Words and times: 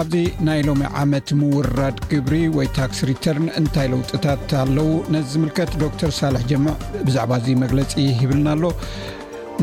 ኣብዚ 0.00 0.14
ናይ 0.46 0.60
ሎሚ 0.68 0.82
ዓመት 1.00 1.28
ምዉራድ 1.40 1.98
ግብሪ 2.12 2.34
ወይ 2.56 2.68
ታክስ 2.78 2.98
ሪተርን 3.10 3.48
እንታይ 3.60 3.88
ለውጥታት 3.94 4.52
ኣለው 4.60 4.88
ነዚ 5.14 5.26
ዝምልከት 5.32 5.72
ዶተር 5.82 6.12
ሳልሕ 6.20 6.42
ጀምዕ 6.52 6.74
ብዛዕባ 7.08 7.32
እዙ 7.42 7.46
መግለፂ 7.64 7.92
ይብልና 8.22 8.48
ኣሎ 8.54 8.64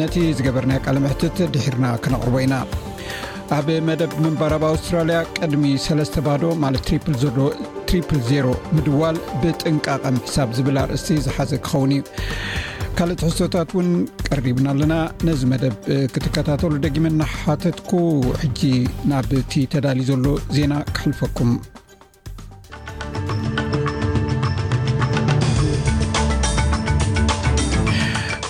ነቲ 0.01 0.13
ዝገበርና 0.39 0.73
ቃለመሕትት 0.85 1.39
ድሕርና 1.55 1.87
ክነቅርበ 2.03 2.37
ኢና 2.45 2.55
ኣብ 3.57 3.67
መደብ 3.89 4.13
ምንባር 4.25 4.55
ኣብ 4.59 4.65
ኣውስትራልያ 4.71 5.17
ቅድሚ 5.39 5.65
ሰለስተ 5.87 6.25
ባህዶ 6.29 6.43
ማለት 6.65 6.85
ትሪል 6.89 7.17
0 8.29 8.69
ምድዋል 8.77 9.17
ብጥንቃቐም 9.41 10.19
ሕሳብ 10.27 10.49
ዝብል 10.59 10.79
ኣርእስቲ 10.85 11.09
ዝሓዘ 11.27 11.51
ክኸውን 11.65 11.91
እዩ 11.99 12.03
ካልእ 12.99 13.17
ትሕሶታት 13.19 13.69
ውን 13.77 13.87
ቀሪብና 14.25 14.65
ኣለና 14.73 14.93
ነዚ 15.27 15.39
መደብ 15.51 15.73
ክትከታተሉ 16.13 16.71
ደጊመና 16.85 17.21
ሓተትኩ 17.39 17.89
ሕጂ 18.41 18.59
ናብ 19.11 19.27
እቲ 19.39 19.53
ተዳሊዩ 19.73 20.05
ዘሎ 20.09 20.27
ዜና 20.55 20.73
ክሕልፈኩም 20.95 21.51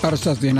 ኣርሳት 0.09 0.39
ዜና 0.45 0.59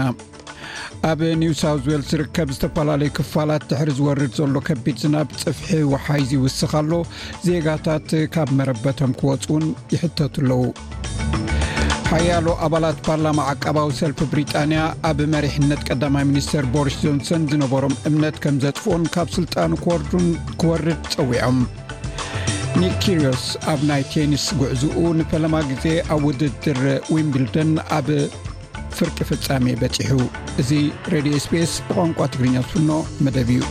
ኣብ 1.12 1.22
ኒውሳውት 1.44 1.86
ዌልስ 1.94 2.10
ዝርከብ 2.16 2.52
ዝተፈላለዩ 2.58 3.12
ክፋላት 3.20 3.66
ድሕሪ 3.72 3.92
ዝወርድ 4.02 4.34
ዘሎ 4.42 4.56
ከቢድ 4.70 4.98
ዝናብ 5.06 5.28
ፅፍሒ 5.44 5.82
ውሓይ 5.94 6.24
ዝይውስኽ 6.32 6.74
ኣሎ 6.84 6.92
ዜጋታት 7.48 8.10
ካብ 8.36 8.52
መረበቶም 8.62 9.14
ክወፁውን 9.22 9.68
ይሕተቱ 9.96 10.36
ኣለው 10.46 10.64
ሃያሎ 12.10 12.48
ኣባላት 12.66 12.98
ፓርላማ 13.06 13.40
ዓቀባዊ 13.52 13.88
ሰልፊ 14.00 14.20
ብሪጣንያ 14.32 14.80
ኣብ 15.10 15.20
መሪሕነት 15.36 15.80
ቀዳማይ 15.90 16.24
ሚኒስተር 16.32 16.66
ቦሪስ 16.74 16.98
ጆንሰን 17.04 17.44
ዝነበሮም 17.52 17.96
እምነት 18.10 18.36
ከም 18.44 18.58
ዘጥፍን 18.64 19.04
ካብ 19.14 19.30
ስልጣን 19.38 19.72
ክወርዱን 19.84 20.28
ክወርድ 20.62 21.00
ጸዊዖም 21.16 21.58
ኒ 22.82 22.92
ኪርስ 23.06 23.46
ኣብ 23.72 23.82
ናይ 23.92 24.04
ቴኒስ 24.14 24.46
ጉዕዙኡ 24.62 25.04
ንፈለማ 25.22 25.56
ጊዜ 25.72 25.86
ኣብ 26.16 26.22
ውድድር 26.30 26.82
ዊንቢልደን 27.16 27.74
ኣብ 27.98 28.08
ፍርቂ 29.00 29.18
ፍጻሜ 29.32 29.66
በፂሑ 29.82 30.18
እዚ 30.64 30.72
ሬድዮ 31.16 31.36
ስፔስ 31.48 31.74
ብቋንቋ 31.90 32.20
ትግርኛ 32.36 32.56
ዝፍኖ 32.68 32.92
መደብ 33.26 33.52
እዩ 33.58 33.62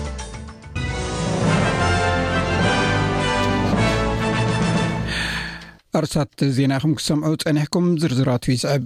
ኣርሳት 5.99 6.39
ዜና 6.57 6.73
ይኹም 6.79 6.93
ክሰምዑ 6.99 7.31
ፀኒሕኩም 7.43 7.85
ዝርዝራት 8.03 8.45
ይስዕብ 8.53 8.85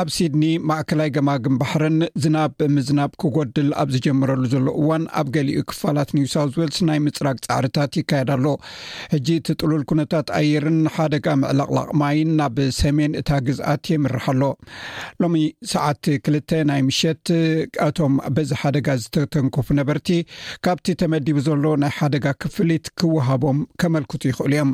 ኣብ 0.00 0.08
ሲድኒ 0.16 0.42
ማእከላይ 0.68 1.08
ገማግን 1.16 1.56
ባሕርን 1.60 1.98
ዝናብ 2.24 2.52
ብምዝናብ 2.60 3.12
ክጎድል 3.22 3.70
ኣብ 3.82 3.88
ዝጀምረሉ 3.94 4.42
ዘሎ 4.52 4.66
እዋን 4.82 5.04
ኣብ 5.20 5.28
ገሊኡ 5.36 5.60
ክፋላት 5.70 6.10
ኒውሳውት 6.16 6.56
ወልስ 6.60 6.78
ናይ 6.88 7.00
ምፅራግ 7.06 7.38
ፃዕርታት 7.46 7.98
ይካየዳኣሎ 8.00 8.46
ሕጂ 9.14 9.28
እቲ 9.40 9.48
ጥሉል 9.60 9.82
ኩነታት 9.92 10.28
ኣየርን 10.40 10.78
ሓደጋ 10.96 11.26
ምዕላቕላቕ 11.42 11.90
ማይን 12.02 12.32
ናብ 12.40 12.56
ሰሜን 12.80 13.12
እታ 13.22 13.30
ግዝኣት 13.48 13.84
የምርሓኣሎ 13.94 14.42
ሎሚ 15.24 15.36
ሰዓት 15.72 16.02
2ልተ 16.28 16.50
ናይ 16.72 16.82
ምሸት 16.90 17.26
ኣቶም 17.88 18.14
በዚ 18.38 18.50
ሓደጋ 18.62 18.88
ዝተተንከፉ 19.04 19.66
ነበርቲ 19.80 20.08
ካብቲ 20.66 20.86
ተመዲቡ 21.02 21.36
ዘሎ 21.48 21.64
ናይ 21.84 21.92
ሓደጋ 22.00 22.26
ክፍሊት 22.44 22.86
ክወሃቦም 23.00 23.60
ከመልክቱ 23.80 24.22
ይኽእሉ 24.32 24.50
እዮም 24.58 24.70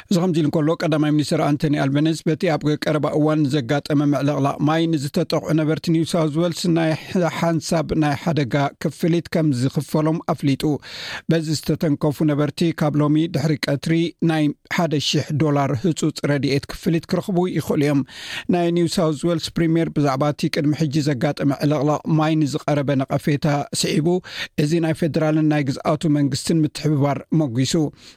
እዚ 0.10 0.16
ከምዚ 0.24 0.38
ኢሉ 0.42 0.48
ንከሎ 0.50 0.68
ቀዳማይ 0.84 1.12
ሚኒስትር 1.16 1.42
ኣንቶኒ 1.50 1.76
ኣልቤኒስ 1.86 2.18
በቲ 2.28 2.42
ኣብ 2.56 2.64
ቀረባ 2.84 3.06
እዋን 3.20 3.42
ዘጋጠመ 3.56 4.00
መዕልቕላቕ 4.14 4.56
ማይ 4.70 4.82
ንዝተጠቕዑ 4.94 5.50
ነበርቲ 5.60 5.86
ኒውሳውት 5.96 6.36
ወልስ 6.42 6.62
ናይ 6.78 6.90
ሓንሳብ 7.40 7.88
ናይ 8.04 8.16
ሓደጋ 8.24 8.56
ክፍሊት 8.84 9.28
ከም 9.36 9.48
ዝክፈሎም 9.62 10.18
ኣፍሊጡ 10.34 10.64
በዚ 11.32 11.46
ዝተተንከፉ 11.60 12.18
ነበርቲ 12.32 12.60
ካብ 12.82 12.94
ሎሚ 13.02 13.18
ድሕሪ 13.36 13.56
ቀትሪ 13.68 13.96
ናይ 14.32 14.44
ሓደ 14.78 14.94
00 15.08 15.28
ዶላር 15.44 15.72
ህፁፅ 15.84 16.18
ረድኤት 16.32 16.66
ክፍሊት 16.74 17.08
ክረክቡ 17.14 17.38
ይክእሉ 17.58 17.82
እዮም 17.88 18.02
ናይ 18.56 18.68
ኒውሳውስ 18.80 19.20
ወልስ 19.30 19.48
ፕሪምር 19.58 19.88
ብዛዕባእቲ 19.98 20.42
ቅድሚ 20.56 20.74
ሕጂ 20.82 20.96
ዘጋጠመ 21.10 21.50
ዕልቕላቕ 21.68 22.02
ማይ 22.20 22.34
ንዝቀረበ 22.44 22.90
ነቐፌታ 23.02 23.48
ስሒቡ 23.82 24.08
እዚ 24.64 24.72
ናይ 24.88 24.94
ፌደራልን 25.02 25.48
ናይ 25.54 25.62
ግዝኣቱ 25.70 26.02
መንግስትን 26.20 26.62
ምትሕብባር 26.66 27.18
መጉሱ 27.42 27.76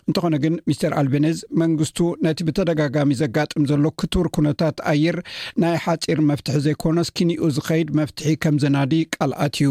እንትኾነ 0.08 0.34
ግን 0.44 0.54
ሚስር 0.70 0.92
ልቤነ 1.06 1.25
መንግስቱ 1.62 1.98
ነቲ 2.26 2.38
ብተደጋጋሚ 2.48 3.10
ዘጋጥም 3.22 3.66
ዘሎ 3.70 3.84
ክቱር 4.00 4.26
ኩነታት 4.36 4.76
ኣየር 4.92 5.16
ናይ 5.64 5.76
ሓፂር 5.84 6.20
መፍትሒ 6.30 6.58
ዘይኮነስ 6.66 7.08
ክንኡ 7.18 7.40
ዝከይድ 7.56 7.88
መፍትሒ 8.00 8.28
ከም 8.44 8.56
ዝናዲ 8.64 8.92
ቃልኣት 9.18 9.54
እዩ 9.60 9.70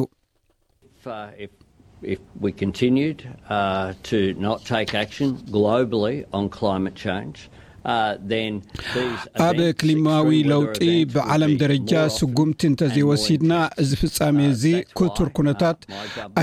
ኣብ 9.48 9.60
ክሊማዊ 9.80 10.30
ለውጢ 10.52 10.80
ብዓለም 11.16 11.52
ደረጃ 11.62 11.92
ስጉምቲ 12.18 12.60
እንተዘይወሲድና 12.70 13.54
ዚ 13.88 13.92
ፍፃመ 14.02 14.38
ዚ 14.62 14.74
ቱር 15.18 15.30
ኩነታት 15.38 15.78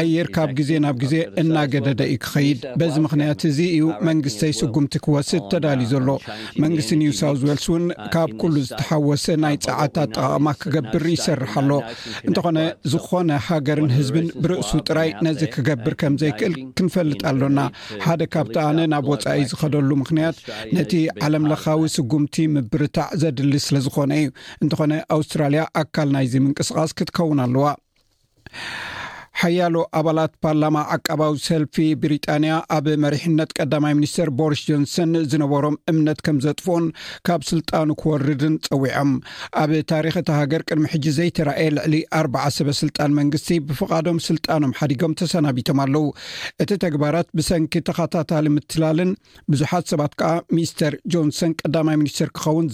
ኣየር 0.00 0.28
ካብ 0.36 0.50
ግዜ 0.58 0.70
ናብ 0.84 0.96
ግዜ 1.02 1.14
እናገደደ 1.42 2.02
ዩ 2.12 2.16
ክከይድ 2.24 2.60
በዚ 2.80 2.94
ምክንያት 3.06 3.40
እዚ 3.50 3.58
እዩ 3.76 3.86
መንግስተይ 4.08 4.52
ስጉምቲ 4.60 4.94
ክወስድ 5.06 5.42
ተዳልዩ 5.54 5.88
ዘሎ 5.94 6.08
መንግስቲ 6.64 6.90
ኒውሳውት 7.02 7.42
ወልስ 7.48 7.66
ን 7.84 7.88
ካብ 8.14 8.30
ሉ 8.52 8.56
uh, 8.60 8.62
ዝተሓወሰ 8.68 9.24
ናይ 9.44 9.54
ፀዓታት 9.64 10.08
ጠቃቅማ 10.16 10.46
ክገብር 10.62 11.04
ይሰርሓ 11.14 11.52
ሎ 11.68 11.72
እንተኾነ 12.28 12.58
ዝኮነ 12.92 13.30
ሃገርን 13.48 13.90
ህዝብን 13.98 14.26
ብርእሱ 14.42 14.70
ጥራይ 14.88 15.10
ነዚ 15.26 15.40
uh, 15.46 15.50
ክገብር 15.56 15.94
ከምዘይክእል 16.02 16.54
ክንፈልጥ 16.78 17.20
ኣሎና 17.32 17.58
ሓደ 18.06 18.20
ካብቲ 18.34 18.56
ኣነ 18.68 18.78
ናብ 18.94 19.06
ወፃኢ 19.12 19.38
ዝከደሉ 19.50 19.90
ምክንያት 20.02 20.36
ኣለምለካዊ 21.32 21.82
ስጉምቲ 21.94 22.34
ምብርታዕ 22.54 23.08
ዘድሊ 23.20 23.52
ስለዝኮነ 23.66 24.12
እዩ 24.22 24.28
እንትኾነ 24.62 24.92
ኣውስትራልያ 25.16 25.62
ኣካል 25.82 26.08
ናይዚ 26.14 26.32
ምንቅስቃስ 26.44 26.90
ክትከውን 26.98 27.38
ኣለዋ 27.44 27.66
ሓያሎ 29.40 29.76
ኣባላት 29.98 30.32
ፓርላማ 30.44 30.76
ዓቃባዊ 30.94 31.32
ሰልፊ 31.46 31.76
ብሪጣንያ 32.02 32.52
ኣብ 32.76 32.86
መሪሕነት 33.04 33.50
ቀዳማይ 33.58 33.92
ሚኒስትር 33.98 34.28
ቦሪስ 34.38 34.60
ጆንሰን 34.68 35.12
ዝነበሮም 35.32 35.76
እምነት 35.92 36.18
ከም 36.26 36.36
ዘጥፍን 36.46 36.84
ካብ 37.28 37.40
ስልጣኑ 37.50 37.88
ክወርድን 38.02 38.54
ፀዊዖም 38.66 39.10
ኣብ 39.62 39.72
ታሪክቲ 39.92 40.28
ሃገር 40.40 40.62
ቅድሚ 40.70 40.84
ሕጂ 40.94 41.06
ዘይተረአየ 41.18 41.68
ልዕሊ 41.76 41.94
ኣር0 42.18 42.44
ሰበስልጣን 42.58 43.14
መንግስቲ 43.20 43.50
ብፍቓዶም 43.70 44.18
ስልጣኖም 44.28 44.74
ሓዲጎም 44.80 45.16
ተሰናቢቶም 45.22 45.80
ኣለው 45.86 46.06
እቲ 46.64 46.70
ተግባራት 46.84 47.28
ብሰንኪ 47.38 47.74
ተኸታታሊ 47.88 48.46
ምትላልን 48.58 49.12
ብዙሓት 49.54 49.86
ሰባት 49.94 50.14
ከዓ 50.22 50.32
ሚስተር 50.58 50.94
ጆንሰን 51.14 51.54
ቀዳማይ 51.62 51.98
ሚኒስትር 52.02 52.30
ክኸውን 52.36 52.68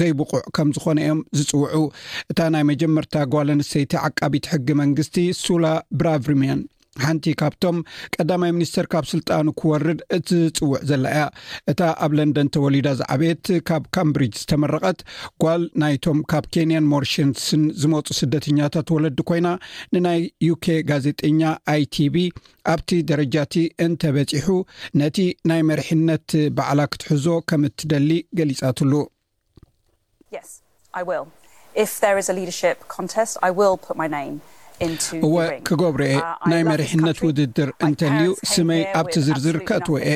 ዘይብቁዕ 0.00 0.42
ከም 0.58 0.70
ዝኮነ 0.78 0.98
እዮም 1.06 1.20
ዝፅውዑ 1.40 1.84
እታ 2.32 2.40
ናይ 2.56 2.64
መጀመርታ 2.72 3.14
ጓልንሰይቲ 3.34 3.92
ዓቃቢት 4.08 4.46
ሕጊ 4.54 4.68
መንግስቲ 4.84 5.16
ሱላ 5.44 5.64
ብራብሪምን 6.00 6.60
ሓንቲ 7.02 7.32
ካብቶም 7.40 7.76
ቀዳማይ 8.14 8.50
ሚኒስተር 8.54 8.86
ካብ 8.92 9.04
ስልጣኑ 9.10 9.44
ክወርድ 9.60 10.00
እትዝፅውዕ 10.16 10.78
ዘላ 10.90 11.04
ያ 11.18 11.24
እታ 11.70 11.80
ኣብ 12.04 12.12
ለንደን 12.18 12.48
ተወሊዳ 12.54 12.88
ዝዓበት 13.00 13.44
ካብ 13.68 13.84
ካምብሪጅ 13.96 14.32
ዝተመረቐት 14.40 15.00
ጓል 15.42 15.62
ናይቶም 15.82 16.18
ካብ 16.32 16.46
ኬንያን 16.56 16.88
ሞርሽንስን 16.92 17.62
ዝመፁ 17.82 18.06
ስደተኛታት 18.20 18.90
ወለዲ 18.96 19.20
ኮይና 19.28 19.48
ንናይ 19.96 20.20
ዩኬ 20.48 20.66
ጋዜጠኛ 20.90 21.42
ኣይ 21.74 21.84
ቲቪ 21.96 22.16
ኣብቲ 22.74 22.90
ደረጃቲ 23.12 23.54
እንተበፂሑ 23.86 24.48
ነቲ 25.02 25.18
ናይ 25.52 25.62
መርሒነት 25.70 26.28
በዕላ 26.58 26.80
ክትሕዞ 26.94 27.28
ከም 27.50 27.64
እትደሊ 27.72 28.10
ገሊፃትሉ 28.40 28.92
ስ 31.90 31.92
ሌደር 32.38 32.74
እወ 35.26 35.36
ክገብሮ 35.66 36.00
የ 36.10 36.16
ናይ 36.50 36.62
መሪሕነት 36.70 37.18
ውድድር 37.26 37.70
እንተልዩ 37.86 38.28
ስመይ 38.52 38.82
ኣብቲ 38.98 39.14
ዝርዝር 39.26 39.56
ከእትወ 39.68 39.96
የ 40.06 40.10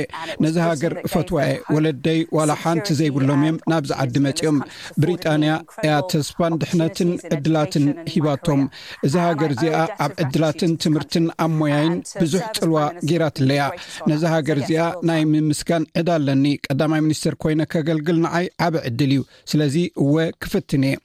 ነዚ 0.44 0.56
ሃገር 0.69 0.94
እፈትዋ 1.06 1.37
የ 1.49 1.53
ወለደይ 1.75 2.20
ዋላ 2.38 2.50
ሓንቲ 2.62 2.88
ዘይብሎም 3.00 3.43
እዮም 3.47 3.56
ናብዝዓዲ 3.73 4.14
መፂኦም 4.26 4.59
ብሪጣንያ 5.03 5.53
እያ 5.85 5.93
ተስፋን 6.12 6.55
ድሕነትን 6.62 7.11
uh, 7.17 7.20
ዕድላትን 7.37 7.85
ሂባቶም 8.14 8.62
እዚ 9.06 9.14
ሃገር 9.26 9.50
እዚኣ 9.56 9.76
ኣብ 10.06 10.12
ዕድላትን 10.25 10.73
ትምህርትን 10.85 11.26
ኣብ 11.44 11.50
uh, 11.53 11.59
ሞያይን 11.62 11.97
ብዙሕ 12.23 12.44
ፅልዋ 12.59 12.79
ጌራትኣለያ 13.11 13.62
ነዚ 14.11 14.23
ሃገር 14.35 14.59
እዚኣ 14.64 14.87
ናይ 15.11 15.23
ምምስጋን 15.32 15.87
ዕዳ 16.03 16.09
ኣለኒ 16.20 16.47
ቀዳማይ 16.69 17.03
ሚኒስትር 17.06 17.35
ኮይነ 17.44 17.61
ከገልግል 17.75 18.19
ንዓይ 18.26 18.47
ዓብ 18.69 18.76
ዕድል 18.88 19.12
እዩ 19.17 19.23
ስለዚ 19.53 19.76
እወ 20.03 20.14
ክፍትን 20.43 20.85
እየ 20.91 20.99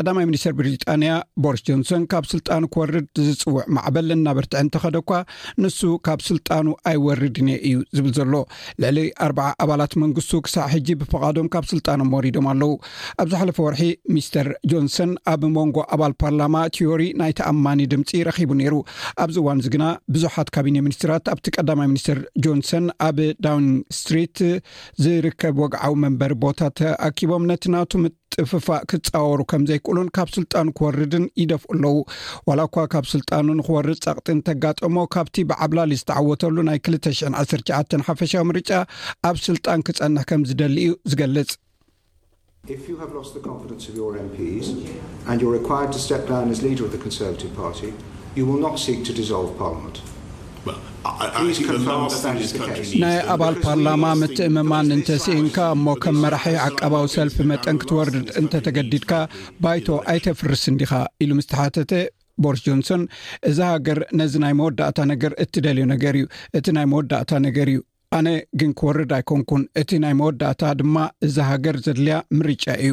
ቀዳማይ 0.00 0.24
ሚኒስትር 0.30 0.52
ብሪጣንያ 0.58 1.10
ቦሪስ 1.44 1.62
ጆንሰን 1.68 2.02
ካብ 2.12 2.24
ስልጣኑ 2.32 2.62
ክወርድ 2.74 3.06
ዝፅውዕ 3.26 3.62
ማዕበል 3.76 4.08
እናበርትዕ 4.16 4.58
እንተኸደኳ 4.64 5.10
ንሱ 5.62 5.78
ካብ 6.06 6.20
ስልጣኑ 6.28 6.66
ኣይወርድንየ 6.90 7.56
እዩ 7.68 7.76
ዝብል 7.96 8.12
ዘሎ 8.18 8.32
ልዕሊ 8.84 8.98
ኣርባዓ 9.26 9.48
ኣባላት 9.64 9.92
መንግስቱ 10.02 10.32
ክሳዕ 10.48 10.66
ሕጂ 10.74 10.88
ብፍቓዶም 11.02 11.48
ካብ 11.54 11.64
ስልጣኖም 11.72 12.10
ወሪዶም 12.16 12.48
ኣለው 12.52 12.72
ኣብዚ 13.24 13.32
ሓለፈ 13.42 13.58
ወርሒ 13.66 13.82
ሚስተር 14.16 14.48
ጆንሰን 14.72 15.12
ኣብ 15.32 15.42
ሞንጎ 15.56 15.76
ኣባል 15.96 16.14
ፓርላማ 16.24 16.56
ትዎሪ 16.78 17.04
ናይ 17.22 17.34
ተኣማኒ 17.40 17.80
ድምፂ 17.94 18.10
ረኪቡ 18.30 18.50
ነይሩ 18.60 18.74
ኣብዚ 19.24 19.36
እዋንእዚ 19.44 19.68
ግና 19.76 19.84
ብዙሓት 20.16 20.48
ካቢነ 20.56 20.78
ሚኒስትራት 20.88 21.24
ኣብቲ 21.36 21.46
ቀዳማይ 21.58 21.88
ሚኒስትር 21.94 22.20
ጆንሰን 22.46 22.84
ኣብ 23.08 23.18
ዳውኒ 23.46 23.68
ስትሪት 24.00 24.38
ዝርከብ 25.04 25.56
ወግዓዊ 25.64 25.92
መንበሪ 26.04 26.32
ቦታ 26.46 26.60
ተኣኪቦም 26.80 27.44
ነቲ 27.52 27.64
ናቱም 27.76 28.04
ጥፍፋእ 28.40 28.80
ክትፀዋወሩ 28.90 29.40
ከም 29.50 29.62
ዘይክእሉን 29.68 30.08
ካብ 30.16 30.28
ስልጣኑ 30.36 30.66
ክወርድን 30.78 31.24
ይደፍኡ 31.40 31.68
ኣለዉ 31.76 31.96
ዋላ 32.48 32.60
እኳ 32.68 32.76
ካብ 32.94 33.04
ስልጣኑ 33.12 33.46
ንክወርድ 33.60 33.98
ጻቕጢን 34.04 34.40
ተጋጠሞ 34.48 34.96
ካብቲ 35.14 35.36
ብዓብላሊ 35.50 35.96
ዝተዓወተሉ 36.00 36.56
ናይ 36.68 36.78
2ሽ 36.88 37.20
1ሸን 37.28 38.04
ሓፈሻዊ 38.08 38.42
ምርጫ 38.50 38.70
ኣብ 39.28 39.38
ስልጣን 39.46 39.84
ክፀናሕ 39.88 40.26
ከም 40.32 40.44
ዝደሊዩ 40.50 40.90
ዝገልፅ 41.12 41.50
ፍ 42.84 42.86
ሎስ 43.16 43.30
ንደን 43.38 44.26
ኤምፒ 44.26 44.82
ደር 46.28 46.44
ንሰር 46.50 47.34
ሰ 48.84 49.12
ዲ 49.96 50.02
ናይ 53.02 53.18
ኣባል 53.32 53.54
ፓርላማ 53.64 54.04
ምትእምማን 54.20 54.88
እንተስእንካ 54.96 55.56
እሞ 55.74 55.86
ከም 56.02 56.16
መራሒ 56.22 56.54
ዓቀባዊ 56.66 57.04
ሰልፊ 57.14 57.36
መጠን 57.50 57.76
ክትወርድ 57.82 58.28
እንተተገዲድካ 58.40 59.12
ባይቶ 59.64 59.86
ኣይተፍርስን 60.14 60.78
ዲኻ 60.82 60.92
ኢሉ 61.24 61.30
ምስተሓተተ 61.40 61.92
ቦሪስ 62.44 62.62
ጆንሶን 62.66 63.02
እዚ 63.50 63.58
ሃገር 63.72 64.00
ነዚ 64.20 64.34
ናይ 64.44 64.54
መወዳእታ 64.60 64.98
ነገር 65.12 65.34
እትደልዩ 65.44 65.84
ነገር 65.94 66.16
እዩ 66.20 66.26
እቲ 66.58 66.66
ናይ 66.78 66.86
መወዳእታ 66.92 67.30
ነገር 67.46 67.68
እዩ 67.74 67.80
ኣነ 68.18 68.28
ግን 68.62 68.70
ክወርድ 68.80 69.12
ኣይኮንኩን 69.18 69.62
እቲ 69.82 69.90
ናይ 70.04 70.14
መወዳእታ 70.22 70.62
ድማ 70.80 70.96
እዚ 71.28 71.36
ሃገር 71.50 71.76
ዘድልያ 71.86 72.18
ምርጫ 72.38 72.64
እዩ 72.86 72.92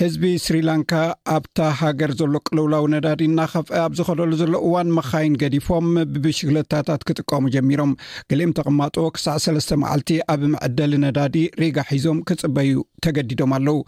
ህዝቢ 0.00 0.26
ስሪላንካ 0.44 0.92
ኣብታ 1.36 1.56
ሃገር 1.78 2.10
ዘሎ 2.18 2.34
ቅልውላዊ 2.46 2.84
ነዳዲ 2.92 3.22
እናኸፍአ 3.30 3.80
ኣብዝኸደሉ 3.88 4.30
ዘሎ 4.40 4.52
እዋን 4.66 4.90
መኻይን 4.98 5.34
ገዲፎም 5.42 5.88
ብብሽክለታታት 6.12 7.02
ክጥቀሙ 7.08 7.44
ጀሚሮም 7.54 7.92
ግሊኤም 8.32 8.52
ተቕማጦ 8.58 8.96
ክሳዕ 9.16 9.36
ሰስ 9.46 9.68
መዓልቲ 9.82 10.10
ኣብ 10.34 10.42
ምዕደሊ 10.52 10.92
ነዳዲ 11.04 11.36
ሪጋ 11.62 11.76
ሒዞም 11.90 12.20
ክፅበዩ 12.30 12.72
ተገዲዶም 13.06 13.52
ኣለው 13.58 13.78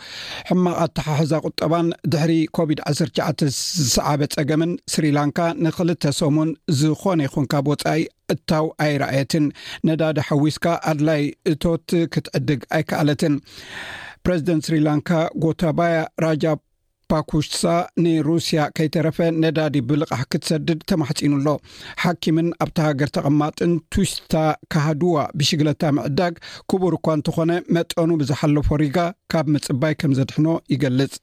ሕማቕተሓሕዛ 0.51 1.33
ቁጠባን 1.47 1.89
ድሕሪ 2.15 2.35
ኮቪድ-19 2.59 3.47
ዝሰዓበ 3.87 4.21
ፀገምን 4.37 4.73
ስሪላንካ 4.97 5.41
ንክልተ 5.67 6.05
ሰሙን 6.21 6.53
ዝኮነ 6.83 7.21
ይኹንካ 7.29 7.55
ቦፃኢ 7.71 8.05
እታው 8.37 8.67
ኣይረኣየትን 8.87 9.47
ነዳዲ 9.89 10.19
ሓዊስካ 10.31 10.67
ኣድላይ 10.93 11.23
እቶት 11.55 11.89
ክትዕድግ 12.15 12.61
ኣይከኣለትን 12.77 13.37
ፕሬዚደንት 14.27 14.65
ስሪ 14.67 14.77
ላንካ 14.87 15.11
ጎታባያ 15.45 15.95
ራጃ 16.25 16.45
ፓኩሽሳ 17.11 17.63
ንሩስያ 18.03 18.61
ከይተረፈ 18.77 19.19
ነዳዲ 19.43 19.75
ብልቕሕ 19.89 20.21
ክትሰድድ 20.33 20.81
ተማሕፂኑኣሎ 20.91 21.49
ሓኪምን 22.03 22.49
ኣብቲ 22.65 22.79
ሃገር 22.87 23.11
ተቐማጥን 23.17 23.73
ቱዊስታ 23.95 24.35
ካሃድዋ 24.75 25.17
ብሽግለታ 25.41 25.83
ምዕዳግ 25.99 26.37
ክቡር 26.73 26.95
እኳ 26.99 27.07
እንተኾነ 27.19 27.53
መጠኑ 27.79 28.09
ብዝሓለፎ 28.23 28.71
ሪጋ 28.85 28.99
ካብ 29.35 29.49
ምፅባይ 29.57 29.97
ከም 30.03 30.15
ዘድሕኖ 30.21 30.49
ይገልጽ 30.75 31.15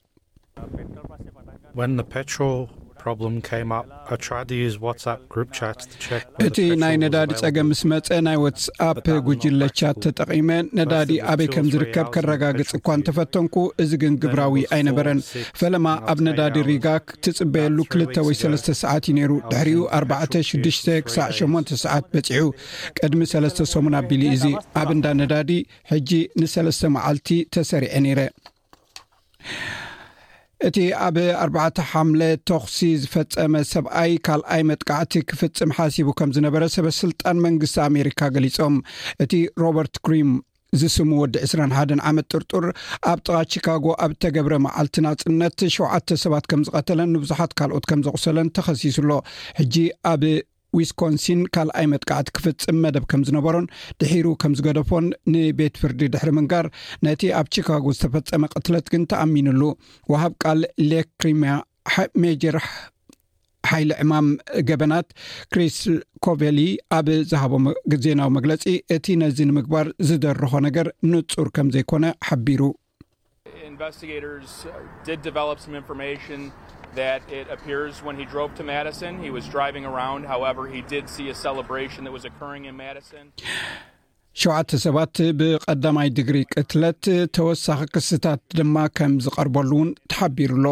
እቲ 6.46 6.58
ናይ 6.82 6.96
ነዳዲ 7.04 7.30
ፀገም 7.42 7.68
ምስ 7.72 7.82
መፀ 7.92 8.08
ናይ 8.26 8.38
ዋትስኣፕ 8.44 8.98
ጉጅለ 9.28 9.62
ቻት 9.80 9.98
ተጠቒመ 10.06 10.50
ነዳዲ 10.78 11.12
ኣበይ 11.32 11.48
ከም 11.54 11.68
ዝርከብ 11.74 12.08
ከረጋግፅ 12.16 12.72
እኳን 12.80 13.04
ተፈተንኩ 13.08 13.56
እዚ 13.84 13.92
ግን 14.04 14.14
ግብራዊ 14.24 14.64
ኣይነበረን 14.78 15.20
ፈለማ 15.62 15.86
ኣብ 16.14 16.20
ነዳዲ 16.28 16.58
ሪጋ 16.72 16.88
ትፅበየሉ 17.26 17.78
2 17.98 18.24
ወይ 18.28 18.38
3 18.44 18.72
ሰዓት 18.82 19.08
እዩ 19.10 19.16
ነይሩ 19.20 19.34
ድሕሪኡ 19.54 19.82
46 20.02 20.86
ሳዕ 21.16 21.28
8 21.42 21.76
ሰዓት 21.86 22.06
በፂዑ 22.16 22.46
ቅድሚ 23.00 23.22
3ስ 23.34 23.60
ሰሙን 23.76 23.98
ኣቢሉ 24.04 24.24
እዙ 24.38 24.44
ኣብ 24.82 24.90
እንዳ 24.98 25.06
ነዳዲ 25.24 25.52
ሕጂ 25.94 26.12
ን3 26.46 26.96
መዓልቲ 26.98 27.32
ተሰሪዐ 27.58 27.94
ነይረ 28.08 28.20
እቲ 30.68 30.78
ኣብ 31.06 31.18
4 31.42 31.82
ሓምለ 31.90 32.22
ተክሲ 32.50 32.78
ዝፈፀመ 33.02 33.54
ሰብኣይ 33.74 34.12
ካልኣይ 34.26 34.62
መጥቃዕቲ 34.70 35.14
ክፍፅም 35.30 35.70
ሓሲቡ 35.78 36.08
ከም 36.20 36.32
ዝነበረ 36.38 36.64
ሰበስልጣን 36.74 37.38
መንግስቲ 37.46 37.78
ኣሜሪካ 37.90 38.20
ገሊፆም 38.38 38.76
እቲ 39.26 39.32
ሮበርት 39.64 39.96
ክሪም 40.08 40.32
ዝስሙ 40.82 41.12
ወዲ 41.22 41.36
21 41.48 41.94
ዓመት 42.10 42.28
ጥርጡር 42.34 42.66
ኣብ 43.12 43.22
ጥቃ 43.28 43.38
ቺካጎ 43.54 43.86
ኣብ 44.06 44.12
ተገብረ 44.26 44.54
መዓልቲ 44.66 44.98
ናፅነት 45.08 45.56
7ዓተ 45.78 46.20
ሰባት 46.26 46.48
ከም 46.52 46.64
ዝቀተለን 46.70 47.12
ንብዙሓት 47.16 47.54
ካልኦት 47.62 47.88
ከም 47.92 48.04
ዘቕሰለን 48.08 48.50
ተኸሲሱ 48.58 48.98
ሎ 49.10 49.22
ሕጂ 49.62 49.76
ኣብ 50.14 50.24
ዊስኮንሲን 50.78 51.42
ካልኣይ 51.56 51.86
መጥካዕቲ 51.94 52.30
ክፍፅም 52.38 52.78
መደብ 52.84 53.06
ከም 53.12 53.22
ዝነበሮን 53.30 53.66
ድሒሩ 54.02 54.26
ከም 54.42 54.54
ዝገደፎን 54.60 55.06
ንቤት 55.34 55.76
ፍርዲ 55.82 56.02
ድሕሪ 56.14 56.32
ምንጋር 56.40 56.66
ነቲ 57.08 57.22
ኣብ 57.40 57.48
ቺካጎ 57.56 57.86
ዝተፈፀመ 57.98 58.44
ቅትለት 58.56 58.88
ግን 58.94 59.04
ተኣሚኑሉ 59.14 59.62
ውሃብ 60.14 60.34
ቃል 60.44 60.62
ሌክሪማ 60.92 61.44
ሜጀር 62.24 62.58
ሓይሊ 63.70 63.92
ዕማም 64.04 64.28
ገበናት 64.68 65.08
ክሪስ 65.54 65.78
ኮቨሊ 66.26 66.60
ኣብ 66.98 67.08
ዝሃቦ 67.32 67.54
ዜናዊ 68.04 68.30
መግለፂ 68.38 68.64
እቲ 68.96 69.06
ነዚ 69.24 69.40
ንምግባር 69.50 69.88
ዝደርኮ 70.10 70.54
ነገር 70.68 70.88
ንፁር 71.12 71.48
ከም 71.58 71.68
ዘይኮነ 71.76 72.06
ሓቢሩ 72.28 72.62
7ተ 76.98 77.50
ሰባት 84.84 85.18
ብቀዳማይ 85.40 86.10
ድግሪ 86.18 86.38
ቅትለት 86.54 87.04
ተወሳኺ 87.38 87.80
ክስታት 87.94 88.42
ድማ 88.60 88.78
ከም 89.00 89.14
ዝቐርበሉ 89.26 89.72
እውን 89.78 89.92
ተሓቢሩሎ 90.14 90.66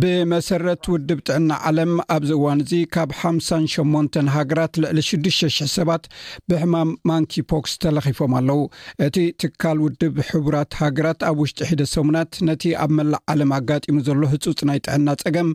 ብመሰረት 0.00 0.84
ውድብ 0.92 1.18
ጥዕና 1.28 1.50
ዓለም 1.68 1.90
ኣብዚ 2.14 2.30
እዋን 2.36 2.60
እዚ 2.64 2.72
ካብ 2.94 3.10
58 3.20 4.18
ሃገራት 4.36 4.74
ልዕሊ 4.82 4.98
6000 5.06 5.66
ሰባት 5.76 6.04
ብሕማም 6.50 6.90
ማንኪፖክስ 7.10 7.72
ተለኺፎም 7.82 8.32
ኣለው 8.38 8.60
እቲ 9.06 9.16
ትካል 9.42 9.78
ውድብ 9.86 10.14
ሕቡራት 10.30 10.70
ሃገራት 10.82 11.20
ኣብ 11.30 11.36
ውሽጢ 11.42 11.58
ሒደ 11.70 11.82
ሰሙናት 11.94 12.32
ነቲ 12.48 12.62
ኣብ 12.84 12.90
መላእ 13.00 13.22
ዓለም 13.34 13.52
ኣጋጢሙ 13.58 13.98
ዘሎ 14.08 14.22
ህፁፅ 14.32 14.62
ናይ 14.70 14.80
ጥዕና 14.86 15.08
ፀገም 15.24 15.50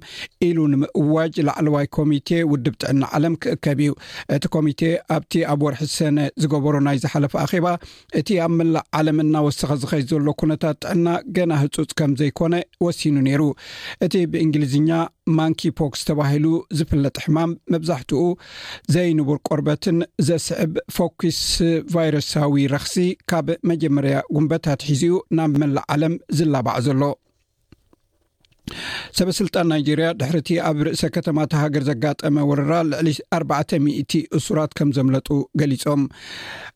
ኢሉ 0.50 0.58
ንምእዋጅ 0.74 1.34
ላዕለዋይ 1.48 1.90
ኮሚቴ 1.98 2.30
ውድብ 2.52 2.78
ጥዕና 2.84 3.04
ዓለም 3.20 3.36
ክእከብ 3.46 3.82
እዩ 3.88 3.92
እቲ 4.38 4.44
ኮሚቴ 4.58 4.82
ኣብቲ 5.18 5.34
ኣብ 5.56 5.62
ወርሒ 5.68 5.82
ሰነ 5.98 6.18
ዝገበሮ 6.44 6.76
ናይ 6.90 7.00
ዝሓለፈ 7.06 7.34
ኣኼባ 7.46 7.68
እቲ 8.22 8.30
ኣብ 8.46 8.54
መላዕ 8.60 8.84
ዓለም 9.02 9.20
እናወሰኪ 9.26 9.76
ዝኸይ 9.84 10.04
ዘሎ 10.14 10.28
ኩነታት 10.44 10.78
ጥዕና 10.86 11.08
ገና 11.40 11.52
ህፁፅ 11.64 11.92
ከም 12.00 12.14
ዘይኮነ 12.22 12.56
ወሲኑ 12.88 13.18
ነይሩ 13.30 13.42
እቲ 14.06 14.14
ብእንግሊዝኛ 14.32 14.90
ማንኪ 15.38 15.62
ፖክስ 15.80 16.02
ተባሂሉ 16.10 16.46
ዝፍለጥ 16.78 17.16
ሕማም 17.26 17.52
መብዛሕትኡ 17.74 18.22
ዘይንብር 18.96 19.38
ቆርበትን 19.50 19.98
ዘስዕብ 20.30 20.74
ፎኪስ 20.98 21.40
ቫይረሳዊ 21.96 22.64
ረኽሲ 22.74 22.96
ካብ 23.32 23.48
መጀመርያ 23.72 24.16
ጉንበታት 24.36 24.84
ሒዝኡ 24.90 25.16
ናብ 25.40 25.56
መላእ 25.64 25.88
ዓለም 25.96 26.16
ዝላባዕ 26.40 26.78
ዘሎ 26.90 27.02
ሰበስልጣን 29.18 29.68
ናይጀርያ 29.72 30.08
ድሕርቲ 30.20 30.50
ኣብ 30.70 30.78
ርእሰ 30.86 31.02
ከተማ 31.16 31.38
ተሃገር 31.52 31.84
ዘጋጠመ 31.90 32.36
ወረራ 32.50 32.74
ልዕሊ 32.92 33.10
4ባ00 33.38 34.16
እሱራት 34.38 34.72
ከም 34.78 34.90
ዘምለጡ 34.98 35.30
ገሊፆም 35.62 36.02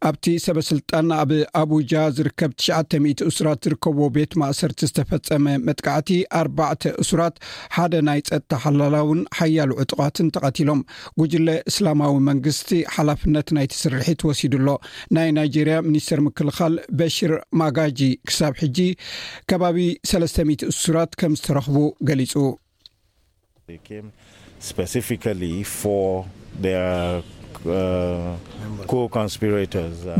ኣብቲ 0.10 0.26
ሰበስልጣን 0.46 1.10
ኣብ 1.22 1.32
ኣቡጃ 1.62 1.94
ዝርከብ 2.18 2.52
ትሽ00 2.60 3.24
እሱራት 3.32 3.60
ዝርከብዎ 3.68 4.04
ቤት 4.18 4.32
ማእሰርቲ 4.44 4.82
ዝተፈፀመ 4.92 5.46
መጥካዕቲ 5.68 6.12
4ባዕተ 6.44 6.84
እሱራት 7.04 7.36
ሓደ 7.78 7.94
ናይ 8.10 8.22
ፀጥታ 8.30 8.54
ሓላላውን 8.66 9.22
ሓያሉ 9.40 9.72
ዕጡቃትን 9.86 10.32
ተቐቲሎም 10.38 10.82
ጉጅለ 11.22 11.48
እስላማዊ 11.72 12.16
መንግስቲ 12.30 12.72
ሓላፍነት 12.96 13.48
ናይትስርሒት 13.60 14.22
ወሲዱ 14.30 14.56
ኣሎ 14.62 14.70
ናይ 15.18 15.30
ናይጀርያ 15.40 15.78
ሚኒስተር 15.90 16.20
ምክልኻል 16.30 16.74
በሽር 17.00 17.34
ማጋጂ 17.62 18.00
ክሳብ 18.30 18.54
ሕጂ 18.64 18.80
ከባቢ 19.52 19.80
3ስ00 20.14 20.68
እሱራት 20.74 21.12
ከም 21.22 21.34
ዝተረክቡ 21.42 21.78
galitco 22.04 22.58
they 23.66 23.78
came 23.82 24.12
specifically 24.60 25.64
for 25.64 26.28
their 26.54 27.24
Uh, 27.66 27.72
uh, 27.74 28.38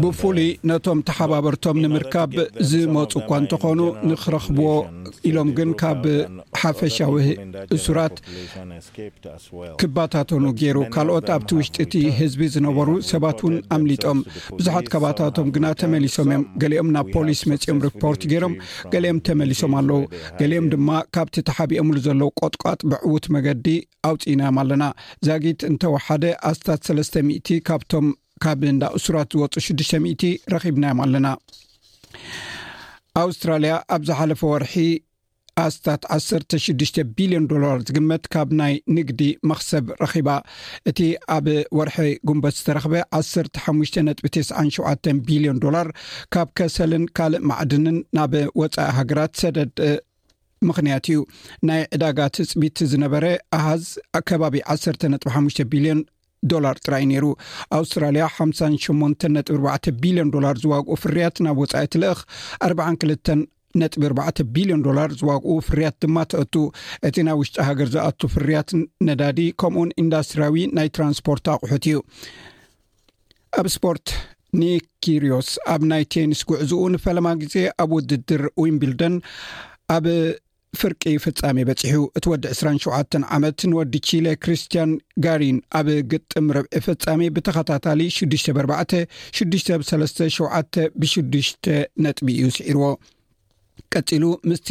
ብፉሉይ 0.02 0.50
ነቶም 0.70 1.00
ተሓባበርቶም 1.08 1.78
ንምርካብ 1.84 2.32
ዝመፁ 2.70 3.12
እኳ 3.22 3.30
እንተኮኑ 3.42 3.80
ንክረኽብዎ 4.10 4.68
ኢሎም 5.30 5.50
ግን 5.58 5.70
ካብ 5.82 6.04
ሓፈሻዊ 6.62 7.26
እሱራት 7.76 8.16
ክባታተኑ 9.82 10.44
ገይሩ 10.62 10.78
ካልኦት 10.96 11.28
ኣብቲ 11.36 11.50
ውሽጢ 11.60 11.76
እቲ 11.86 11.94
ህዝቢ 12.20 12.42
ዝነበሩ 12.56 12.90
ሰባት 13.12 13.40
እውን 13.44 13.56
ኣምሊጦም 13.78 14.22
ብዙሓት 14.60 14.88
ከባታቶም 14.96 15.50
ግና 15.58 15.66
ተመሊሶም 15.82 16.30
እዮም 16.36 16.46
ገሊኦም 16.64 16.92
ናብ 16.98 17.10
ፖሊስ 17.18 17.42
መፂኦም 17.54 17.82
ሪፖርት 17.88 18.24
ገይሮም 18.34 18.56
ገሊኦም 18.96 19.22
ተመሊሶም 19.30 19.76
ኣለዉ 19.82 20.00
ገሊኦም 20.42 20.70
ድማ 20.76 20.90
ካብቲ 21.18 21.36
ተሓቢኦምሉ 21.52 21.98
ዘለዉ 22.08 22.30
ቆጥቋጥ 22.44 22.80
ብዕውት 22.94 23.28
መገዲ 23.38 23.68
ኣውፅኢኖዮም 24.12 24.56
ኣለና 24.64 24.84
ዛጊት 25.30 25.62
እንተወሓደ 25.72 26.24
ኣስታት 26.52 26.86
ለስተ 27.00 27.16
ካብቶም 27.68 28.08
ካብ 28.44 28.62
እና 28.74 28.84
እሱራት 28.98 29.30
ዝወፁ 29.38 29.54
6ቲ 29.68 30.24
ረኺብናዮም 30.54 31.00
ኣለና 31.04 31.28
ኣውስትራልያ 33.24 33.74
ኣብ 33.96 34.02
ዝሓለፈ 34.10 34.42
ወርሒ 34.52 34.74
ኣስታት 35.64 36.02
16ሽ 36.16 36.96
ቢልዮን 37.18 37.46
ዶላር 37.52 37.76
ዝግመት 37.88 38.24
ካብ 38.34 38.50
ናይ 38.60 38.74
ንግዲ 38.98 39.22
መክሰብ 39.50 39.86
ረኪባ 40.04 40.30
እቲ 40.90 41.00
ኣብ 41.36 41.46
ወርሒ 41.78 41.98
ጉንበት 42.28 42.56
ዝተረክበ 42.60 42.94
15ጥ7 43.20 45.22
ቢልዮን 45.28 45.58
ዶላር 45.66 45.88
ካብ 46.36 46.48
ከሰልን 46.60 47.04
ካልእ 47.20 47.44
ማዕድንን 47.52 47.98
ናብ 48.20 48.32
ወፃኢ 48.62 48.88
ሃገራት 49.00 49.34
ሰደድ 49.42 49.74
ምክንያት 50.70 51.04
እዩ 51.12 51.18
ናይ 51.68 51.80
ዕዳጋ 51.96 52.20
ትፅቢት 52.38 52.78
ዝነበረ 52.94 53.26
ኣሃዝ 53.60 53.86
ከባቢ 54.30 54.56
1 54.78 55.06
ጥ 55.22 55.24
5 55.38 55.62
ቢልዮን 55.74 56.00
ዶላር 56.52 56.76
ጥራይ 56.86 57.04
ነይሩ 57.14 57.26
ኣውስትራልያ 57.78 58.24
ሓ 58.36 58.48
ሸ 58.60 58.70
ጥብ 59.86 59.96
ቢልዮን 60.04 60.30
ዶላር 60.36 60.56
ዝዋግኡ 60.64 60.96
ፍርያት 61.04 61.38
ናብ 61.48 61.58
ወፃኢቲ 61.64 61.94
ልኽ 62.04 62.20
ኣ 62.88 62.92
2ል 63.06 63.44
ነጥ 63.82 63.94
ር 64.12 64.14
ቢልዮን 64.56 64.82
ዶላር 64.88 65.10
ዝዋግኡ 65.20 65.52
ፍርያት 65.68 65.96
ድማ 66.04 66.18
ተአቱ 66.32 66.56
እቲ 67.08 67.16
ናብ 67.28 67.38
ውሽጢ 67.42 67.58
ሃገር 67.68 67.88
ዝኣቱ 67.94 68.20
ፍርያት 68.34 68.70
ነዳዲ 69.08 69.40
ከምኡን 69.62 69.92
ኢንዳስትርያዊ 70.04 70.58
ናይ 70.78 70.88
ትራንስፖርት 70.96 71.46
ኣቑሑት 71.54 71.86
እዩ 71.92 72.00
ኣብ 73.60 73.68
እስፖርት 73.72 74.08
ኒ 74.62 74.68
ኪርስ 75.04 75.50
ኣብ 75.74 75.82
ናይ 75.92 76.04
ቴኒስ 76.16 76.42
ጉዕዝኡ 76.50 76.82
ንፈለማ 76.96 77.28
ግዜ 77.44 77.56
ኣብ 77.84 77.92
ውድድር 77.98 78.44
ወን 78.64 78.78
ቢልደን 78.82 79.16
ኣብ 79.96 80.06
ፍርቂ 80.80 81.02
ፍፃሜ 81.24 81.58
በፂሑ 81.70 81.96
እቲ 82.18 82.26
ወዲ 82.32 82.46
27 82.58 83.16
ዓመት 83.38 83.60
ንወዲ 83.72 83.94
ቺለ 84.08 84.28
ክሪስትያን 84.44 84.92
ጋሪን 85.26 85.58
ኣብ 85.80 85.88
ግጥም 86.12 86.46
ርብዒ 86.58 86.74
ፍፃሜ 86.86 87.20
ብተኸታታሊ 87.36 88.00
6 88.18 88.54
4 88.64 88.96
6 89.40 89.74
ብ3 89.82 90.30
7 90.38 90.80
ብ6 91.02 91.42
ነጥቢ 92.06 92.28
እዩ 92.38 92.48
ስዒርዎ 92.58 92.88
ቀፂሉ 93.96 94.24
ምስቲ 94.50 94.70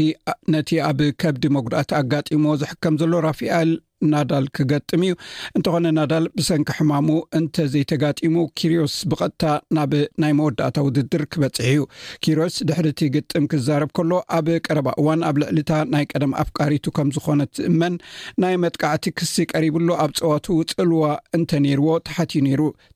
ነቲ 0.55 0.71
ኣብ 0.89 1.01
ከብዲ 1.23 1.45
መጉድኣት 1.57 1.91
ኣጋጢሞ 2.01 2.45
ዝሕከም 2.63 2.95
ዘሎ 3.03 3.13
ራፊኣል 3.29 3.71
ናዳል 4.13 4.45
ክገጥም 4.57 5.03
እዩ 5.07 5.15
እንተኾነ 5.57 5.87
ናዳል 5.99 6.25
ብሰንኪ 6.39 6.71
ሕማሙ 6.79 7.09
እንተዘይተጋጢሙ 7.39 8.37
ኪርስ 8.59 8.95
ብቐጥታ 9.13 9.45
ናብ 9.77 9.93
ናይ 10.25 10.33
መወዳእታ 10.39 10.77
ውድድር 10.87 11.23
ክበፅሕ 11.33 11.67
እዩ 11.73 11.83
ኪሮዮስ 12.27 12.57
ድሕሪቲ 12.71 13.01
ግጥም 13.17 13.47
ክዛረብ 13.53 13.93
ከሎ 13.99 14.13
ኣብ 14.39 14.47
ቀረባ 14.67 14.89
እዋን 15.03 15.23
ኣብ 15.31 15.37
ልዕልታ 15.43 15.73
ናይ 15.95 16.07
ቀደም 16.13 16.35
ኣፍቃሪቱ 16.45 16.85
ከም 16.99 17.11
ዝኾነ 17.17 17.41
ትእመን 17.59 17.97
ናይ 18.45 18.57
መጥቃዕቲ 18.65 19.05
ክሲ 19.21 19.35
ቀሪብሉ 19.55 19.89
ኣብ 20.07 20.13
ፀዋትኡ 20.21 20.59
ፅልዋ 20.77 21.05
እንተ 21.39 21.51
ነይርዎ 21.67 21.89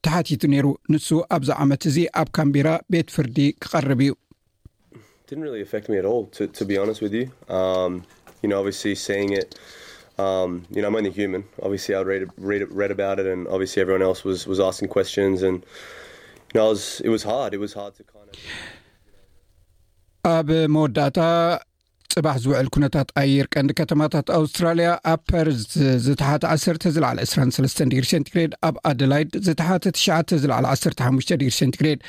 ተሓቲቱ 0.05 0.43
ነይሩ 0.55 0.67
ንሱ 0.93 1.07
ኣብዚ 1.37 1.49
ዓመት 1.63 1.81
እዚ 1.91 1.97
ኣብ 2.21 2.27
ካምቢራ 2.37 2.69
ቤት 2.93 3.09
ፍርዲ 3.17 3.37
ክቐርብ 3.63 4.01
እዩ 4.05 4.11
umyou 10.17 10.65
kno 10.69 10.81
i 10.81 10.85
on't 10.87 11.03
think 11.03 11.15
human 11.15 11.43
obviously 11.61 11.95
i 11.95 12.01
rere 12.01 12.25
read 12.37 12.91
about 12.91 13.19
it 13.19 13.25
and 13.25 13.47
obviously 13.47 13.81
everyone 13.81 14.01
else 14.01 14.23
was 14.23 14.47
was 14.47 14.59
asking 14.59 14.87
questions 14.87 15.43
and 15.43 15.57
you 16.53 16.59
know 16.59 16.71
iwas 16.71 17.01
it 17.03 17.09
was 17.09 17.23
hard 17.23 17.53
it 17.53 17.57
was 17.59 17.73
hard 17.73 17.93
to 17.95 18.03
kindo 18.03 18.31
abe 20.39 20.55
uh, 20.63 20.67
more 20.67 20.87
data 20.87 21.29
ፅባሕ 22.15 22.35
ዝውዕል 22.43 22.67
ኩነታት 22.75 23.07
ኣየር 23.21 23.47
ቀንዲ 23.53 23.71
ከተማታት 23.79 24.27
ኣውስትራልያ 24.39 24.89
ኣብ 25.13 25.21
ፐርዝ 25.31 25.59
ዝተሓተ 26.05 26.43
1ሰ 26.57 26.91
ዝለዓለ 26.95 27.17
2 27.33 27.81
ዲግሪ 27.93 28.03
ሴንትግሬድ 28.13 28.51
ኣብ 28.67 28.75
ኣደላይድ 28.91 29.31
ዝተሓተ 29.47 29.83
ትሽተ 29.97 30.37
ዝለዕ 30.43 30.57
1 31.01 31.03
ዲግሪ 31.41 31.49
ሴንትግሬድ 31.59 31.99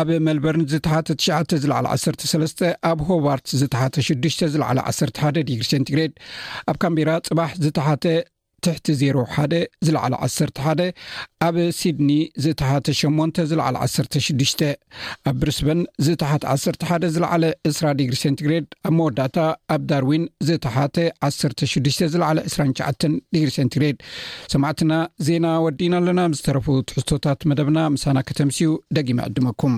ኣብ 0.00 0.08
መልበርን 0.28 0.64
ዝተሓተ 0.74 1.08
ትሽ 1.20 1.28
ዝለዕ 1.64 1.78
1ሰስ 1.96 2.56
ኣብ 2.90 2.98
ሆባርት 3.10 3.46
ዝተሓተ 3.62 3.94
ሽዱሽ 4.08 4.36
ዝለዕለ 4.54 4.78
11 4.94 5.42
ዲግሪ 5.50 5.62
ሴንትግሬድ 5.74 6.12
ኣብ 6.70 6.76
ካምሜራ 6.84 7.10
ፅባሕ 7.30 7.52
ዝተሓተ 7.66 8.04
ትሕቲ 8.64 8.86
ዜ 9.00 9.08
1ደ 9.22 9.54
ዝለዕለ 9.86 10.14
1ሰ1 10.26 10.80
ኣብ 11.46 11.56
ሲድኒ 11.80 12.10
ዝተሓተ 12.44 12.86
8 13.00 13.40
ዝለዕለ 13.50 13.74
1ሰ6ዱሽ 13.86 14.54
ኣብ 15.30 15.34
ብርስበን 15.42 15.80
ዝተሓተ 16.06 16.42
1ሓ 16.72 16.98
ዝለዓለ 17.14 17.44
2ስ 17.72 17.80
ዲግሪ 18.00 18.16
ሰንትግሬድ 18.24 18.66
ኣብ 18.88 18.92
መወዳእታ 18.98 19.36
ኣብ 19.74 19.82
ዳርዊን 19.92 20.24
ዝተሓተ 20.48 20.96
16ዱሽ 21.30 21.74
ዝለዕለ 22.14 22.38
2ሸ 22.52 23.08
ዲግሪ 23.34 23.48
ሰንትግሬድ 23.58 23.98
ሰማዕትና 24.54 24.92
ዜና 25.28 25.46
ወዲና 25.66 25.92
ኣለና 26.02 26.20
ዝተረፉ 26.38 26.66
ትሕዝቶታት 26.90 27.40
መደብና 27.52 27.78
ምሳና 27.96 28.18
ከተምስኡ 28.30 28.70
ደጊመ 28.98 29.18
ዕድመኩም 29.30 29.76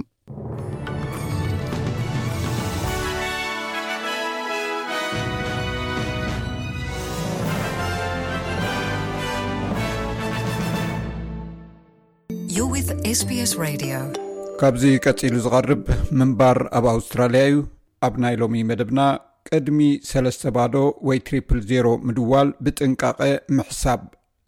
ካብዚ 14.60 14.82
ቀጺሉ 15.04 15.34
ዝቐርብ 15.44 15.82
ምንባር 16.20 16.58
ኣብ 16.78 16.86
ኣውስትራልያ 16.92 17.42
እዩ 17.50 17.58
ኣብ 18.06 18.14
ናይ 18.22 18.34
ሎሚ 18.42 18.60
መደብና 18.70 19.00
ቅድሚ 19.48 19.80
3ለስተ 20.10 20.44
ባዶ 20.56 20.74
ወይ 21.08 21.20
ትሪፕል 21.28 21.60
0 21.72 21.94
ምድዋል 22.08 22.50
ብጥንቃቐ 22.64 23.20
ምሕሳብ 23.58 24.00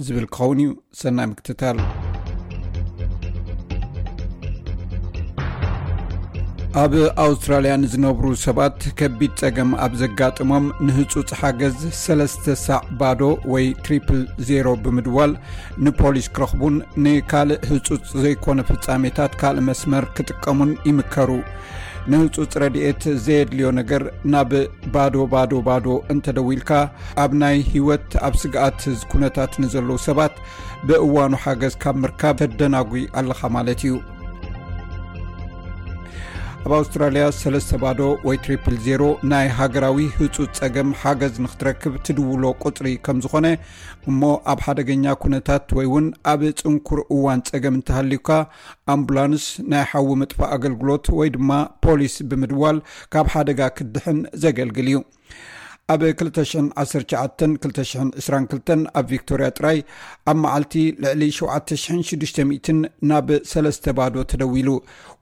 ዝብል 0.07 0.27
ክኸውን 0.35 0.61
እዩ 0.65 0.71
ሰናይ 1.03 1.29
ምክትታል 1.33 1.79
ኣብ 6.81 6.93
ኣውስትራልያ 7.23 7.73
ንዝነብሩ 7.81 8.27
ሰባት 8.45 8.77
ከቢድ 8.99 9.33
ጸገም 9.41 9.71
ኣብ 9.85 9.93
ዘጋጥሞም 10.03 10.67
ንህጹፅ 10.87 11.27
ሓገዝ 11.41 11.75
3ስ 12.03 12.47
ሳዕ 12.67 12.79
ባዶ 13.01 13.21
ወይ 13.53 13.67
ትሪል 13.85 14.23
0 14.53 14.73
ብምድዋል 14.85 15.33
ንፖሊስ 15.87 16.29
ክረኽቡን 16.37 16.77
ንካልእ 17.07 17.59
ህጹፅ 17.73 18.05
ዘይኮነ 18.23 18.59
ፍጻሜታት 18.71 19.35
ካልእ 19.43 19.67
መስመር 19.69 20.07
ክጥቀሙን 20.19 20.73
ይምከሩ 20.89 21.31
ንህጹፅ 22.13 22.55
ረድኤት 22.63 23.03
ዘየድልዮ 23.27 23.67
ነገር 23.81 24.05
ናብ 24.35 24.53
ባዶ 24.97 25.15
ባዶ 25.35 25.53
ባዶ 25.69 25.87
እንተደዊ 26.15 26.49
ኢልካ 26.59 26.73
ኣብ 27.25 27.35
ናይ 27.45 27.59
ህይወት 27.73 28.11
ኣብ 28.29 28.35
ስግኣት 28.45 28.81
ኩነታት 29.13 29.53
ንዘለዉ 29.65 29.99
ሰባት 30.09 30.35
ብእዋኑ 30.89 31.33
ሓገዝ 31.45 31.77
ካብ 31.85 31.99
ምርካብ 32.07 32.35
ተደናጒ 32.43 32.93
ኣለኻ 33.21 33.41
ማለት 33.59 33.81
እዩ 33.87 33.93
ኣብ 36.67 36.73
ኣውስትራልያ 36.79 37.23
ሰለስተ 37.39 37.71
ባዶ 37.83 38.01
ወይ 38.27 38.37
ትሪል 38.43 38.75
0 38.83 39.07
ናይ 39.31 39.47
ሃገራዊ 39.59 39.97
ህፁፅ 40.17 40.37
ጸገም 40.59 40.91
ሓገዝ 41.01 41.35
ንክትረክብ 41.45 41.95
ትድውሎ 42.07 42.43
ቁፅሪ 42.65 42.87
ከም 43.07 43.17
ዝኾነ 43.25 43.49
እሞ 44.11 44.21
ኣብ 44.53 44.61
ሓደገኛ 44.67 45.05
ኩነታት 45.23 45.67
ወይ 45.79 45.87
ውን 45.95 46.07
ኣብ 46.33 46.43
ፅንኩር 46.61 47.01
እዋን 47.17 47.41
ጸገም 47.49 47.75
እንተሃልዩካ 47.79 48.29
ኣምቡላንስ 48.95 49.47
ናይ 49.73 49.83
ሓዊ 49.93 50.09
ምጥፋእ 50.21 50.51
ኣገልግሎት 50.59 51.09
ወይ 51.21 51.31
ድማ 51.39 51.51
ፖሊስ 51.87 52.15
ብምድዋል 52.31 52.79
ካብ 53.15 53.29
ሓደጋ 53.35 53.61
ክድሕን 53.81 54.21
ዘገልግል 54.45 54.89
እዩ 54.93 55.01
ኣብ 55.91 56.03
219 56.09 57.47
222 57.65 58.83
ኣብ 58.99 59.07
ቪክቶርያ 59.13 59.47
ጥራይ 59.57 59.79
ኣብ 60.31 60.37
መዓልቲ 60.45 60.75
ልዕሊ 61.05 61.23
7600 61.39 62.71
ናብ 63.11 63.29
ሰለስተ 63.53 63.85
ባዶ 63.99 64.15
ተደው 64.31 64.53
ኢሉ 64.61 64.71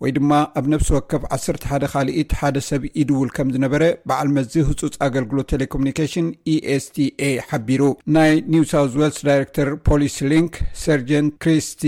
ወይ 0.03 0.13
ድማ 0.17 0.33
ኣብ 0.61 0.67
ነብሲ 0.73 0.89
ወከፍ 0.97 1.23
1ሰ 1.39 1.47
ሓደ 1.71 1.85
ካሊኢት 1.95 2.33
ሓደ 2.41 2.57
ሰብ 2.69 2.85
ኢድውል 3.03 3.31
ከም 3.37 3.51
ዝነበረ 3.57 3.83
በዓል 4.11 4.31
መዝ 4.37 4.53
ህጹፅ 4.71 4.95
ኣገልግሎ 5.09 5.39
ቴሌኮሙኒኬሽን 5.55 6.29
ኢኤስtኤ 6.55 7.07
e 7.29 7.33
ሓቢሩ 7.49 7.83
ናይ 8.17 8.33
ኒውሳውት 8.55 8.95
ዋልስ 9.03 9.21
ዳይረተር 9.31 9.71
ፖሊስ 9.91 10.17
ሊንክ 10.33 10.55
ሰርጀንት 10.87 11.33
ክሪስቲ 11.45 11.83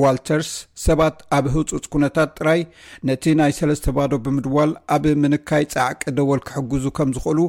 ዋልተርስ 0.00 0.50
ሰባት 0.86 1.16
ኣብ 1.36 1.46
ህፁፅ 1.54 1.84
ኩነታት 1.94 2.30
ጥራይ 2.38 2.60
ነቲ 3.08 3.24
ናይ 3.40 3.52
ሰለስተ 3.60 3.86
ባዶ 3.96 4.12
ብምድዋል 4.24 4.70
ኣብ 4.96 5.04
ምንካይ 5.22 5.64
ጻዕቂ 5.74 6.00
ደወል 6.18 6.40
ክሕግዙ 6.48 6.84
ከም 6.98 7.10
ዝኽእሉ 7.16 7.40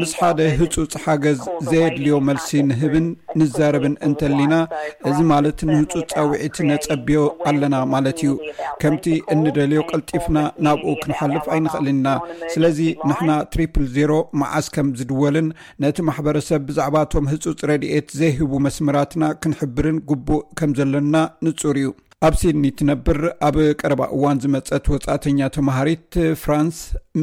ምስ 0.00 0.10
ሓደ 0.18 0.40
ህፁፅ 0.60 0.92
ሓገዝ 1.04 1.38
ዘየድልዮ 1.70 2.14
መልሲ 2.28 2.50
ንህብን 2.68 3.06
ንዛረብን 3.40 3.94
እንተሊና 4.08 4.54
እዚ 5.08 5.18
ማለት 5.32 5.58
ንህጹጽ 5.72 6.10
ኣውዒቲ 6.22 6.56
ነጸብዮ 6.70 7.18
ኣለና 7.50 7.74
ማለት 7.94 8.20
እዩ 8.24 8.30
ከምቲ 8.82 9.06
እንደልዮ 9.34 9.80
ቀልጢፍና 9.92 10.38
ናብኡ 10.66 10.88
ክንሓልፍ 11.04 11.44
ኣይንኽእልና 11.56 12.06
ስለዚ 12.54 12.80
ንሕና 13.10 13.30
ትሪፕል 13.54 13.84
0ሮ 14.00 14.14
መዓስ 14.42 14.68
ከም 14.76 14.90
ዝድወልን 15.00 15.48
ነቲ 15.84 15.96
ማሕበረሰብ 16.10 16.62
ብዛዕባ 16.70 16.96
እቶም 17.06 17.28
ህጹፅ 17.34 17.60
ረድኤት 17.72 18.08
ዘይህቡ 18.20 18.52
መስምራትና 18.68 19.24
ክንሕብርን 19.42 19.98
ጉቡእ 20.12 20.44
ከም 20.60 20.72
ዘለና 20.80 21.14
ንጹር 21.46 21.76
እዩ 21.84 21.90
ኣብ 22.26 22.34
ሲድኒ 22.38 22.64
ትነብር 22.78 23.18
ኣብ 23.48 23.56
ቀረባ 23.80 24.02
እዋን 24.14 24.38
ዝመጸት 24.42 24.86
ወጻእተኛተማሃሪት 24.92 26.14
ፍራንስ 26.42 26.78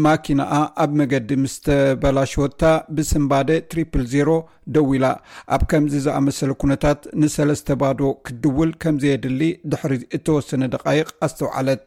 ማኪናኣ 0.06 0.54
ኣብ 0.84 0.92
መገዲ 1.00 1.30
ምስተ 1.42 1.66
በላሽወታ 2.04 2.62
ብስምባደ 2.98 3.50
ትሪፕል 3.72 4.04
0 4.14 4.38
ደዊ 4.78 4.88
ኢላ 5.00 5.08
ኣብ 5.56 5.64
ከምዚ 5.74 5.94
ዝኣመሰለ 6.06 6.52
ኩነታት 6.64 7.02
ንሰለስተ 7.24 7.68
ባዶ 7.82 8.02
ክድውል 8.30 8.72
ከምዘየድሊ 8.86 9.42
ድሕሪ 9.74 9.94
እተወሰነ 10.20 10.62
ደቓይቅ 10.76 11.10
ኣስተውዓለት 11.28 11.84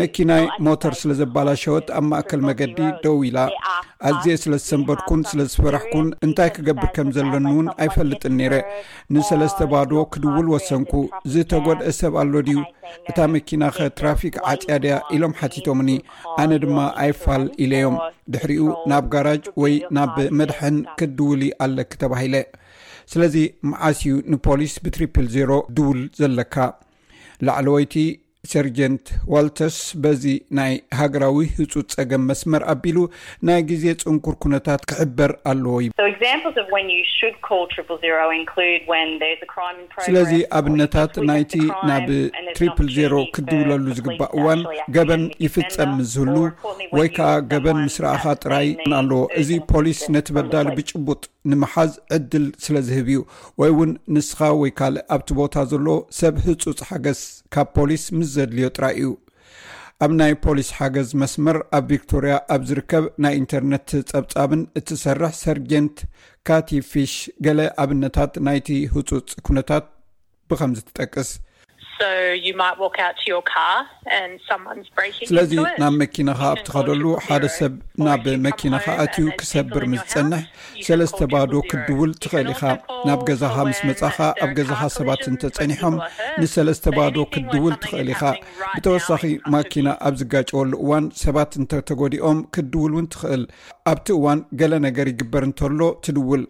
መኪናይ 0.00 0.44
ሞተር 0.66 0.94
ስለ 1.00 1.10
ዘባላሸወት 1.20 1.86
ኣብ 1.98 2.04
ማእከል 2.10 2.40
መገዲ 2.48 2.78
ደው 3.04 3.16
ኢላ 3.28 3.38
ኣዝየ 4.08 4.34
ስለ 4.44 4.52
ዝሰንበትኩን 4.62 5.20
ስለዝፈራሕኩን 5.30 6.06
እንታይ 6.26 6.50
ክገብር 6.56 6.88
ከም 6.96 7.08
ዘለኒእውን 7.16 7.68
ኣይፈልጥን 7.84 8.34
ነረ 8.40 8.54
ንሰለዝተ 9.16 9.60
ባዶ 9.72 9.92
ክድውል 10.14 10.48
ወሰንኩ 10.54 10.92
ዝተጎድአ 11.34 11.92
ሰብ 12.00 12.14
ኣሎ 12.22 12.32
ድዩ 12.48 12.60
እታ 13.12 13.16
መኪና 13.34 13.62
ከትራፊክ 13.76 14.34
ዓፅያድያ 14.52 14.94
ኢሎም 15.16 15.36
ሓቲቶምኒ 15.42 15.90
ኣነ 16.42 16.50
ድማ 16.64 16.78
ኣይፋል 17.04 17.44
ኢለዮም 17.66 17.98
ድሕሪኡ 18.34 18.64
ናብ 18.92 19.06
ጋራጅ 19.14 19.44
ወይ 19.64 19.76
ናብ 19.98 20.16
መድሐን 20.40 20.78
ክድውሊ 21.00 21.42
ኣለክ 21.66 21.92
ተባሂለ 22.02 22.34
ስለዚ 23.12 23.34
መዓስ 23.70 23.98
ዩ 24.08 24.12
ንፖሊስ 24.32 24.74
ብትሪፕል 24.84 25.26
0ሮ 25.36 25.52
ድውል 25.76 26.00
ዘለካ 26.20 26.54
ላዕለ 27.46 27.66
ወይቲ 27.76 27.94
ሰርጀንት 28.50 29.06
ዋልተስ 29.32 29.76
በዚ 30.04 30.22
ናይ 30.58 30.72
ሃገራዊ 31.00 31.36
ህፁፅ 31.56 31.84
ፀገም 31.96 32.22
መስመር 32.30 32.62
ኣቢሉ 32.72 32.96
ናይ 33.48 33.60
ግዜ 33.68 33.84
ፅንኩር 34.02 34.34
ኩነታት 34.44 34.80
ክሕበር 34.90 35.30
ኣለዎ 35.50 35.74
እዩ 35.82 35.90
ስለዚ 40.08 40.32
ኣብነታት 40.60 41.12
ናይቲ 41.28 41.54
ናብ 41.90 42.08
ትሪፕል 42.56 42.88
0ሮ 42.96 43.14
ክድብለሉ 43.36 43.84
ዝግባእ 43.98 44.32
እዋን 44.38 44.62
ገበን 44.96 45.24
ይፍፀም 45.46 45.92
ምዝህሉ 46.00 46.34
ወይ 46.98 47.10
ከዓ 47.18 47.30
ገበን 47.52 47.78
ምስ 47.86 47.96
ረእካ 48.06 48.26
ጥራይ 48.42 48.68
ኣለዎ 49.02 49.22
እዚ 49.42 49.50
ፖሊስ 49.72 50.02
ነትበዳሊ 50.16 50.68
ብጭቡጥ 50.80 51.22
ንምሓዝ 51.52 51.92
ዕድል 52.16 52.44
ስለ 52.64 52.76
ዝህብ 52.88 53.06
እዩ 53.12 53.20
ወይ 53.60 53.70
ውን 53.78 53.92
ንስካ 54.16 54.40
ወይ 54.62 54.70
ካልእ 54.78 55.04
ኣብቲ 55.14 55.28
ቦታ 55.40 55.54
ዘሎዎ 55.70 55.96
ሰብ 56.18 56.34
ህፁፅ 56.44 56.78
ሓገዝ 56.88 57.20
ካብ 57.54 57.68
ፖሊስ 57.78 58.04
ዘድልዮ 58.34 58.68
ጥራይ 58.76 58.94
እዩ 59.02 59.10
ኣብ 60.04 60.12
ናይ 60.18 60.32
ፖሊስ 60.44 60.68
ሓገዝ 60.78 61.08
መስመር 61.22 61.56
ኣብ 61.76 61.84
ቪክቶርያ 61.90 62.34
ኣብ 62.54 62.62
ዝርከብ 62.68 63.04
ናይ 63.24 63.34
ኢንተርነት 63.42 63.88
ፀብጻብን 64.12 64.62
እትሰርሕ 64.78 65.32
ሰርጀንት 65.42 65.96
ካቲ 66.48 66.68
ፊሽ 66.90 67.14
ገለ 67.46 67.60
ኣብነታት 67.82 68.32
ናይቲ 68.48 68.68
ህፁፅ 68.94 69.28
ኩነታት 69.48 69.84
ብከምዚ 70.50 70.80
ትጠቅስ 70.88 71.30
ስለዚ 75.28 75.52
ናብ 75.80 75.94
መኪናኻ 76.02 76.40
ኣብ 76.52 76.58
ትኸደሉ 76.66 77.04
ሓደ 77.26 77.44
ሰብ 77.56 77.74
ናብ 78.06 78.24
መኪናኻ 78.46 78.84
እትዩ 79.04 79.26
ክሰብር 79.40 79.84
ምስፀንሕ 79.92 80.42
ሰለዝተ 80.86 81.20
ባዶ 81.32 81.52
ክድውል 81.70 82.10
ትኽእል 82.22 82.48
ኢኻ 82.54 82.62
ናብ 83.08 83.20
ገዛኻ 83.28 83.54
ምስ 83.68 83.80
መጻኻ 83.90 84.18
ኣብ 84.46 84.50
ገዛኻ 84.58 84.80
ሰባት 84.96 85.22
እንተፀኒሖም 85.32 85.96
ንሰለስተ 86.40 86.84
ባዶ 86.96 87.16
ክድውል 87.36 87.74
ትኽእል 87.84 88.10
ኢኻ 88.14 88.22
ብተወሳኺ 88.76 89.22
ማኪና 89.56 89.86
ኣብ 90.08 90.16
ዝጋጨወሉ 90.22 90.72
እዋን 90.86 91.06
ሰባት 91.24 91.52
እንተተጎዲኦም 91.60 92.40
ክድውል 92.56 92.92
እውን 92.96 93.08
ትኽእል 93.14 93.44
ኣብቲ 93.92 94.08
እዋን 94.18 94.40
ገለ 94.62 94.72
ነገር 94.88 95.06
ይግበር 95.14 95.44
እንተሎ 95.50 95.80
ትድውል 96.06 96.44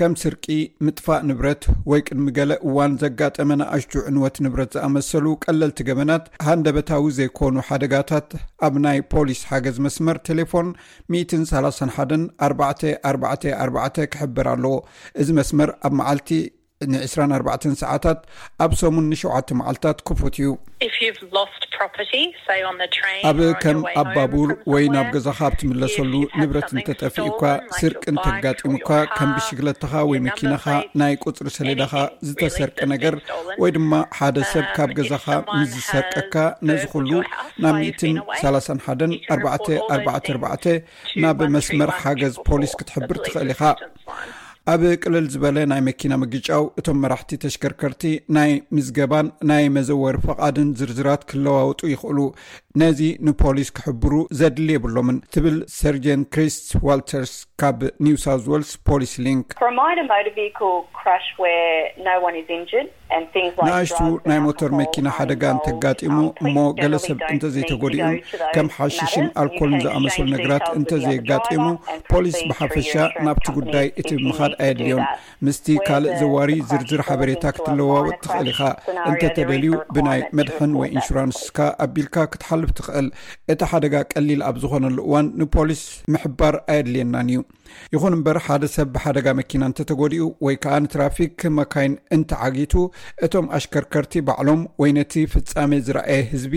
ከም 0.00 0.12
ስርቂ 0.20 0.44
ምጥፋእ 0.84 1.18
ንብረት 1.28 1.62
ወይ 1.90 2.00
ቅድሚ 2.06 2.24
ገሌ 2.36 2.52
እዋን 2.68 2.92
ዘጋጠመ 3.02 3.48
ናኣሽቹ 3.60 3.92
ዕንወት 4.10 4.36
ንብረት 4.44 4.70
ዝኣመሰሉ 4.76 5.26
ቀለልቲ 5.44 5.80
ገበናት 5.88 6.24
ሃንደበታዊ 6.46 7.04
ዘይኮኑ 7.18 7.54
ሓደጋታት 7.68 8.30
ኣብ 8.68 8.76
ናይ 8.84 9.00
ፖሊስ 9.14 9.42
ሓገዝ 9.50 9.76
መስመር 9.86 10.18
ቴሌፎን 10.30 10.70
131 11.16 12.32
444 12.50 14.02
ክሕብር 14.14 14.48
ኣለዎ 14.54 14.74
እዚ 15.22 15.28
መስመር 15.40 15.72
ኣብ 15.88 15.92
መዓልቲ 16.00 16.30
ን2ራ4ባዕ 16.90 17.60
ሰዓታት 17.82 18.18
ኣብ 18.64 18.72
ሰሙን 18.80 19.06
ን7ዓተ 19.12 19.48
መዓልትታት 19.58 19.98
ክፉት 20.08 20.36
እዩ 20.40 20.48
ኣብ 23.28 23.38
ከም 23.62 23.78
ኣብ 24.00 24.08
ባቡር 24.16 24.50
ወይ 24.72 24.84
ናብ 24.94 25.06
ገዛኻ 25.14 25.38
ብ 25.52 25.58
ትምለሰሉ 25.60 26.12
ንብረት 26.40 26.68
እንተጠፊእካ 26.74 27.42
ስርቅንተጋጢሙካ 27.78 28.90
ከም 29.16 29.30
ብሽግለትኻ 29.36 29.92
ወይ 30.10 30.18
መኪናኻ 30.26 30.64
ናይ 31.02 31.14
ቁፅሪ 31.24 31.46
ሰሌዳኻ 31.58 31.94
ዝተሰርቀ 32.28 32.78
ነገር 32.94 33.16
ወይ 33.62 33.70
ድማ 33.76 33.92
ሓደ 34.18 34.36
uh, 34.44 34.48
ሰብ 34.52 34.66
ካብ 34.76 34.90
ገዛኻ 34.98 35.26
ምዝሰርቀካ 35.58 36.34
ነዝኹሉ 36.68 37.10
ናብ 37.62 37.76
131 37.80 39.16
4ባ 39.38 39.46
4ባ4ባ 39.98 40.44
ናብ 41.24 41.40
መስመር 41.56 41.92
ሓገዝ 42.02 42.36
ፖሊስ 42.50 42.74
ክትሕብር 42.80 43.18
ትኽእል 43.24 43.50
ኢኻ 43.56 43.62
ኣብ 44.70 44.82
ቅልል 45.02 45.24
ዝበለ 45.32 45.56
ናይ 45.70 45.80
መኪና 45.86 46.12
መግጫው 46.22 46.62
እቶም 46.80 46.98
መራሕቲ 47.04 47.30
ተሽከርከርቲ 47.42 48.02
ናይ 48.36 48.50
ምዝገባን 48.76 49.28
ናይ 49.50 49.64
መዘወር 49.76 50.16
ፍቓድን 50.26 50.68
ዝርዝራት 50.80 51.22
ክለዋውጡ 51.30 51.80
ይኽእሉ 51.92 52.18
ነዚ 52.82 53.00
ንፖሊስ 53.28 53.70
ክሕብሩ 53.78 54.12
ዘድሊ 54.40 54.68
የብሎምን 54.76 55.18
ትብል 55.36 55.56
ሰርጀን 55.78 56.22
ክሪስ 56.36 56.58
ዋልተርስ 56.88 57.32
ካብ 57.62 57.80
ኒውሳውት 58.06 58.46
ወልስ 58.52 58.72
ፖሊስ 58.90 59.14
ሊንክቪ 59.24 59.56
ንኣሽቱ 63.68 63.98
ናይ 64.30 64.38
ሞተር 64.44 64.70
መኪና 64.80 65.06
ሓደጋ 65.16 65.42
ንተጋጢሙ 65.56 66.16
um, 66.26 66.34
እሞ 66.44 66.56
ገለ 66.80 66.94
ሰብ 67.06 67.18
እንተዘይተጎዲኡም 67.32 68.14
ከም 68.54 68.68
ሓሽሽን 68.76 69.26
ኣልኮልን 69.42 69.80
ዝኣመሰሉ 69.84 70.26
ነገራት 70.34 70.66
እንተዘየጋጢሙ 70.78 71.64
ፖሊስ 72.10 72.38
ብሓፈሻ 72.50 72.92
ናብቲ 73.26 73.46
ጉዳይ 73.58 73.86
እቲ 74.02 74.10
ምኻድ 74.26 74.52
ኣየድልዮም 74.64 75.04
ምስቲ 75.46 75.66
ካልእ 75.88 76.14
ዘዋር 76.22 76.50
ዝርዝር 76.70 77.02
ሓበሬታ 77.08 77.44
ክትለዋወ 77.56 78.08
ትኽእል 78.24 78.48
ኢካ 78.54 78.60
እንተተበልዩ 79.10 79.74
ብናይ 79.96 80.20
መድሕን 80.38 80.72
ወይ 80.80 80.90
ኢንሹራንስካ 80.98 81.58
ኣቢልካ 81.86 82.16
ክትሓልፍ 82.34 82.72
ትኽእል 82.80 83.08
እቲ 83.54 83.60
ሓደጋ 83.72 83.94
ቀሊል 84.12 84.42
ኣብ 84.50 84.56
ዝኾነሉ 84.64 84.98
እዋን 85.08 85.26
ንፖሊስ 85.42 85.84
ምሕባር 86.14 86.54
ኣየድልየናን 86.72 87.28
እዩ 87.34 87.38
ይኹን 87.94 88.14
እምበር 88.16 88.38
ሓደ 88.46 88.64
ሰብ 88.74 88.88
ብሓደጋ 88.94 89.26
መኪና 89.40 89.62
እንተ 89.70 89.86
ተጎዲኡ 89.90 90.24
ወይ 90.46 90.56
ከኣ 90.64 90.74
ንትራፊክ 90.84 91.38
መካይን 91.58 91.94
እንተዓጊቱ 92.16 92.74
እቶም 93.26 93.46
ኣሽከርከርቲ 93.58 94.12
ባዕሎም 94.28 94.62
ወይ 94.82 94.92
ነቲ 94.98 95.12
ፍጻሚ 95.34 95.72
ዝረአየ 95.86 96.20
ህዝቢ 96.32 96.54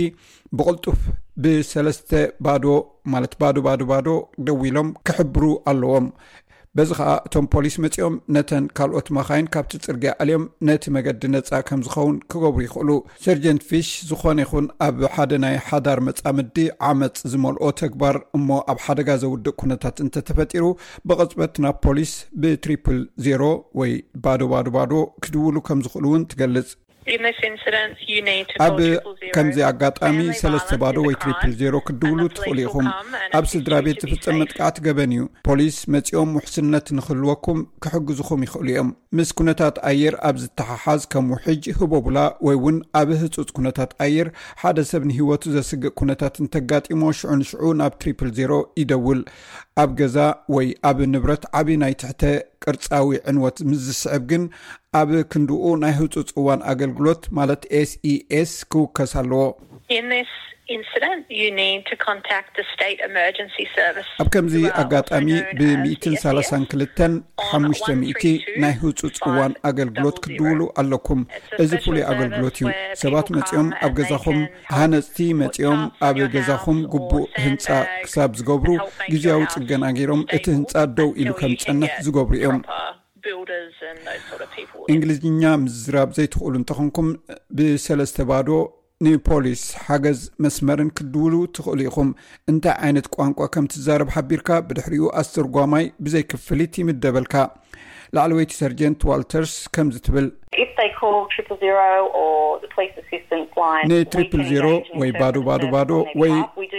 ብቕልጡፍ 0.58 1.00
ብሰለስተ 1.44 2.12
ባዶ 2.46 2.66
ማለት 3.14 3.34
ባዶ 3.42 3.56
ባዶ 3.70 3.82
ባዶ 3.94 4.08
ደዊ 4.48 4.62
ኢሎም 4.72 4.90
ክሕብሩ 5.08 5.44
ኣለዎም 5.72 6.06
በዚ 6.78 6.90
ከዓ 6.98 7.12
እቶም 7.28 7.46
ፖሊስ 7.54 7.76
መጺኦም 7.84 8.16
ነተን 8.36 8.66
ካልኦት 8.78 9.08
መኻይን 9.18 9.46
ካብቲ 9.54 9.74
ፅርግ 9.86 10.04
ዕልዮም 10.24 10.44
ነቲ 10.68 10.86
መገዲ 10.96 11.22
ነፃ 11.36 11.52
ከም 11.68 11.84
ዝኸውን 11.86 12.16
ክገብሩ 12.32 12.62
ይክእሉ 12.66 12.90
ሰርጀንት 13.26 13.64
ፊሽ 13.70 13.90
ዝኾነ 14.10 14.38
ይኹን 14.46 14.66
ኣብ 14.88 14.98
ሓደ 15.16 15.32
ናይ 15.44 15.56
ሓዳር 15.68 16.00
መጻምዲ 16.08 16.58
ዓመፅ 16.90 17.18
ዝመልኦ 17.34 17.64
ተግባር 17.82 18.18
እሞ 18.40 18.50
ኣብ 18.74 18.80
ሓደጋ 18.86 19.10
ዘውድእ 19.24 19.58
ኩነታት 19.64 19.96
እንተ 20.06 20.26
ተፈጢሩ 20.30 20.64
ብቕፅበት 21.10 21.56
ናብ 21.66 21.78
ፖሊስ 21.88 22.14
ብትሪፕል 22.44 23.00
0ሮ 23.34 23.44
ወይ 23.82 23.94
ባዶ 24.26 24.42
ባዶ 24.56 24.68
ባዶ 24.78 24.94
ክድውሉ 25.26 25.56
ከም 25.70 25.82
ዝኽእሉ 25.88 26.06
እውን 26.12 26.26
ትገልጽ 26.34 26.70
ኣብ 28.66 28.78
ከምዚ 29.36 29.58
ኣጋጣሚ 29.70 30.18
ሰለስ 30.40 30.70
ባዶ 30.82 30.96
ወይ 31.08 31.16
ትሪፕል 31.22 31.52
0ሮ 31.60 31.76
ክድውሉ 31.88 32.20
ትኽእሉ 32.38 32.58
ኢኹም 32.66 32.88
ኣብ 33.38 33.46
ስድራ 33.52 33.74
ቤት 33.86 34.00
ዝፍፀም 34.12 34.38
መጥቃዕቲ 34.42 34.78
ገበን 34.88 35.12
እዩ 35.16 35.26
ፖሊስ 35.48 35.78
መፂኦም 35.96 36.30
ውሕስነት 36.38 36.88
ንክህልወኩም 37.00 37.60
ክሕግዙኹም 37.86 38.44
ይኽእሉ 38.46 38.68
እዮም 38.74 38.90
ምስ 39.20 39.30
ኩነታት 39.42 39.76
ኣየር 39.92 40.16
ኣብ 40.30 40.38
ዝተሓሓዝ 40.44 41.04
ከም 41.14 41.28
ውሕጅ 41.36 41.64
ህቦ 41.80 41.92
ቡላ 42.08 42.18
ወይ 42.48 42.58
እውን 42.60 42.80
ኣብ 43.02 43.10
ህፁፅ 43.22 43.52
ኩነታት 43.60 43.92
ኣየር 44.06 44.30
ሓደ 44.64 44.78
ሰብ 44.94 45.04
ንህወቱ 45.12 45.44
ዘስግእ 45.58 45.96
ኩነታትን 46.02 46.52
ተጋጢሞ 46.56 47.02
ሽዑንሽዑ 47.20 47.64
ናብ 47.82 47.94
ትሪፕል 48.04 48.32
0ሮ 48.42 48.54
ይደውል 48.82 49.22
ኣብ 49.82 49.92
ገዛ 50.00 50.18
ወይ 50.56 50.68
ኣብ 50.90 50.98
ንብረት 51.14 51.44
ዓብዪ 51.60 51.76
ናይ 51.82 51.94
ትሕተ 52.02 52.22
ቅርጻዊ 52.64 53.10
ዕንወት 53.32 53.58
ምስ 53.70 53.80
ዝስዕብ 53.88 54.24
ግን 54.32 54.44
ኣብ 55.00 55.10
ክንድኡ 55.32 55.66
ናይ 55.82 55.94
ህጹጽ 56.00 56.30
እዋን 56.40 56.62
ኣገልግሎት 56.74 57.22
ማለት 57.40 57.62
ses 57.82 57.92
e 58.14 58.14
ክውከስ 58.72 59.12
ኣለዎ 59.22 59.42
ኣብ 64.22 64.28
ከምዚ 64.34 64.56
ኣጋጣሚ 64.82 65.28
ብ13ላ 65.60 66.38
ክልተ 66.72 66.98
5ሙሽተ 67.50 67.88
0 67.98 68.32
ናይ 68.62 68.74
ህፁፅ 68.84 69.18
እዋን 69.30 69.54
ኣገልግሎት 69.70 70.18
ክድውሉ 70.24 70.60
ኣለኩም 70.82 71.22
እዚ 71.64 71.72
ፍሉይ 71.84 72.04
ኣገልግሎት 72.12 72.58
እዩ 72.62 72.70
ሰባት 73.02 73.28
መፂኦም 73.38 73.68
ኣብ 73.88 73.92
ገዛኹም 74.00 74.40
ሃነፅቲ 74.78 75.18
መፂኦም 75.42 75.84
ኣብ 76.08 76.18
ገዛኹም 76.36 76.80
ጉቡእ 76.96 77.28
ህንፃ 77.46 77.66
uh, 77.78 77.84
ክሳብ 78.06 78.32
ዝገብሩ 78.40 78.70
ግዜያዊ 79.14 79.42
ጽገና 79.56 79.84
ገይሮም 80.00 80.24
እቲ 80.38 80.46
ህንፃ 80.58 80.74
ደው 81.00 81.12
ኢሉ 81.24 81.30
ከም 81.42 81.54
ፀነት 81.66 81.94
ዝገብሩ 82.08 82.34
እዮም 82.42 82.58
እንግሊዝኛ 84.94 85.42
ምዝራብ 85.66 86.10
ዘይትኽእሉ 86.18 86.54
እንተኸንኩም 86.62 87.08
ብሰለስተ 87.60 88.18
ባዶ 88.32 88.50
ንፖሊስ 89.04 89.62
ሓገዝ 89.86 90.20
መስመርን 90.44 90.90
ክድውሉ 90.98 91.34
ትኽእሉ 91.56 91.80
ኢኹም 91.90 92.10
እንታይ 92.52 92.76
ዓይነት 92.88 93.08
ቋንቋ 93.16 93.40
ከም 93.54 93.66
ትዛርብ 93.74 94.10
ሓቢርካ 94.16 94.50
ብድሕሪኡ 94.68 95.04
ኣስትር 95.22 95.46
ጓማይ 95.56 95.86
ብዘይክፍሊት 96.06 96.80
ይምደበልካ 96.82 97.34
ላዕለወይቲ 98.16 98.52
ሰርጀንት 98.62 99.02
ዋልተርስ 99.10 99.54
ከምዚ 99.76 99.98
ትብል 100.06 100.28
ንትሪፕል 103.92 104.42
0ሮ 104.50 104.68
ወይ 105.02 105.10
ባዶ 105.20 105.36
ባዶ 105.48 105.64
ባዶ 105.76 105.92
ወይ 106.22 106.34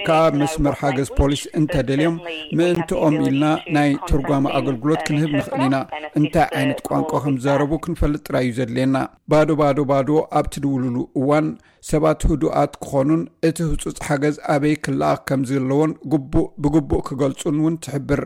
ካብ 0.09 0.33
መስመር 0.43 0.75
ሓገዝ 0.83 1.09
ፖሊስ 1.19 1.43
እንተደልዮም 1.61 2.17
ምእንቲኦም 2.59 3.17
ኢልና 3.23 3.45
ናይ 3.77 3.91
ተርጓማ 4.11 4.45
ኣገልግሎት 4.61 5.03
ክንህብ 5.09 5.31
ንኽእል 5.39 5.63
ኢና 5.69 5.77
እንታይ 6.21 6.49
ዓይነት 6.61 6.81
ቋንቋ 6.89 7.11
ከም 7.25 7.37
ዝዛረቡ 7.45 7.73
ክንፈልጥ 7.87 8.23
ጥራይዩ 8.29 8.53
ዘድልየና 8.61 8.97
ባዶ 9.33 9.49
ባዶ 9.63 9.79
ባዶ 9.93 10.09
ኣብ 10.41 10.47
ትድውልሉ 10.57 10.97
እዋን 11.23 11.49
ሰባት 11.91 12.21
ህዱኣት 12.31 12.73
ክኾኑን 12.83 13.21
እቲ 13.49 13.57
ህፁፅ 13.71 13.99
ሓገዝ 14.07 14.37
ኣበይ 14.55 14.75
ክልኣ 14.85 15.11
ከም 15.29 15.41
ዘለዎን 15.51 15.91
ግቡእ 16.13 16.49
ብግቡእ 16.63 17.03
ክገልፁን 17.09 17.59
እውን 17.63 17.75
ትሕብር 17.85 18.23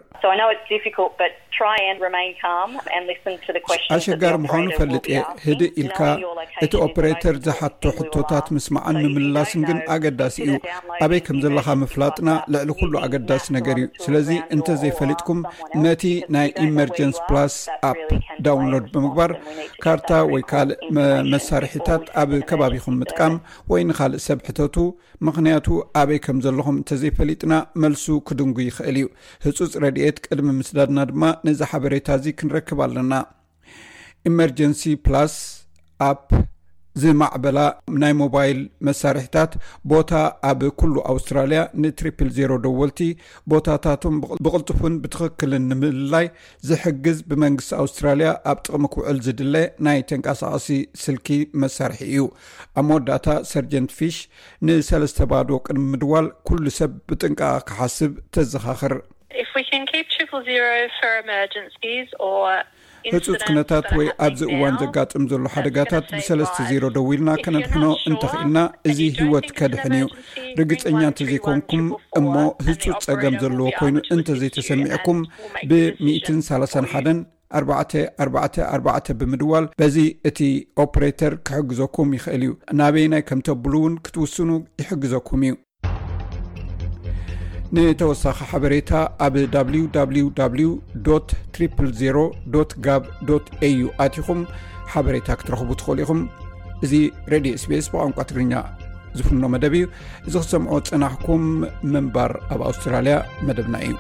ኣሸጋሪ 3.96 4.36
ምዃኑ 4.44 4.66
ፈልጥ 4.78 5.04
እየ 5.10 5.18
ህድእ 5.44 5.72
ኢልካ 5.81 5.98
እቲ 6.64 6.72
ኦፖሬተር 6.87 7.37
ዝሓቶ 7.44 7.83
ክቶታት 7.98 8.46
ምስማዓን 8.55 8.96
ምምላስን 9.14 9.62
ግን 9.68 9.79
ኣገዳሲ 9.94 10.37
እዩ 10.44 10.55
ኣበይ 11.05 11.20
ከም 11.26 11.38
ዘለካ 11.44 11.66
ምፍላጥና 11.83 12.31
ልዕሊ 12.53 12.68
ኩሉ 12.81 12.92
ኣገዳሲ 13.07 13.44
ነገር 13.57 13.76
እዩ 13.83 13.87
ስለዚ 14.05 14.29
እንተዘይፈሊጥኩም 14.57 15.40
ነቲ 15.87 16.05
ናይ 16.37 16.48
ኢመርጀንስ 16.66 17.18
ፕላስ 17.29 17.57
ኣፕ 17.90 17.98
ዳውንሎድ 18.46 18.87
ብምግባር 18.94 19.33
ካርታ 19.85 20.11
ወይ 20.33 20.44
ካልእ 20.53 20.79
መሳርሒታት 21.35 22.05
ኣብ 22.24 22.31
ከባቢኹም 22.50 22.98
ምጥቃም 23.03 23.37
ወይ 23.74 23.85
ንካልእ 23.90 24.22
ሰብ 24.29 24.38
ሕተቱ 24.48 24.76
ምክንያቱ 25.29 25.66
ኣበይ 26.03 26.20
ከም 26.26 26.38
ዘለኹም 26.46 26.79
እንተዘይፈሊጥና 26.83 27.53
መልሱ 27.85 28.05
ክድንጉ 28.29 28.57
ይክእል 28.68 28.96
እዩ 29.03 29.09
ህፁፅ 29.46 29.72
ረድኤት 29.87 30.16
ቅድሚ 30.29 30.48
ምስዳድና 30.61 30.98
ድማ 31.12 31.22
ነዚ 31.48 31.61
ሓበሬታ 31.72 32.09
እዚ 32.20 32.26
ክንረክብ 32.40 32.79
ኣለና 32.87 33.12
ኤመርጀንሲ 34.28 34.80
ፕላስ 35.06 35.35
ኣፕ 36.11 36.24
ዝማዕበላ 37.02 37.59
ናይ 38.02 38.12
ሞባይል 38.20 38.59
መሳርሒታት 38.87 39.52
ቦታ 39.90 40.12
ኣብ 40.48 40.61
ኩሉ 40.80 40.94
ኣውስትራልያ 41.12 41.61
ንትሪፕል 41.83 42.28
0ሮ 42.38 42.52
ደወልቲ 42.64 43.00
ቦታታትም 43.52 44.14
ብቕልጡፉን 44.44 44.94
ብትኽክልን 45.02 45.66
ንምላይ 45.70 46.26
ዝሕግዝ 46.70 47.18
ብመንግስቲ 47.30 47.72
ኣውስትራልያ 47.85 48.30
ኣብ 48.52 48.59
ጥቕሚ 48.66 48.85
ክውዕል 48.94 49.20
ዝድለ 49.26 49.54
ናይ 49.88 50.00
ተንቃሳቀሲ 50.11 50.68
ስልኪ 51.04 51.28
መሳርሒ 51.64 52.00
እዩ 52.11 52.26
ኣብ 52.83 52.87
መወዳእታ 52.90 53.28
ሰርጀንት 53.52 53.94
ፊሽ 54.00 54.18
ንሰለስተ 54.68 55.28
ባዶ 55.33 55.50
ቅድሚ 55.68 55.87
ምድዋል 55.94 56.28
ኩሉ 56.50 56.64
ሰብ 56.80 56.92
ብጥንቃ 57.11 57.40
ክሓስብ 57.70 58.12
ተዘኻኽር 58.37 58.94
ህፁፅ 63.14 63.36
ክነታት 63.48 63.86
ወይ 63.98 64.08
ኣብዚ 64.26 64.40
እዋን 64.54 64.74
ዘጋጥም 64.82 65.24
ዘሎ 65.32 65.42
ሓደጋታት 65.54 66.06
ብ30 66.16 66.86
ደው 66.96 67.06
ኢልና 67.14 67.30
ከነድሕኖ 67.44 67.84
እንተኽእልና 68.10 68.58
እዚ 68.90 68.98
ሂወት 69.18 69.48
ከድሕን 69.58 69.94
እዩ 69.98 70.06
ርግፀኛ 70.60 71.00
እንተ 71.10 71.20
ዘይኮንኩም 71.30 71.86
እሞ 72.20 72.32
ህፁፅ 72.68 72.84
ፀገም 73.06 73.36
ዘለዎ 73.44 73.68
ኮይኑ 73.78 73.96
እንተ 74.16 74.28
ዘይተሰሚዐኩም 74.42 75.20
ብ131 75.70 77.24
444 77.56 79.10
ብምድዋል 79.20 79.64
በዚ 79.80 79.96
እቲ 80.28 80.38
ኦፖሬተር 80.84 81.32
ክሕግዘኩም 81.48 82.10
ይኽእል 82.18 82.42
እዩ 82.46 82.52
ናበይናይ 82.80 83.22
ከም 83.30 83.40
ተብሉ 83.48 83.72
እውን 83.80 83.94
ክትውስኑ 84.04 84.50
ይሕግዘኩም 84.82 85.40
እዩ 85.48 85.54
ንተወሳኺ 87.76 88.38
ሓበሬታ 88.50 88.92
ኣብ 89.26 89.35
ሪ0 89.64 90.62
aዩ 93.66 93.78
ኣትኹም 94.04 94.40
ሓበሬታ 94.92 95.28
ክትረኽቡ 95.40 95.70
ትኽእሉ 95.80 95.96
ኢኹም 96.04 96.20
እዚ 96.85 96.92
ሬድዮ 97.33 97.52
ስpስ 97.64 97.87
ብቋንቋ 97.92 98.16
ትግርኛ 98.30 98.52
ዝፍኖ 99.18 99.42
መደብ 99.54 99.74
እዩ 99.80 99.85
እዚ 100.28 100.35
ክሰምዖ 100.44 100.72
ፅናሕኩም 100.88 101.44
ምንባር 101.92 102.33
ኣብ 102.56 102.61
ኣውስትራልያ 102.68 103.14
መደብና 103.46 103.74
እዩ 103.87 103.92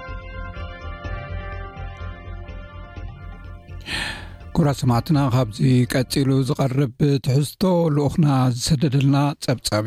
ኩራ 4.58 4.66
ሰማዕትና 4.80 5.18
ካብዚ 5.36 5.58
ቀፂሉ 5.92 6.30
ዝቐርብ 6.50 6.94
ትሕዝቶ 7.28 7.62
ልኡኽና 7.98 8.26
ዝሰደድልና 8.56 9.16
ፀብፃብ 9.46 9.86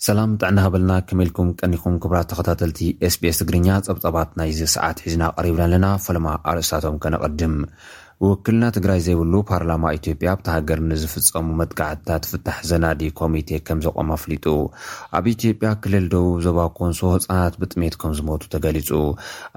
ሰላም 0.06 0.34
ብጣዕና 0.34 0.60
ሃበልና 0.66 0.94
ከመኢልኩም 1.08 1.48
ቀኒኩም 1.62 1.96
ክብራት 2.04 2.28
ተኸታተልቲ 2.32 2.80
sbስ 3.14 3.38
ትግርኛ 3.42 3.68
ፀብፀባት 3.88 4.30
ናይዚ 4.40 4.60
ሰዓት 4.74 4.98
ሒዝና 5.06 5.24
ቀሪብና 5.38 5.64
ኣለና 5.68 5.88
ፈለማ 6.06 6.28
ኣርእስታቶም 6.50 7.00
ከነቐድም 7.06 7.56
ወክልና 8.28 8.64
ትግራይ 8.76 9.00
ዘይብሉ 9.06 9.34
ፓርላማ 9.50 9.92
ኢትዮጵያ 9.98 10.30
ኣብቲሃገር 10.36 10.80
ንዝፍፀሙ 10.88 11.48
መጥካዕትታት 11.60 12.24
ፍታሕ 12.32 12.58
ዘናዲ 12.70 13.02
ኮሚቴ 13.20 13.50
ከም 13.68 13.80
ዘቆም 13.86 14.10
ኣፍሊጡ 14.16 14.46
ኣብ 15.20 15.26
ኢትዮጵያ 15.34 15.70
ክልል 15.84 16.06
ደቡብ 16.14 16.40
ዞባ 16.46 16.60
ኮንሶ 16.80 17.00
ህፃናት 17.14 17.54
ብጥሜት 17.62 17.96
ከም 18.02 18.12
ዝሞቱ 18.20 18.44
ተገሊፁ 18.56 18.90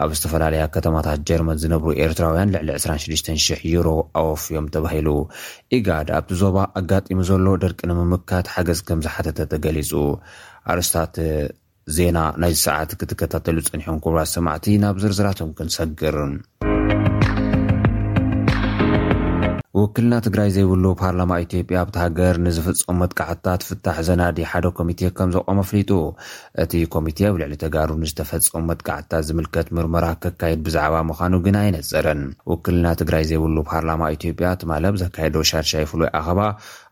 ኣብ 0.05 0.11
ዝተፈላለያ 0.18 0.64
ከተማታት 0.77 1.25
ጀርመን 1.31 1.61
ዝነብሩ 1.64 1.88
ኤርትራውያን 2.07 2.53
ልዕሊ 2.55 2.70
2600 2.79 3.61
ዩሮ 3.75 3.88
ኣወፍዮም 4.22 4.68
ተባሂሉ 4.77 5.09
ኢጋድ 5.79 6.11
ኣብቲ 6.18 6.33
ዞባ 6.44 6.57
ኣጋጢሙ 6.81 7.18
ዘሎ 7.31 7.46
ደርቂ 7.64 7.81
ንምምካት 7.92 8.48
ሓገዝ 8.57 8.83
ከም 8.90 9.03
ዝሓተተ 9.07 9.38
ተገሊፁ 9.55 9.92
ኣርስታት 10.75 11.16
ዜና 11.96 12.18
ናይ 12.44 12.55
ሰዓት 12.66 12.90
ክትከታተሉ 13.01 13.57
ፅኒሖም 13.72 13.98
ኩቡራት 14.07 14.31
ሰማዕቲ 14.37 14.66
ናብ 14.85 14.96
ዝርዝራቶም 15.05 15.51
ክንሰግር 15.61 16.16
ወክልና 19.82 20.14
ትግራይ 20.24 20.48
ዘይብሉ 20.54 20.84
ፓርላማ 21.00 21.32
ኢትዮጵያ 21.44 21.76
ኣብቲ 21.84 21.96
ሃገር 22.02 22.34
ንዝፍፀም 22.46 22.98
መጥቃዕትታት 23.02 23.60
ትፍታሕ 23.62 23.96
ዘናዲ 24.08 24.38
ሓደ 24.50 24.66
ኮሚቴ 24.78 25.00
ከም 25.18 25.30
ዘቖመ 25.36 25.58
ኣፍሊጡ 25.64 25.90
እቲ 26.62 26.72
ኮሚቴ 26.94 27.18
ኣብ 27.30 27.36
ልዕሊ 27.42 27.54
ተጋሩ 27.62 27.90
ንዝተፈፀሙ 28.02 28.62
መጥቃዕትታት 28.70 29.24
ዝምልከት 29.28 29.68
ምርምራ 29.78 30.04
ክካየድ 30.24 30.60
ብዛዕባ 30.66 30.96
ምዃኑ 31.10 31.34
ግን 31.46 31.56
ኣይነፅረን 31.62 32.22
ወክልና 32.52 32.86
ትግራይ 33.00 33.24
ዘይብሉ 33.30 33.56
ፓርላማ 33.72 34.10
ኢትዮጵያ 34.18 34.50
ትማለ 34.62 34.84
ብዘካየደ 34.96 35.44
ሻርሻ 35.52 35.72
ይፍሉይ 35.84 36.10
ኣኸባ 36.20 36.40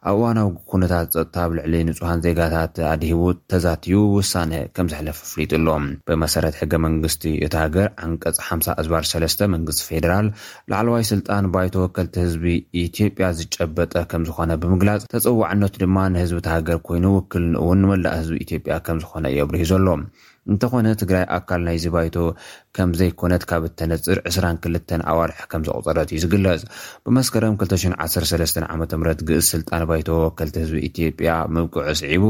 ኣብ 0.08 0.14
እዋናዊ 0.18 0.48
ኩነታት 0.72 1.06
ፀጥታብ 1.16 1.50
ልዕሊ 1.56 1.74
ንጹሓን 1.86 2.20
ዜጋታት 2.24 2.74
ኣድሂቡ 2.92 3.22
ተዛትዩ 3.52 3.92
ውሳነ 4.16 4.52
ከም 4.76 4.86
ዝሕለፍ 4.92 5.18
ፍሊጡኣሎም 5.30 5.84
ብመሰረት 6.08 6.54
ሕገ 6.60 6.72
መንግስቲ 6.86 7.22
እቲ 7.46 7.54
ሃገር 7.62 7.88
ዓንቀፂ 8.06 8.36
ሓ 8.46 8.58
ኣዝባርሰለስተ 8.80 9.50
መንግስቲ 9.54 9.82
ፌደራል 9.88 10.26
ላዕለዋይ 10.72 11.04
ስልጣን 11.12 11.50
ባይተ 11.56 11.74
ወከልቲ 11.82 12.14
ህዝቢ 12.24 12.46
ኢትዮጵያ 12.84 13.28
ዝጨበጠ 13.40 13.92
ከም 14.12 14.24
ዝኾነ 14.30 14.50
ብምግላፅ 14.64 15.04
ተፀዋዕነት 15.14 15.76
ድማ 15.84 15.96
ንህዝቢቲ 16.14 16.48
ሃገር 16.56 16.80
ኮይኑ 16.88 17.04
ውክል 17.18 17.44
ንውን 17.56 17.78
ንመላእ 17.84 18.16
ህዝቢ 18.22 18.36
ኢትዮጵያ 18.46 18.74
ከም 18.88 18.98
ዝኾነ 19.04 19.24
እየ 19.34 19.40
ኣብርህ 19.44 19.64
ዘሎ 19.72 19.86
እንተኾነ 20.52 20.88
ትግራይ 21.00 21.24
ኣካል 21.36 21.60
ናይዚ 21.66 21.84
ባይቶ 21.94 22.16
ከም 22.76 22.90
ዘይኮነት 23.00 23.42
ካብ 23.50 23.64
እተነፅር 23.68 24.18
2ስክልተ 24.36 24.88
ኣዋርሒ 25.12 25.38
ከም 25.52 25.64
ዘቕፅረት 25.68 26.10
እዩ 26.16 26.20
ዝግለጽ 26.24 26.62
ብመስከረም 27.06 27.56
2013 27.64 28.62
ዓመ 28.74 28.80
ም 29.02 29.14
ግእስ 29.30 29.46
ስልጣን 29.54 29.84
ባይተ 29.90 30.08
ወከልቲ 30.22 30.56
ህዝቢ 30.64 30.80
ኢትዮጵያ 30.90 31.30
ምብቅዑ 31.56 31.86
ስዒቡ 32.02 32.24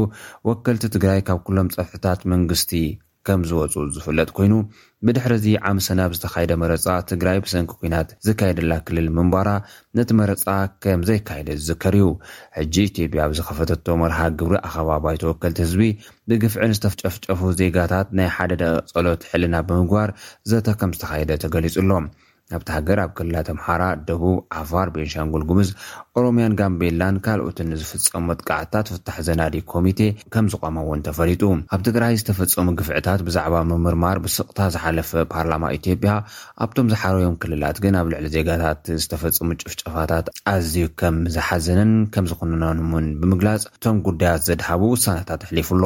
ወከልቲ 0.49 0.83
ትግራይ 0.97 1.21
ካብ 1.29 1.39
ኩሎም 1.47 1.71
ፀብሕታት 1.77 2.21
መንግስቲ 2.33 2.71
ከም 3.27 3.41
ዝወፁ 3.49 3.73
ዝፍለጥ 3.95 4.27
ኮይኑ 4.37 4.53
ብድሕሪዚ 5.05 5.45
ዓምሰናኣብ 5.69 6.11
ዝተካይደ 6.17 6.51
መረፃ 6.61 6.85
ትግራይ 7.09 7.37
ብሰንኪ 7.43 7.71
ኩናት 7.81 8.09
ዝካየደላ 8.25 8.73
ክልል 8.87 9.07
ምንባራ 9.17 9.49
ነቲ 9.97 10.09
መረፃ 10.19 10.45
ከም 10.85 11.01
ዘይካየደ 11.09 11.49
ዝዝከር 11.59 11.95
እዩ 11.99 12.07
ሕጂ 12.57 12.73
ኢትዮጵያ 12.89 13.25
ብዝኸፈተቶ 13.33 13.85
መርሃ 14.03 14.19
ግብሪ 14.39 14.55
ኣኸባ 14.69 14.89
ባይተ 15.05 15.23
ወከልቲ 15.29 15.59
ህዝቢ 15.65 15.83
ብግፍዕን 16.31 16.75
ዝተፍጨፍጨፉ 16.77 17.39
ዜጋታት 17.59 18.09
ናይ 18.19 18.29
ሓደ 18.37 18.61
ጸሎት 18.91 19.21
ሕልና 19.31 19.55
ብምግባር 19.69 20.09
ዘተ 20.51 20.67
ከም 20.81 20.93
ዝተካየደ 20.97 21.31
ተገሊጹ 21.45 21.75
ኣሎ 21.85 21.91
ኣብቲ 22.57 22.67
ሃገር 22.75 22.99
ኣብ 23.03 23.11
ክልላት 23.17 23.47
ኣምሓራ 23.53 23.83
ደቡብ 24.07 24.37
ዓፋር 24.59 24.87
ቤንሻንጉል 24.95 25.43
ጉምዝ 25.49 25.69
ኦሮምያን 26.19 26.55
ጋምቤላን 26.59 27.15
ካልኦትን 27.25 27.67
ንዝፍፀሙ 27.71 28.21
መጥቃዕትታት 28.29 28.87
ፍታሕ 28.95 29.17
ዘናዲ 29.27 29.55
ኮሚቴ 29.73 29.99
ከም 30.33 30.45
ዝቆመእውን 30.53 31.03
ተፈሪጡ 31.07 31.43
ኣብ 31.75 31.81
ትግራይ 31.87 32.13
ዝተፈፀሙ 32.21 32.67
ግፍዕታት 32.79 33.21
ብዛዕባ 33.27 33.55
ምምርማር 33.69 34.17
ብስቕታ 34.25 34.59
ዝሓለፈ 34.75 35.11
ፓርላማ 35.33 35.63
ኢትዮጵያ 35.79 36.13
ኣብቶም 36.65 36.87
ዝሓረዮም 36.93 37.37
ክልላት 37.43 37.77
ግን 37.85 37.97
ኣብ 38.01 38.07
ልዕሊ 38.13 38.27
ዜጋታት 38.35 38.83
ዝተፈፀሙ 39.03 39.49
ጭፍጨፋታት 39.61 40.25
ኣዝዩ 40.53 40.83
ከም 41.01 41.17
ዝሓዘንን 41.37 41.93
ከም 42.15 42.27
ዝኩንነንውን 42.33 43.07
ብምግላፅ 43.21 43.61
እቶም 43.77 43.97
ጉዳያት 44.09 44.43
ዘድሃቡ 44.49 44.81
ውሳነታት 44.95 45.41
ኣሕሊፉ 45.47 45.69
ኣሎ 45.79 45.85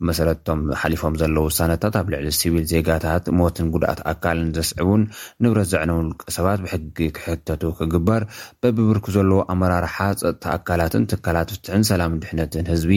ብመሰረቶም 0.00 0.60
ሓሊፎም 0.80 1.14
ዘለዉ 1.22 1.44
ውሳነታት 1.50 1.94
ኣብ 2.02 2.06
ልዕሊ 2.14 2.26
ሲቪል 2.40 2.64
ዜጋታት 2.74 3.24
ሞትን 3.40 3.68
ጉድኣት 3.76 4.00
ኣካልን 4.12 4.50
ዘስዕቡን 4.56 5.02
ንብረት 5.44 5.68
ዘዕነውን 5.74 6.05
ሰባት 6.36 6.58
ብሕጊ 6.64 6.98
ክሕተቱ 7.16 7.62
ክግበር 7.78 8.22
በብብርኪ 8.62 9.06
ዘለዎ 9.16 9.38
ኣመራርሓ 9.54 9.96
ፀጥታ 10.22 10.44
ኣካላትን 10.56 11.04
ትካላት 11.10 11.48
ፍትሕን 11.54 11.84
ሰላም 11.90 12.12
ድሕነትን 12.22 12.66
ህዝቢ 12.72 12.92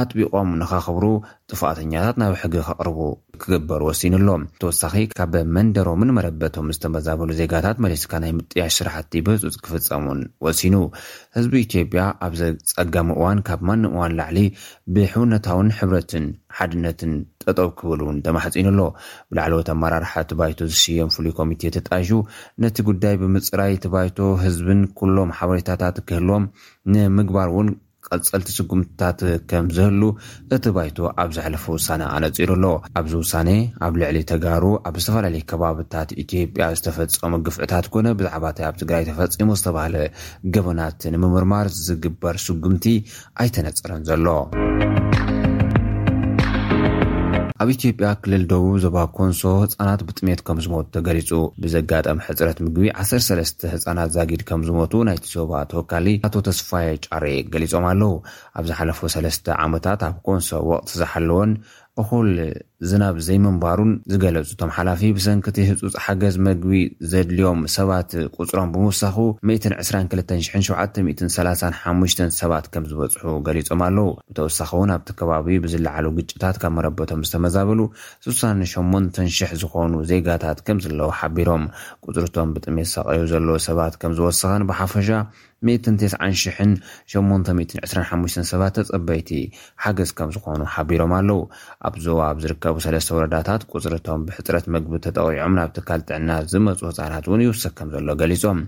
ኣጥቢቖም 0.00 0.48
ንካኽብሩ 0.60 1.04
ጥፍኣተኛታት 1.52 2.16
ናብ 2.22 2.34
ሕጊ 2.42 2.54
ከቅርቡ 2.68 2.98
ክግበሩ 3.42 3.80
ወሲኑኣሎ 3.90 4.28
ተወሳኺ 4.62 4.94
ካብ 5.18 5.30
በመንደሮምን 5.34 6.14
መረበቶም 6.18 6.68
ዝተመዛበሉ 6.74 7.30
ዜጋታት 7.40 7.78
መለስካ 7.84 8.12
ናይ 8.24 8.32
ምጥያሽ 8.38 8.74
ስራሕቲ 8.80 9.12
ብህፁፅ 9.26 9.56
ክፍፀሙን 9.64 10.20
ወሲኑ 10.46 10.74
ህዝቢ 11.36 11.52
ኢትዮጵያ 11.66 12.00
ኣብ 12.24 12.32
ዘፀጋሚ 12.40 13.08
እዋን 13.14 13.38
ካብ 13.46 13.60
ማንም 13.68 13.92
እዋን 13.96 14.12
ላዕሊ 14.18 14.38
ብሕውነታውን 14.94 15.68
ሕብረትን 15.78 16.26
ሓድነትን 16.56 17.12
ጠጠው 17.42 17.70
ክብሉ 17.78 18.00
ውን 18.08 18.18
ተማሕፂኑ 18.26 18.66
ኣሎዎ 18.72 18.88
ብላዕለዎት 19.30 19.68
ኣመራርሓ 19.74 20.12
እቲ 20.24 20.30
ባይቶ 20.40 20.58
ዝሽየም 20.72 21.10
ፍሉይ 21.14 21.34
ኮሚቴ 21.40 21.62
ተጣሹ 21.76 22.08
ነቲ 22.64 22.76
ጉዳይ 22.90 23.16
ብምፅራይ 23.22 23.74
ቲ 23.84 23.90
ባይቶ 23.94 24.18
ህዝብን 24.44 24.82
ኩሎም 25.00 25.34
ሓበሬታታት 25.38 25.98
ክህልዎም 26.10 26.46
ንምግባር 26.94 27.50
እውን 27.54 27.70
ፀልቲ 28.32 28.50
ስጉምትታት 28.58 29.20
ከም 29.50 29.66
ዝህሉ 29.76 30.02
እቲ 30.56 30.64
ባይቶ 30.76 30.98
ኣብ 31.22 31.30
ዘሓለፈ 31.36 31.64
ውሳነ 31.76 32.02
ኣነጺሩ 32.16 32.50
ኣሎ 32.58 32.64
ኣብዚ 33.00 33.12
ውሳነ 33.22 33.48
ኣብ 33.86 33.94
ልዕሊ 34.02 34.18
ተጋሩ 34.32 34.64
ኣብ 34.90 34.94
ዝተፈላለየ 35.04 35.46
ከባብታት 35.52 36.08
ኢትዮጵያ 36.24 36.66
ዝተፈፀሙ 36.78 37.32
ግፍዕታት 37.48 37.86
ኮነ 37.94 38.06
ብዛዕባ 38.20 38.44
እ 38.60 38.64
ኣብ 38.70 38.76
ትግራይ 38.82 39.04
ተፈፂሞ 39.10 39.50
ዝተባሃለ 39.62 39.96
ገበናት 40.56 41.00
ንምምርማር 41.16 41.66
ዝግበር 41.86 42.38
ስጉምቲ 42.46 42.86
ኣይተነፅረን 43.44 44.04
ዘሎ 44.10 44.26
ኣብ 47.62 47.68
ኢትዮጵያ 47.74 48.06
ክልል 48.22 48.44
ደቡብ 48.50 48.76
ዞባ 48.84 48.96
ኮንሶ 49.16 49.42
ህፃናት 49.62 50.00
ብጥሜት 50.06 50.40
ከም 50.46 50.58
ዝሞቱ 50.64 50.86
ተገሊጹ 50.96 51.30
ብዘጋጠም 51.62 52.18
ሕፅረት 52.26 52.58
ምግቢ 52.64 52.86
13ለስተ 53.02 53.60
ህፃናት 53.74 54.10
ዛጊድ 54.16 54.42
ከም 54.48 54.60
ዝሞቱ 54.68 54.92
ናይቲ 55.08 55.26
ሶባ 55.34 55.52
ተወካሊ 55.72 56.06
ኣቶ 56.28 56.34
ተስፋዬ 56.48 56.88
ጫር 57.06 57.24
ገሊፆም 57.52 57.84
ኣለዉ 57.90 58.12
ኣብዚ 58.58 58.70
ሓለፉ 58.80 58.98
ሰለስተ 59.14 59.46
ዓመታት 59.64 60.00
ኣብ 60.08 60.16
ኮንሶ 60.26 60.48
ወቅቲ 60.70 60.88
ዝሓለወን 61.00 61.50
እኩል 62.02 62.28
ዝናብ 62.90 63.16
ዘይምንባሩን 63.26 63.90
ዝገለፁ 64.12 64.48
እቶም 64.54 64.70
ሓላፊ 64.76 65.00
ብሰንኪቲ 65.16 65.56
ህፁፅ 65.68 65.92
ሓገዝ 66.04 66.34
መግቢ 66.46 66.72
ዘድልዮም 67.10 67.60
ሰባት 67.74 68.10
ቁፅሮም 68.38 68.68
ብምውሳኺ 68.74 69.16
1220735 69.54 72.22
ሰባት 72.40 72.64
ከም 72.74 72.84
ዝበፅሑ 72.90 73.24
ገሊፆም 73.48 73.80
ኣለው 73.88 74.08
ብተወሳኺ 74.30 74.70
እውን 74.78 74.90
ኣብቲ 74.96 75.08
ከባቢ 75.20 75.46
ብዝላዓሉ 75.66 76.06
ግጭታት 76.18 76.56
ካብ 76.64 76.72
መረበቶም 76.78 77.20
ዝተመዛበሉ 77.28 77.80
68,0000 78.28 79.60
ዝኾኑ 79.62 79.92
ዜጋታት 80.12 80.58
ከም 80.68 80.78
ዝለዎ 80.86 81.10
ሓቢሮም 81.20 81.64
ቁፅርቶም 82.06 82.48
ብጥሜት 82.56 82.90
ሳቐዩ 82.94 83.20
ዘለዎ 83.34 83.56
ሰባት 83.68 83.94
ከም 84.02 84.12
ዝወሰኸን 84.20 84.62
ብሓፈሻ 84.72 85.08
190825 85.68 88.42
ሰባት 88.50 88.72
ተፀበይቲ 88.78 89.30
ሓገዝ 89.84 90.10
ከም 90.18 90.28
ዝኾኑ 90.34 90.60
ሓቢሮም 90.74 91.12
ኣለው 91.18 91.40
ኣብ 91.88 91.94
ዞባ 92.04 92.18
ኣብ 92.30 92.36
ዝርከቡ 92.44 92.76
ሰለስተ 92.86 93.10
ወረዳታት 93.16 93.62
ቁፅርቶም 93.72 94.20
ብሕፅረት 94.26 94.66
ምግቢ 94.74 94.92
ተጠቂዖም 95.06 95.56
ናብ 95.60 95.70
ትካል 95.78 96.00
ጥዕና 96.08 96.30
ዝመፁ 96.52 96.80
ህፃናት 96.90 97.24
እውን 97.28 97.40
ይውሰክ 97.46 97.74
ከም 97.80 97.88
ዘሎ 97.94 98.08
ገሊፆም 98.22 98.58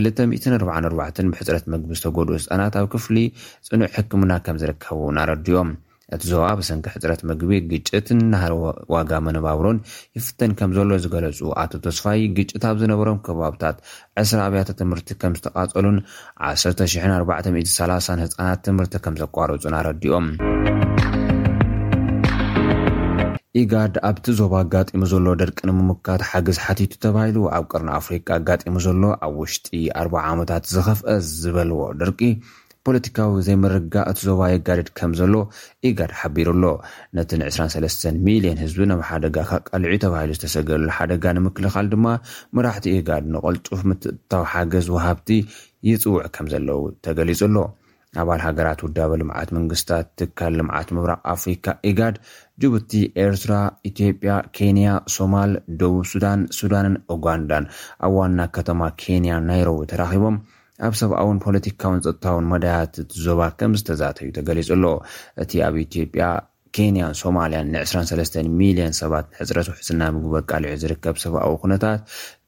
244 0.00 1.32
ብሕፅረት 1.34 1.64
ምግቢ 1.74 1.90
ዝተጎዱኡ 2.00 2.34
ህፃናት 2.42 2.74
ኣብ 2.82 2.88
ክፍሊ 2.94 3.16
ፅኑዕ 3.68 3.88
ሕክምና 3.96 4.32
ከም 4.48 4.56
ዝርከቡ 4.64 4.98
እን 5.12 5.18
ኣረድዮም 5.24 5.70
እቲ 6.14 6.22
ዞባ 6.30 6.44
ብስንኪ 6.58 6.86
ሕፅረት 6.94 7.20
ምግቢ 7.28 7.50
ግጭትን 7.70 8.18
ናሃ 8.32 8.42
ዋጋ 8.94 9.10
መነባብሮን 9.26 9.78
ይፍተን 10.18 10.52
ከም 10.58 10.70
ዘሎ 10.76 10.90
ዝገለፁ 11.04 11.40
ኣቶ 11.62 11.72
ተስፋይ 11.86 12.22
ግጭት 12.38 12.62
ኣብ 12.70 12.76
ዝነበሮም 12.82 13.20
ከባብታት 13.26 13.76
ዕስራ 14.22 14.38
ኣብያተ 14.48 14.70
ትምህርቲ 14.80 15.08
ከም 15.22 15.34
ዝተቓፀሉን 15.38 15.98
10430 16.50 18.20
ህፃናት 18.24 18.62
ትምህርቲ 18.68 18.94
ከም 19.06 19.16
ዘቋርፁን 19.22 19.76
ኣረዲኦም 19.80 20.28
ኢጋድ 23.60 23.94
ኣብቲ 24.08 24.26
ዞባ 24.38 24.52
ኣጋጢሙ 24.64 25.02
ዘሎ 25.10 25.26
ደርቂ 25.40 25.58
ንምምካት 25.68 26.22
ሓገዝ 26.28 26.58
ሓቲቱ 26.64 26.92
ተባሂሉ 27.04 27.38
ኣብ 27.56 27.64
ቅርና 27.72 27.88
ኣፍሪቃ 28.00 28.26
ኣጋጢሙ 28.40 28.76
ዘሎ 28.84 29.02
ኣብ 29.26 29.34
ውሽጢ 29.40 29.66
ኣ 30.02 30.02
ዓመታት 30.30 30.62
ዝኸፍአ 30.74 31.16
ዝበልዎ 31.40 31.80
ድርቂ 32.02 32.20
ፖለቲካዊ 32.86 33.32
ዘይምርጋእ 33.46 34.06
እቲ 34.10 34.18
ዞባ 34.28 34.40
የጋደድ 34.52 34.88
ከም 34.98 35.12
ዘሎ 35.18 35.34
ኢጋድ 35.88 36.12
ሓቢሩኣሎ 36.20 36.64
ነቲ 37.16 37.30
ን 37.40 37.50
2ሰ 37.56 38.02
ሚልዮን 38.28 38.58
ህዝቢ 38.62 38.78
ናብ 38.90 39.00
ሓደጋ 39.10 39.36
ካ 39.50 39.58
ቀልዑ 39.68 39.92
ተባሂሉ 40.04 40.30
ዝተሰገድሉ 40.38 40.86
ሓደጋ 40.96 41.24
ንምክልኻል 41.36 41.86
ድማ 41.92 42.06
መራሕቲ 42.58 42.86
ኢጋድ 43.00 43.24
ንቐልጡፍ 43.34 43.80
ምትእታው 43.90 44.42
ሓገዝ 44.52 44.88
ወሃብቲ 44.94 45.28
ይፅውዕ 45.88 46.24
ከም 46.36 46.46
ዘለው 46.54 46.80
ተገሊጹኣሎ 47.06 47.56
ኣባል 48.22 48.40
ሃገራት 48.46 48.80
ውዳበ 48.86 49.12
ልምዓት 49.20 49.50
መንግስታት 49.56 50.06
ትካል 50.20 50.52
ልምዓት 50.60 50.88
ምብራቅ 50.96 51.20
ኣፍሪካ 51.34 51.66
ኢጋድ 51.90 52.16
ጅቡቲ 52.62 52.92
ኤርትራ 53.24 53.52
ኢትዮጵያ 53.90 54.32
ኬንያ 54.56 54.88
ሶማል 55.14 55.52
ደቡብ 55.82 56.02
ሱዳን 56.12 56.42
ሱዳንን 56.58 56.96
ኡጓንዳን 57.16 57.66
ኣብ 58.08 58.12
ዋና 58.20 58.40
ከተማ 58.58 58.80
ኬንያ 59.04 59.32
ናይረቡ 59.48 59.78
ተራኺቦም 59.92 60.36
ኣብ 60.86 60.94
ሰብኣውን 61.00 61.38
ፖለቲካውን 61.44 61.98
ፀጥታውን 62.04 62.48
መዳያት 62.52 62.94
እቲ 63.02 63.12
ዞባ 63.26 63.40
ከምዝተዛተዩ 63.58 64.28
ተገሊጹ 64.36 64.68
ኣሎ 64.76 64.86
እቲ 65.42 65.52
ኣብ 65.66 65.74
ኢትዮጵያ 65.86 66.24
ኬንያን 66.76 67.14
ሶማልያን 67.22 67.66
ን2ሰ 67.72 68.34
ሚልዮን 68.60 68.94
ሰባት 69.00 69.26
ሕፅረት 69.38 69.66
ውሕስና 69.70 70.02
ምግቢ 70.16 70.36
ቃሊዑ 70.50 70.70
ዝርከብ 70.82 71.16
ሰብኣዊ 71.24 71.52
ኩነታት 71.64 72.00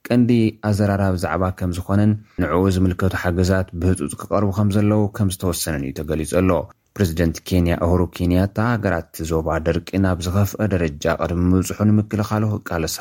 ቀንዲ 0.07 0.31
ኣዘራራ 0.69 1.03
ብዛዕባ 1.15 1.43
ከም 1.59 1.71
ዝኮነን 1.77 2.11
ንዕኡ 2.43 2.63
ዝምልከቱ 2.77 3.13
ሓገዛት 3.23 3.67
ብህፁፅ 3.81 4.13
ክቀርቡ 4.21 4.49
ከም 4.57 4.71
ዘለው 4.77 5.03
ከም 5.17 5.29
ዝተወሰነን 5.35 5.85
እዩ 5.87 5.93
ተገሊጹሎ 5.99 6.49
ፕሬዚደንት 6.97 7.37
ኬንያ 7.49 7.73
ኣሁሩ 7.85 8.01
ኬንያ 8.17 8.41
ታ 8.57 8.67
ሃገራት 8.73 9.13
ዞባ 9.31 9.47
ደርቂ 9.67 9.89
ናብ 10.05 10.19
ዝኸፍአ 10.25 10.67
ደረጃ 10.73 11.05
ቅድሚ 11.21 11.41
ምብፅሑ 11.53 11.79
ንምክልኻልቃልሳ 11.89 12.97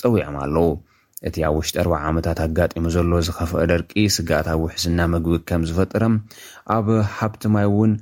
ፀዊዖም 0.00 0.36
ኣለዉ 0.44 0.66
እቲ 1.28 1.36
ኣብ 1.48 1.54
ውሽጢ 1.58 1.74
4ርባ 1.80 1.94
ዓመታት 2.10 2.38
ኣጋጢሙ 2.44 2.84
ዘሎ 2.94 3.10
ዝኸፍአ 3.26 3.60
ደርቂ 3.70 3.90
ስጋት 4.16 4.46
ኣብ 4.52 4.60
ውሕዝና 4.64 5.00
ምግቢ 5.12 5.34
ከም 5.48 5.62
ዝፈጥረም 5.68 6.14
ኣብ 6.76 6.86
ሃብቲ 7.18 7.42
ማይ 7.54 7.66
እውን 7.70 7.92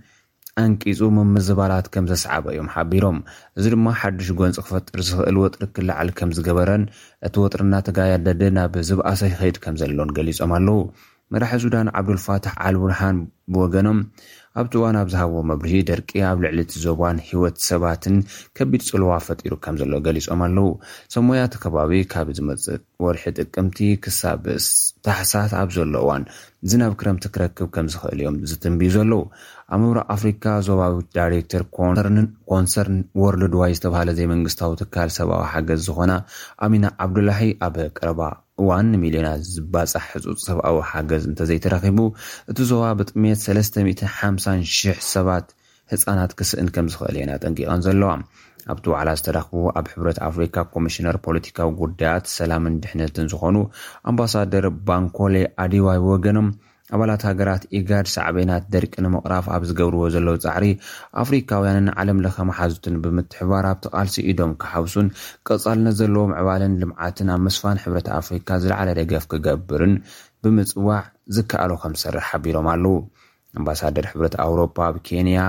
ኣንቂፁ 0.62 1.00
ምምዝባላት 1.16 1.86
ከም 1.94 2.04
ዘስዓበ 2.10 2.44
እዮም 2.54 2.68
ሓቢሮም 2.74 3.18
እዚ 3.58 3.64
ድማ 3.74 3.86
ሓዱሽ 4.00 4.28
ጎንፂ 4.40 4.56
ክፈጥር 4.66 5.00
ዝክእል 5.08 5.36
ወጥሪ 5.42 5.62
ክላዓሊ 5.76 6.08
ከም 6.18 6.30
ዝገበረን 6.36 6.84
እቲ 7.26 7.34
ወጥርና 7.44 7.74
ተጋያደድ 7.88 8.42
ናብ 8.58 8.74
ዝብኣሰ 8.88 9.20
ከይድ 9.40 9.58
ከም 9.64 9.76
ዘለን 9.82 10.10
ገሊፆም 10.16 10.54
ኣለው 10.58 10.80
መራሒ 11.34 11.58
ሱዳን 11.64 11.88
ዓብዶልፋትሕ 11.98 12.54
ዓልቡርሓን 12.68 13.18
ብወገኖም 13.54 13.98
ኣብቲ 14.58 14.72
እዋን 14.78 14.96
ኣብ 15.00 15.08
ዝሃቦ 15.12 15.34
መብርሂ 15.48 15.72
ደርቂ 15.88 16.10
ኣብ 16.30 16.38
ልዕሊ 16.44 16.58
ቲ 16.70 16.72
ዞባን 16.84 17.16
ሂወት 17.26 17.56
ሰባትን 17.68 18.16
ከቢድ 18.56 18.82
ፅልዋ 18.88 19.10
ፈጢሩ 19.26 19.52
ከም 19.64 19.74
ዘሎ 19.80 19.92
ገሊፆም 20.06 20.40
ኣለው 20.46 20.68
ሰሞያተ 21.14 21.54
ከባቢ 21.64 21.92
ካብ 22.12 22.28
ዝመፅ 22.38 22.64
ወርሒ 23.04 23.24
ጥቅምቲ 23.38 23.78
ክሳብ 24.04 24.42
ታሓሳስ 25.06 25.52
ኣብ 25.60 25.68
ዘሎ 25.76 25.94
እዋን 26.04 26.24
እዚናብ 26.66 26.92
ክረምቲ 27.00 27.24
ክረክብ 27.34 27.68
ከም 27.74 27.86
ዝክእል 27.92 28.18
እዮም 28.22 28.34
ዝትንብዩ 28.48 28.88
ዘለዉ 28.96 29.20
ኣብ 29.74 29.80
ምብራቅ 29.82 30.04
ኣፍሪካ 30.14 30.44
ዞባዊ 30.66 30.94
ዳይሬክተር 31.18 31.62
ኮንሰርን 32.50 32.98
ወርሉድዋይ 33.22 33.72
ዝተባሃለ 33.76 34.10
ዘይ 34.18 34.26
መንግስታዊ 34.32 34.72
ትካል 34.80 35.08
ሰብኣዊ 35.18 35.42
ሓገዝ 35.52 35.80
ዝኾና 35.88 36.12
ኣሚና 36.66 36.86
ዓብዱላሒ 37.04 37.48
ኣብ 37.68 37.76
ቀረባ 37.98 38.20
እዋንሚልዮናት 38.62 39.42
ዝባፃሕ 39.54 40.04
ሕፁፅ 40.10 40.38
ሰብኣዊ 40.48 40.76
ሓገዝ 40.90 41.22
እንተዘይተረኺቡ 41.30 41.98
እቲ 42.52 42.58
ዞባ 42.72 42.84
ብጥሜት 43.00 43.40
ሰለስተሓሳ 43.46 44.46
000 44.60 45.10
ሰባት 45.14 45.46
ህፃናት 45.92 46.32
ክስእን 46.38 46.68
ከም 46.74 46.86
ዝኽእል 46.92 47.16
እዩና 47.20 47.30
ጠንቂቐን 47.44 47.80
ዘለዋ 47.86 48.10
ኣብቲ 48.72 48.84
ዋዕላ 48.92 49.08
ዝተረኽቡ 49.18 49.60
ኣብ 49.78 49.86
ሕብረት 49.92 50.18
ኣፍሪካ 50.28 50.56
ኮሚሽነር 50.74 51.16
ፖለቲካዊ 51.26 51.68
ጉዳያት 51.82 52.24
ሰላምን 52.38 52.74
ድሕነትን 52.82 53.26
ዝኾኑ 53.32 53.56
ኣምባሳደር 54.10 54.66
ባንኮሌ 54.88 55.34
ኣዲዋይ 55.64 56.00
ወገኖም 56.10 56.48
ኣባላት 56.96 57.22
ሃገራት 57.28 57.62
ኢጋድ 57.78 58.06
ሳዕበናት 58.12 58.64
ደርቂ 58.74 58.94
ንምቕራፍ 59.04 59.46
ኣብ 59.54 59.62
ዝገብርዎ 59.68 60.00
ዘለዉ 60.14 60.38
ፃዕሪ 60.46 60.64
ኣፍሪካውያንን 61.22 61.88
ዓለምለኸ 62.02 62.36
መሓዙትን 62.48 62.96
ብምትሕባር 63.04 63.66
ኣብ 63.72 63.78
ቲቓልሲ 63.84 64.16
ኢዶም 64.30 64.52
ክሓብሱን 64.62 65.08
ቀፃልነት 65.48 65.96
ዘለዎም 66.00 66.32
ዕባልን 66.40 66.74
ልምዓትን 66.82 67.30
ኣብ 67.34 67.40
ምስፋን 67.48 67.80
ሕብረት 67.84 68.08
ኣፍሪካ 68.20 68.48
ዝለዓለ 68.64 68.88
ደገፍ 69.00 69.26
ክገብርን 69.32 69.94
ብምፅዋዕ 70.44 71.04
ዝከኣሎ 71.36 71.72
ከም 71.82 71.94
ዝሰርሕ 72.00 72.24
ሓቢሮም 72.32 72.68
ኣለው 72.74 72.96
ኣምባሳደር 73.58 74.04
ሕብረት 74.12 74.34
ኣውሮፓ 74.46 74.74
ኣብ 74.90 74.96
ኬንያ 75.06 75.40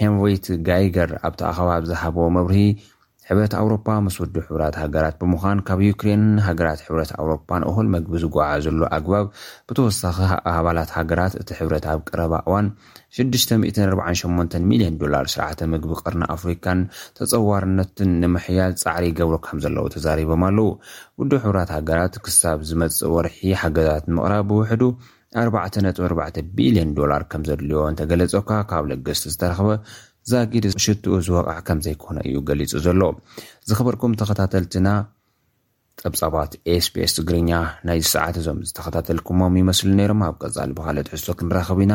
ሄምወይት 0.00 0.46
ጋይገር 0.70 1.10
ኣብቲ 1.26 1.40
ኣኸባ 1.50 1.70
ብዝሃቦዎ 1.84 2.26
መብርሂ 2.38 2.58
ሕብረት 3.26 3.52
ኣውሮፓ 3.60 3.86
ምስ 4.04 4.14
ውዲ 4.20 4.34
ሕብራት 4.46 4.74
ሃገራት 4.82 5.14
ብምዃን 5.18 5.58
ካብ 5.66 5.80
ዩክሬን 5.86 6.24
ሃገራት 6.46 6.80
ሕብረት 6.86 7.10
ኣውሮፓ 7.20 7.46
ንእኹል 7.62 7.86
መግቢ 7.92 8.12
ዝጓዓዒ 8.22 8.60
ዘሎ 8.64 8.80
ኣግባብ 8.96 9.26
ብተወሳኺ 9.68 10.16
ኣባላት 10.54 10.90
ሃገራት 10.96 11.34
እቲ 11.40 11.48
ሕብረት 11.60 11.84
ኣብ 11.92 12.00
ቀረባ 12.08 12.34
እዋን 12.48 12.66
648 13.20 14.58
ሚልዮን 14.70 14.98
ዶላርስርዓ 15.02 15.48
ምግቢ 15.74 15.92
ቅርና 16.04 16.24
ኣፍሪካን 16.36 16.80
ተፀዋርነትን 17.18 18.10
ንምሕያል 18.24 18.74
ፃዕሪ 18.82 19.06
ገብሮ 19.20 19.36
ከም 19.46 19.60
ዘለዉ 19.66 19.86
ተዛሪቦም 19.96 20.44
ኣለው 20.48 20.70
ውዲ 21.20 21.32
ሕብራት 21.46 21.72
ሃገራት 21.78 22.16
ክሳብ 22.26 22.58
ዝመፅእ 22.70 23.12
ወርሒ 23.16 23.38
ሓገዛት 23.62 24.06
ምቕራብ 24.16 24.44
ብውሕዱ 24.52 24.82
ኣዕ 25.40 25.48
ነ4ቢልዮን 25.86 26.90
ዶላር 26.98 27.22
ከምዘድልዮ 27.32 27.78
እንተገለፀካ 27.90 28.50
ካብ 28.70 28.84
ለገስቲ 28.90 29.24
ዝተረኸበ 29.34 29.68
ዛጊድ 30.30 30.64
ሽትኡ 30.84 31.14
ዝወቕዕ 31.26 31.58
ከም 31.68 31.78
ዘይኮነ 31.86 32.16
እዩ 32.28 32.36
ገሊፁ 32.48 32.72
ዘሎ 32.86 33.00
ዝኽበርኩም 33.68 34.12
ተኸታተልትና 34.20 34.88
ፀብፃባት 36.02 36.52
ኤስፒኤስ 36.74 37.12
ትግርኛ 37.18 37.50
ናይዚ 37.88 38.02
ሰዓት 38.12 38.34
እዞም 38.42 38.58
ዝተከታተልኩሞም 38.68 39.54
ይመስሉ 39.62 39.88
ነሮም 40.00 40.20
ኣብ 40.28 40.36
ቀፃሊ 40.44 40.70
በካልት 40.78 41.06
ሕሶ 41.14 41.26
ክንራኸቡ 41.40 41.78
ኢና 41.86 41.94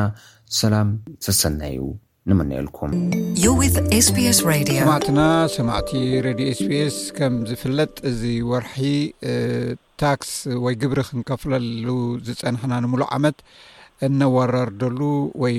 ሰላም 0.60 0.90
ስሰናዩ 1.28 1.80
ንምንኤልኩምዩሰማዕትና 2.30 5.20
ሰማዕቲ 5.58 5.92
ረድዮ 6.28 6.46
ኤስ 6.56 6.62
ቢስ 6.72 6.98
ከም 7.20 7.34
ዝፍለጥ 7.52 7.94
እዚ 8.12 8.22
ወርሒ 8.52 8.76
ታክስ 10.04 10.30
ወይ 10.66 10.76
ግብሪ 10.82 11.00
ክንከፍለሉ 11.08 11.88
ዝፀናሕና 12.28 12.74
ንምሉእ 12.84 13.08
ዓመት 13.16 13.38
እነወራር 14.06 14.70
ደሉ 14.82 15.00
ወይ 15.42 15.56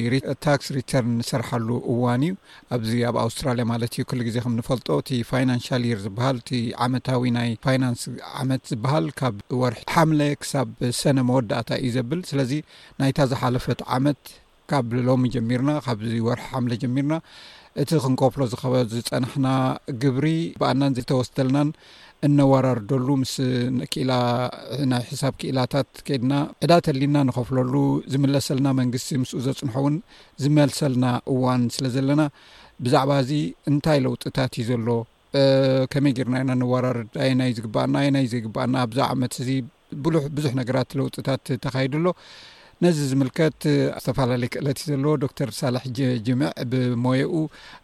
ታክስ 0.47 0.67
ሪተርን 0.77 1.15
ንሰርሓሉ 1.21 1.69
እዋን 1.93 2.23
እዩ 2.27 2.35
ኣብዚ 2.75 2.93
ኣብ 3.09 3.17
ኣውስትራልያ 3.25 3.65
ማለት 3.73 3.91
እዩ 3.97 4.03
ክል 4.11 4.21
ግዜ 4.27 4.37
ከም 4.45 4.55
ንፈልጦ 4.59 4.89
እቲ 5.03 5.11
ፋይናንሽል 5.31 5.85
የር 5.91 5.99
ዝበሃል 6.05 6.37
እቲ 6.43 6.51
ዓመታዊ 6.87 7.25
ናይ 7.39 7.51
ፋይናንስ 7.67 8.03
ዓመት 8.43 8.63
ዝበሃል 8.73 9.07
ካብ 9.21 9.39
ወርሒ 9.63 9.81
ሓምለ 9.95 10.21
ክሳብ 10.43 10.71
ሰነ 11.03 11.19
መወዳእታ 11.31 11.71
እዩ 11.87 11.93
ዘብል 11.99 12.23
ስለዚ 12.33 12.53
ናይታ 13.01 13.19
ዝሓለፈት 13.33 13.83
ዓመት 13.97 14.23
ካብ 14.73 14.89
ሎሚ 15.09 15.27
ጀሚርና 15.37 15.71
ካብዚ 15.87 16.15
ወርሒ 16.29 16.45
ሓምለ 16.53 16.73
ጀሚርና 16.85 17.15
እቲ 17.83 17.91
ክንከፍሎ 18.05 18.41
ዝኸበ 18.53 18.75
ዝፀናሕና 18.93 19.47
ግብሪ 20.03 20.27
ብኣናን 20.61 20.95
ዝተወስደልናን 20.99 21.69
እነዋራርደሉ 22.27 23.09
ምስ 23.21 23.35
ናይ 24.93 25.03
ሕሳብ 25.11 25.33
ክእላታት 25.41 25.91
ከይድና 26.07 26.35
ዕዳ 26.65 26.73
ተሊና 26.87 27.17
ንኸፍለሉ 27.29 27.75
ዝምለሰልና 28.13 28.69
መንግስቲ 28.81 29.11
ምስኡ 29.23 29.39
ዘፅንሖ 29.47 29.75
እውን 29.83 29.97
ዝመልሰልና 30.45 31.07
እዋን 31.35 31.63
ስለ 31.75 31.87
ዘለና 31.97 32.25
ብዛዕባ 32.87 33.13
እዚ 33.25 33.33
እንታይ 33.73 34.01
ለውጢታት 34.07 34.53
እዩ 34.63 34.67
ዘሎ 34.71 34.89
ከመይ 35.93 36.13
ጌርና 36.19 36.37
ኢና 36.43 36.53
ነዋራርድ 36.63 37.13
ኣይናይ 37.27 37.51
ዚግባኣና 37.59 37.95
ኣይናዩ 38.05 38.27
ዘይግበኣና 38.35 38.75
ኣብዛ 38.87 38.99
ዓመት 39.15 39.33
እዚ 39.43 39.49
ብዙሕ 40.39 40.53
ነገራት 40.61 40.91
ለውጢታት 40.99 41.45
ተካይድኣሎ 41.65 42.07
ነዚ 42.85 42.97
ዝምልከት 43.11 43.61
ዝተፈላለየ 44.03 44.49
ክእለት 44.55 44.79
እዩ 44.83 44.89
ዘለዎ 44.91 45.13
ዶክተር 45.25 45.49
ሳላሕ 45.59 45.83
ጅምዕ 46.27 46.51
ብሞየኡ 46.73 47.33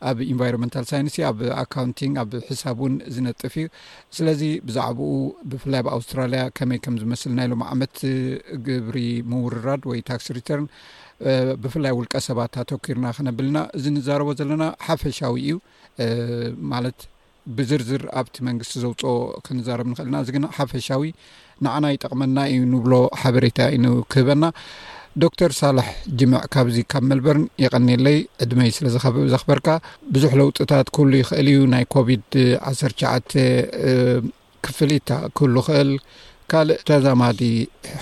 ኣብ 0.09 0.19
ኢንቫይሮንመንታል 0.33 0.85
ሳይንስ 0.91 1.15
ኣብ 1.31 1.39
ኣካውንቲን 1.63 2.13
ኣብ 2.23 2.31
ሕሳብ 2.51 2.77
እውን 2.83 2.95
ዝነጥፍ 3.15 3.55
እዩ 3.63 3.67
ስለዚ 4.17 4.41
ብዛዕባኡ 4.69 5.13
ብፍላይ 5.53 5.81
ኣብኣውስትራልያ 5.83 6.43
ከመይ 6.59 6.81
ከም 6.85 6.99
ዝመስል 7.03 7.33
ናይሎም 7.39 7.65
ዓመት 7.73 7.97
ግብሪ 8.69 8.97
ምውርራድ 9.33 9.83
ወይ 9.93 10.03
ታክስ 10.11 10.29
ሪተርን 10.39 10.69
ብፍላይ 11.65 11.93
ውልቀ 12.01 12.15
ሰባት 12.29 12.55
ኣተኪርና 12.65 13.09
ክነብልና 13.19 13.59
እዚ 13.79 13.85
ንዛረቦ 13.97 14.31
ዘለና 14.43 14.65
ሓፈሻዊ 14.87 15.35
እዩ 15.49 15.59
ማለት 16.75 16.99
ብዝርዝር 17.57 18.03
ኣብቲ 18.19 18.37
መንግስቲ 18.49 18.75
ዘውፅኦ 18.83 19.13
ክንዛረብ 19.47 19.87
ንክእልና 19.93 20.17
እዚ 20.23 20.29
ግና 20.37 20.47
ሓፈሻዊ 20.59 21.03
ንዓናይ 21.65 21.97
ጠቕመና 22.03 22.39
እዩ 22.53 22.61
ንብሎ 22.73 22.93
ሓበሬታ 23.21 23.59
ዩንክህበና 23.77 24.45
ዶክተር 25.23 25.51
ሳላሕ 25.59 25.89
ጅምዕ 26.21 26.41
ካብዚ 26.55 26.77
ካብ 26.93 27.05
መልበርን 27.11 27.45
ይቀኒለይ 27.65 28.17
ዕድመይ 28.45 28.71
ስለ 28.77 28.87
ዘዘኽበርካ 28.95 29.69
ብዙሕ 30.15 30.33
ለውጢታት 30.41 30.89
ክህሉ 30.97 31.13
ይኽእል 31.23 31.49
እዩ 31.53 31.59
ናይ 31.75 31.85
ኮቪድ 31.95 32.25
1ሸ 32.71 33.21
ክፍሊታ 34.67 35.11
ክህሉ 35.39 35.55
ይኽእል 35.63 35.91
ካልእ 36.53 36.81
ተዛማዲ 36.89 37.41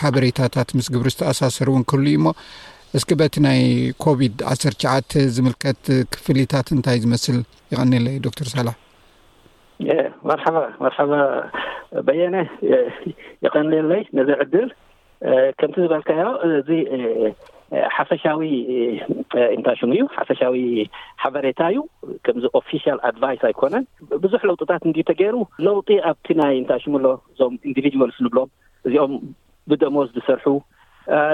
ሓበሬታታት 0.03 0.70
ምስ 0.78 0.88
ግብሪ 0.95 1.09
ዝተኣሳሰር 1.14 1.68
እውን 1.72 1.84
ክህል 1.90 2.07
እዩሞ 2.12 2.26
እስኪ 2.99 3.11
በቲ 3.20 3.34
ናይ 3.49 3.61
ኮቪድ-19 4.05 5.18
ዝምልከት 5.34 5.84
ክፍሊታት 6.14 6.66
እንታይ 6.76 6.99
ዝመስል 7.05 7.38
ይቀኒለይ 7.74 8.16
ዶተር 8.24 8.49
ሳላሕ 8.55 8.74
መርሓባ 10.31 10.57
መርሓባ 10.85 11.12
በየነ 12.07 12.37
ይኸኒለይ 13.45 14.03
ነዚ 14.18 14.31
ዕድል 14.45 14.68
ከምቲ 15.59 15.77
ዝበልከዮ 15.85 16.29
እዚ 16.61 16.68
ሓፈሻዊ 17.97 18.41
ኢንታሽሙ 19.57 19.89
እዩ 19.97 20.05
ሓፈሻዊ 20.16 20.57
ሓበሬታ 21.23 21.61
እዩ 21.73 21.81
ከምዚ 22.27 22.45
ኦፊሻል 22.61 22.99
ኣድቫይስ 23.11 23.43
ኣይኮነን 23.49 23.85
ብዙሕ 24.25 24.41
ለውጢታት 24.51 24.83
እንዲ 24.89 24.99
ተገይሩ 25.11 25.37
ለውጢ 25.66 25.91
ኣብቲ 26.11 26.27
ናይ 26.41 26.55
ኢንታሽሙሎ 26.62 27.07
እዞም 27.33 27.55
ኢንዲቪድልስ 27.70 28.18
ንብሎም 28.27 28.51
እዚኦም 28.89 29.14
ብደሞዝ 29.70 30.09
ዝሰርሑ 30.16 30.47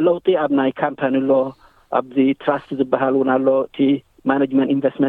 ለውጢ 0.09 0.27
ኣብ 0.45 0.53
ናይ 0.61 0.71
ካምፓኒ 0.85 1.15
ኣሎ 1.23 1.33
ኣብዚ 2.01 2.17
ትራስት 2.43 2.71
ዝበሃል 2.81 3.15
እውን 3.19 3.31
ኣሎእቲ 3.37 3.77
ማን 4.31 4.43
ንቨስን 4.79 5.07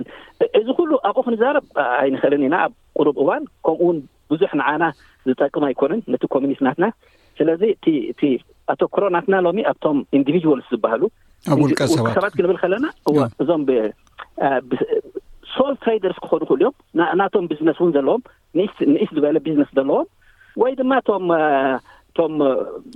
እዚ 0.59 0.67
ኩሉ 0.79 0.91
ኣብኡ 1.09 1.21
ክንዛረብ 1.27 1.65
ኣይንክእልን 2.01 2.43
ኢና 2.47 2.55
ኣብ 2.65 2.71
ቅሩብ 2.97 3.15
እዋን 3.23 3.43
ከምኡ 3.65 3.79
ውን 3.89 3.97
ብዙሕ 4.31 4.51
ንዓና 4.59 4.83
ዝጠቅም 5.27 5.63
ኣይኮነን 5.69 6.01
ነቲ 6.13 6.23
ኮሚኒስት 6.35 6.61
ናትና 6.67 6.85
ስለዚ 7.39 7.61
ኣቶክሮ 8.71 9.03
ናትና 9.15 9.35
ሎሚ 9.47 9.59
ኣብቶም 9.71 9.99
ኢንቪልስ 10.17 10.67
ዝበሃሉ 10.73 11.03
ኣብውሰባት 11.53 12.33
ክንብል 12.37 12.57
ከለና 12.63 12.85
እዞም 13.43 13.63
ሶል 15.53 15.73
ትራደርስ 15.83 16.17
ክኮኑ 16.23 16.41
ይክእሉ 16.43 16.57
እዮም 16.61 16.73
ናቶም 17.21 17.45
ቢዝነስ 17.51 17.77
እውን 17.81 17.93
ዘለዎም 17.95 18.21
ንኢስ 18.95 19.09
ዝበለ 19.17 19.37
ቢዝነስ 19.45 19.69
ዘለዎም 19.77 20.07
ወይ 20.61 20.71
ድማ 20.79 20.91
ምእቶም 21.29 22.33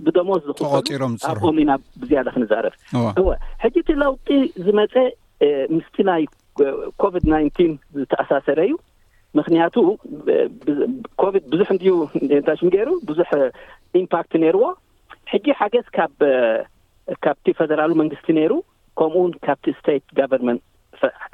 ብደሞስ 0.06 0.42
ዝሮምኣኦም 0.52 1.58
ኢና 1.64 1.72
ብዝያደ 2.02 2.28
ክንዛረብ 2.36 2.74
ሕጂ 3.64 3.76
እቲ 3.82 3.90
ለውጢ 4.02 4.28
ዝመፀ 4.68 4.96
ምስቲ 5.76 5.96
ናይ 6.10 6.24
ኮቪድ 7.02 7.24
ናይንትን 7.34 7.72
ዝተኣሳሰረ 8.00 8.60
እዩ 8.68 8.74
ምክንያቱ 9.40 9.76
ኮቪድ 11.22 11.44
ብዙሕ 11.54 11.68
እንድዩ 11.76 11.92
ታሽሙገይሩ 12.48 12.90
ብዙሕ 13.10 13.30
ኢምፓክት 14.02 14.34
ነይርዎ 14.44 14.66
ሕጂ 15.32 15.48
ሓገዝ 15.60 15.88
ካብካብቲ 15.98 17.48
ፈደራሉ 17.60 17.92
መንግስቲ 18.02 18.28
ነይሩ 18.40 18.54
ከምኡውን 19.00 19.32
ካብቲ 19.46 19.68
ስቴት 19.80 20.06
ጋቨርንመንት 20.20 20.62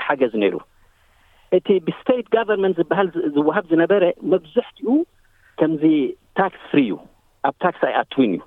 ሓገዝ 0.07 0.33
ነይሩ 0.43 0.55
እቲ 1.57 1.67
ብስታት 1.87 2.27
ጋቨርንመንት 2.35 2.75
ዝበሃል 2.81 3.07
ዝወሃብ 3.35 3.65
ዝነበረ 3.71 4.03
መብዛሕትኡ 4.33 4.89
ከምዚ 5.59 5.83
ታክስ 6.39 6.61
ፍሪ 6.71 6.81
እዩ 6.87 6.95
ኣብ 7.47 7.55
ታክስ 7.65 7.81
ኣይኣትውን 7.87 8.31
እዩ 8.35 8.39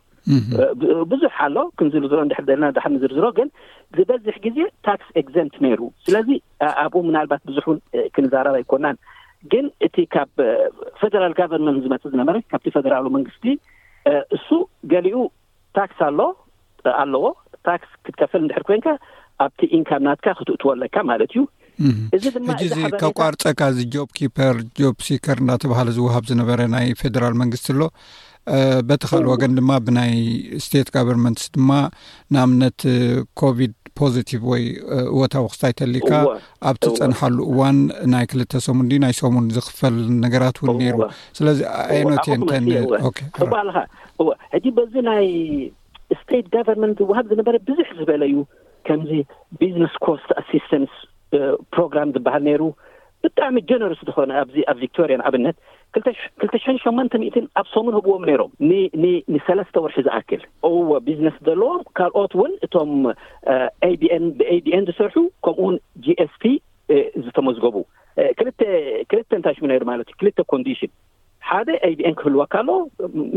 ብዙሕ 1.13 1.33
ኣሎ 1.47 1.57
ክንዝርዝሮ 1.79 2.19
ንድሕር 2.27 2.45
ዘለና 2.49 2.67
ዳሓ 2.77 2.85
ንዝርዝሮ 2.97 3.27
ግን 3.39 3.49
ዝበዝሕ 3.99 4.37
ግዜ 4.45 4.59
ታክስ 4.87 5.09
ኤዘምት 5.23 5.55
ነይሩ 5.65 5.81
ስለዚ 6.07 6.29
ኣብኡ 6.83 7.01
ምናልባት 7.09 7.43
ብዙሕ 7.51 7.65
እውን 7.69 7.81
ክንዛረባ 8.17 8.57
ይኮናን 8.63 8.97
ግን 9.53 9.65
እቲ 9.87 9.97
ካብ 10.15 10.31
ፌደራል 11.01 11.33
ጋቨርንመንት 11.39 11.83
ዝመፅእ 11.87 12.13
ዝነበረ 12.15 12.37
ካብቲ 12.53 12.69
ፌደራሉ 12.77 13.07
መንግስቲ 13.17 13.47
እሱ 14.39 14.49
ገሊኡ 14.93 15.19
ታክስ 15.79 15.99
ኣሎ 16.09 16.21
ኣለዎ 17.03 17.25
ታክስ 17.71 17.91
ክትከፈል 18.05 18.43
እንድሕር 18.45 18.65
ኮይንካ 18.69 18.89
ኣብቲ 19.47 19.61
ኢንካምናትካ 19.81 20.27
ክትእትወኣለካ 20.39 20.97
ማለት 21.11 21.33
እዩ 21.35 21.43
እዚ 22.17 22.25
ድማእጂ 22.35 22.63
ዚ 22.77 22.81
ከቋርፀካእዚ 23.03 23.79
ጆብ 23.95 24.09
ኪፐር 24.17 24.57
ጆብ 24.81 24.97
ሲከር 25.07 25.39
እንዳተባህለ 25.43 25.89
ዝውሃብ 25.97 26.25
ዝነበረ 26.31 26.61
ናይ 26.75 26.87
ፌደራል 27.03 27.35
መንግስቲ 27.43 27.67
ኣሎ 27.75 27.83
በቲ 28.89 29.03
ኻል 29.11 29.25
ወገን 29.33 29.53
ድማ 29.59 29.71
ብናይ 29.87 30.13
ስቴት 30.65 30.89
ጋቨርንመንት 30.95 31.41
ድማ 31.57 31.71
ንብነት 32.35 32.81
ኮቪድ 33.41 33.73
ፖዚቲቭ 34.01 34.41
ወይ 34.53 34.63
ወታ 35.21 35.33
ዊ 35.45 35.49
ክስታይተሊካ 35.53 36.11
ኣብቲ 36.69 36.85
ፀንሓሉ 36.99 37.39
እዋን 37.53 37.79
ናይ 38.15 38.25
ክልተ 38.31 38.61
ሰሙን 38.67 38.89
ናይ 39.05 39.15
ሰሙን 39.21 39.47
ዝኽፈል 39.57 39.97
ነገራት 40.25 40.59
እውን 40.63 40.75
ነይሩ 40.83 40.99
ስለዚ 41.39 41.59
ዓይነት 41.97 42.23
እየንንልኻእ 42.29 42.87
ሕዚ 44.55 44.67
በዚ 44.79 44.95
ናይ 45.11 45.27
ስቴት 46.21 46.47
ጋቨርንመንት 46.55 46.97
ዝወሃግ 47.03 47.27
ዝነበረ 47.33 47.57
ብዙሕ 47.69 47.89
ዝበለዩ 47.99 48.35
ከምዚ 48.87 49.13
ቢዝነስ 49.61 49.95
ኮስት 50.07 50.29
አስስታን 50.41 50.85
ፕሮግራም 51.75 52.09
ዝበሃል 52.17 52.43
ነይሩ 52.49 52.63
ብጣዕሚ 53.25 53.57
ጀነሮስ 53.71 54.01
ዝኮነ 54.09 54.31
ኣዚ 54.43 54.55
ኣብ 54.71 54.77
ቪክቶሪያን 54.85 55.23
ኣብነት 55.29 55.57
ክክልተ 55.97 56.53
ሽሕን 56.63 56.77
ሸመንተ 56.83 57.13
ሚትን 57.23 57.45
ኣብ 57.61 57.67
ሶምን 57.73 57.95
ህብዎም 57.97 58.23
ነይሮም 58.29 58.51
ንሰለስተ 59.35 59.75
ወርሒ 59.85 59.97
ዝኣክል 60.07 60.43
እዎ 60.69 60.75
ቢዝነስ 61.09 61.37
ዘለዎም 61.49 61.83
ካልኦት 61.99 62.33
ውን 62.41 62.53
እቶም 62.67 62.93
አ 63.57 63.89
ቢኤን 64.03 64.25
ብኤቢ 64.39 64.67
ኤን 64.79 64.85
ዝሰርሑ 64.91 65.17
ከምኡውን 65.47 65.77
ጂ 66.07 66.17
ኤስቲ 66.25 66.45
ዝተመዝገቡ 67.25 67.77
ክል 68.39 68.49
ክልተ 69.11 69.31
እንታይ 69.39 69.55
ሽሙ 69.59 69.65
ነይሩ 69.73 69.83
ማለት 69.93 70.07
እዩ 70.13 70.17
ክልተ 70.23 70.39
ኮንዲሽን 70.53 70.93
ሓደ 71.51 71.69
አቢን 71.91 72.17
ክህልዋ 72.21 72.43
ካልኦ 72.55 72.77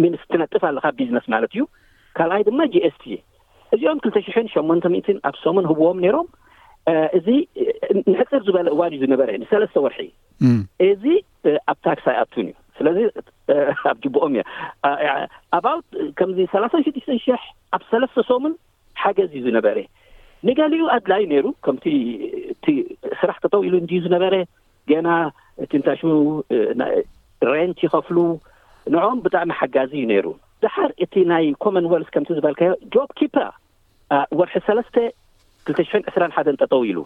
ምምስ 0.02 0.24
ትነጥፍ 0.32 0.64
ኣለካ 0.72 0.86
ቢዝነስ 1.02 1.28
ማለት 1.36 1.52
እዩ 1.56 1.64
ካልኣይ 2.20 2.44
ድማ 2.50 2.62
g 2.74 2.86
ኤስቲ 2.90 3.06
እዚኦም 3.76 4.00
ክልተ 4.06 4.18
ሽን 4.36 4.48
ሸሞንተ 4.56 4.86
ሚትን 4.96 5.18
ኣብ 5.30 5.36
ሶምን 5.46 5.66
ህብዎም 5.72 5.98
ነይሮም 6.06 6.28
እዚ 7.18 7.28
ንሕፅር 8.12 8.42
ዝበለ 8.48 8.68
እዋን 8.74 8.94
እዩ 8.96 9.00
ዝነበረ 9.04 9.30
ንሰለስተ 9.42 9.78
ወርሒ 9.86 10.00
እዚ 10.90 11.04
ኣብ 11.72 11.78
ታክስይኣቱን 11.88 12.48
እዩ 12.52 12.56
ስለዚ 12.78 12.98
ኣብ 13.92 13.98
ጅብኦም 14.04 14.34
እያ 14.38 14.44
ኣባት 15.60 15.86
ከምዚ 16.20 16.40
ሰላሳ 16.54 16.74
ሽዱሽተን 16.88 17.20
ሽሕ 17.26 17.42
ኣብ 17.78 17.82
ሰለስተ 17.92 18.18
ሶሙን 18.30 18.54
ሓገዝ 19.04 19.32
እዩ 19.38 19.42
ዝነበረ 19.48 19.78
ንገሊኡ 20.48 20.84
ኣድላ 20.98 21.14
እዩ 21.22 21.28
ነይሩ 21.34 21.46
ከምቲ 21.66 21.86
እቲ 22.54 22.66
ስራሕ 23.20 23.38
ተጠው 23.44 23.62
ኢሉ 23.68 23.76
እንድ 23.82 23.92
ዝነበረ 24.06 24.34
ገና 24.92 25.08
እቲንታሽሙ 25.66 26.10
ሬንች 27.54 27.80
ይኸፍሉ 27.88 28.18
ንኦም 28.94 29.20
ብጣዕሚ 29.26 29.52
ሓጋዚ 29.62 29.92
እዩ 30.00 30.06
ነይሩ 30.16 30.28
ድሓር 30.64 30.90
እቲ 31.04 31.14
ናይ 31.32 31.46
ኮመንዋልስ 31.64 32.10
ከምቲ 32.14 32.30
ዝበልከዮ 32.38 32.74
ጆፕ 32.94 33.10
ኪፐር 33.20 33.48
ወርሒ 34.40 34.56
ሰለስተ 34.68 34.96
ክልተ 35.68 35.80
ሽሕን 35.90 36.04
ዕስራ 36.10 36.24
ሓን 36.36 36.58
ጠጠው 36.62 36.82
ኢሉ 36.90 37.00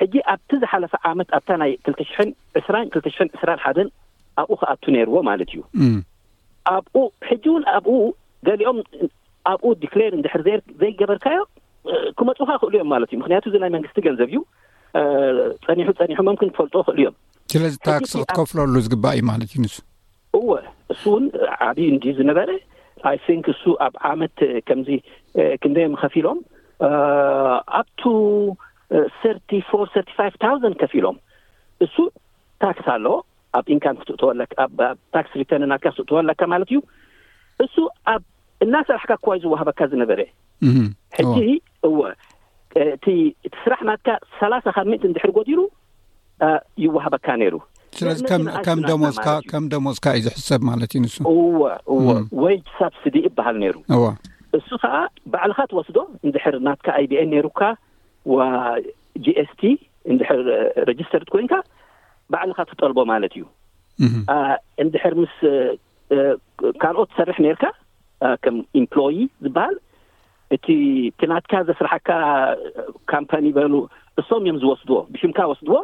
ሕጂ 0.00 0.14
ኣብቲ 0.32 0.50
ዝሓለፈ 0.62 0.92
ዓመት 1.10 1.28
ኣብታ 1.38 1.50
ናይ 1.62 1.72
ክልተ 1.86 2.00
ሽን 2.12 2.28
ዕስራን 2.60 2.86
ክልተሽሕን 2.94 3.28
ዕስራን 3.36 3.60
ሓደን 3.64 3.88
ኣብኡ 4.42 4.56
ክኣቱ 4.62 4.82
ነይርዎ 4.96 5.16
ማለት 5.30 5.50
እዩ 5.54 5.62
ኣብኡ 6.74 6.96
ሕጂ 7.28 7.44
እውን 7.52 7.64
ኣብኡ 7.74 7.94
ገሊኦም 8.48 8.78
ኣብኡ 9.52 9.68
ዲክሌር 9.84 10.12
ንድሕር 10.18 10.42
ዘይገበርካዮ 10.80 11.40
ክመፁካ 12.18 12.50
ክእሉ 12.62 12.74
እዮም 12.78 12.88
ማለት 12.94 13.08
እዩ 13.12 13.18
ምክንያቱ 13.22 13.44
እዚ 13.50 13.56
ናይ 13.64 13.70
መንግስቲ 13.76 13.98
ገንዘብ 14.06 14.28
እዩ 14.32 14.38
ፀኒሑ 15.66 15.88
ፀኒሑ 16.00 16.18
ምክን 16.28 16.50
ክፈልጦ 16.54 16.74
ክእሉ 16.86 16.98
እዮም 17.02 17.14
ስለዚታክስክትከፍለሉ 17.54 18.74
ዝግባእ 18.86 19.14
እዩ 19.18 19.24
ማለት 19.32 19.48
እዩ 19.52 19.58
ንሱ 19.64 19.76
እወ 20.40 20.48
እሱ 20.92 21.02
እውን 21.12 21.24
ዓብዪ 21.68 21.86
እንዲ 21.94 22.04
ዝነበረ 22.20 22.50
ኣይንክ 23.10 23.44
እሱ 23.54 23.62
ኣብ 23.86 23.94
ዓመት 24.12 24.36
ከምዚ 24.68 24.88
ክንደዮም 25.62 25.94
ኸፊኢሎም 26.02 26.38
ኣብቱ 27.78 28.02
ሰር 29.70 29.86
ፎ 30.16 30.18
ታውዘ 30.44 30.64
ከፍ 30.80 30.92
ኢሎም 30.98 31.16
እሱ 31.84 31.94
ታክስ 32.64 32.86
ኣለዎ 32.94 33.14
ኣብ 33.58 33.66
ኢንካም 33.74 33.94
ክትለኣብ 34.00 34.78
ታክስ 35.14 35.30
ሪተርን 35.40 35.68
ናትካ 35.72 35.86
ክትእትወ 35.92 36.16
ኣለካ 36.22 36.40
ማለት 36.52 36.68
እዩ 36.72 36.78
እሱ 37.64 37.74
ኣብ 38.12 38.22
እና 38.64 38.74
ስራሕካ 38.88 39.12
ከይ 39.24 39.38
ዝዋሃበካ 39.44 39.80
ዝነበረ 39.92 40.20
ሕጂ 41.18 41.36
እወ 41.88 41.98
እቲቲ 42.84 43.06
ስራሕ 43.64 43.80
ናትካ 43.90 44.08
ሰላ0 44.38 44.64
ካብ 44.78 44.86
ምእት 44.92 45.02
እንድሕር 45.10 45.30
ጎዲሉ 45.38 45.60
ይወሃበካ 46.84 47.26
ነይሩስለዚከሞከምደሞፅካ 47.42 50.06
ዩ 50.18 50.20
ዝሰብ 50.40 50.60
ማለት 50.70 50.90
እዩ 50.94 50.98
ንሱወወወይ 51.06 52.56
ሳብሲዲ 52.80 53.16
ይበሃል 53.28 53.56
ነይሩ 53.64 53.76
እሱ 54.60 54.70
ከዓ 54.82 54.94
ባዕልካ 55.32 55.58
ትወስዶ 55.70 55.98
እንድሕር 56.26 56.54
ናትካ 56.66 56.86
ኣይቢኤን 57.00 57.30
ነይሩካ 57.34 57.60
ወg 58.34 59.26
ኤስቲ 59.42 59.62
እንድሕር 60.12 60.40
ረጅስተር 60.88 61.22
ኮይንካ 61.34 61.54
ባዕልኻ 62.32 62.58
ትጠልቦ 62.70 62.98
ማለት 63.12 63.32
እዩ 63.38 63.44
እንድሕር 64.84 65.14
ምስ 65.22 65.34
ካርኦት 66.82 67.08
ትሰርሕ 67.12 67.38
ነርካ 67.46 67.64
ከም 68.44 68.56
ኤምፕሎይ 68.80 69.16
ዝበሃል 69.44 69.76
እቲ 70.56 70.66
ቲናትካ 71.20 71.54
ዘስራሓካ 71.70 72.10
ካምፓኒ 73.12 73.46
በሉ 73.56 73.74
እሶም 74.20 74.42
እዮም 74.44 74.58
ዝወስድዎ 74.62 74.96
ብሽምካ 75.14 75.38
ወስድዎ 75.50 75.74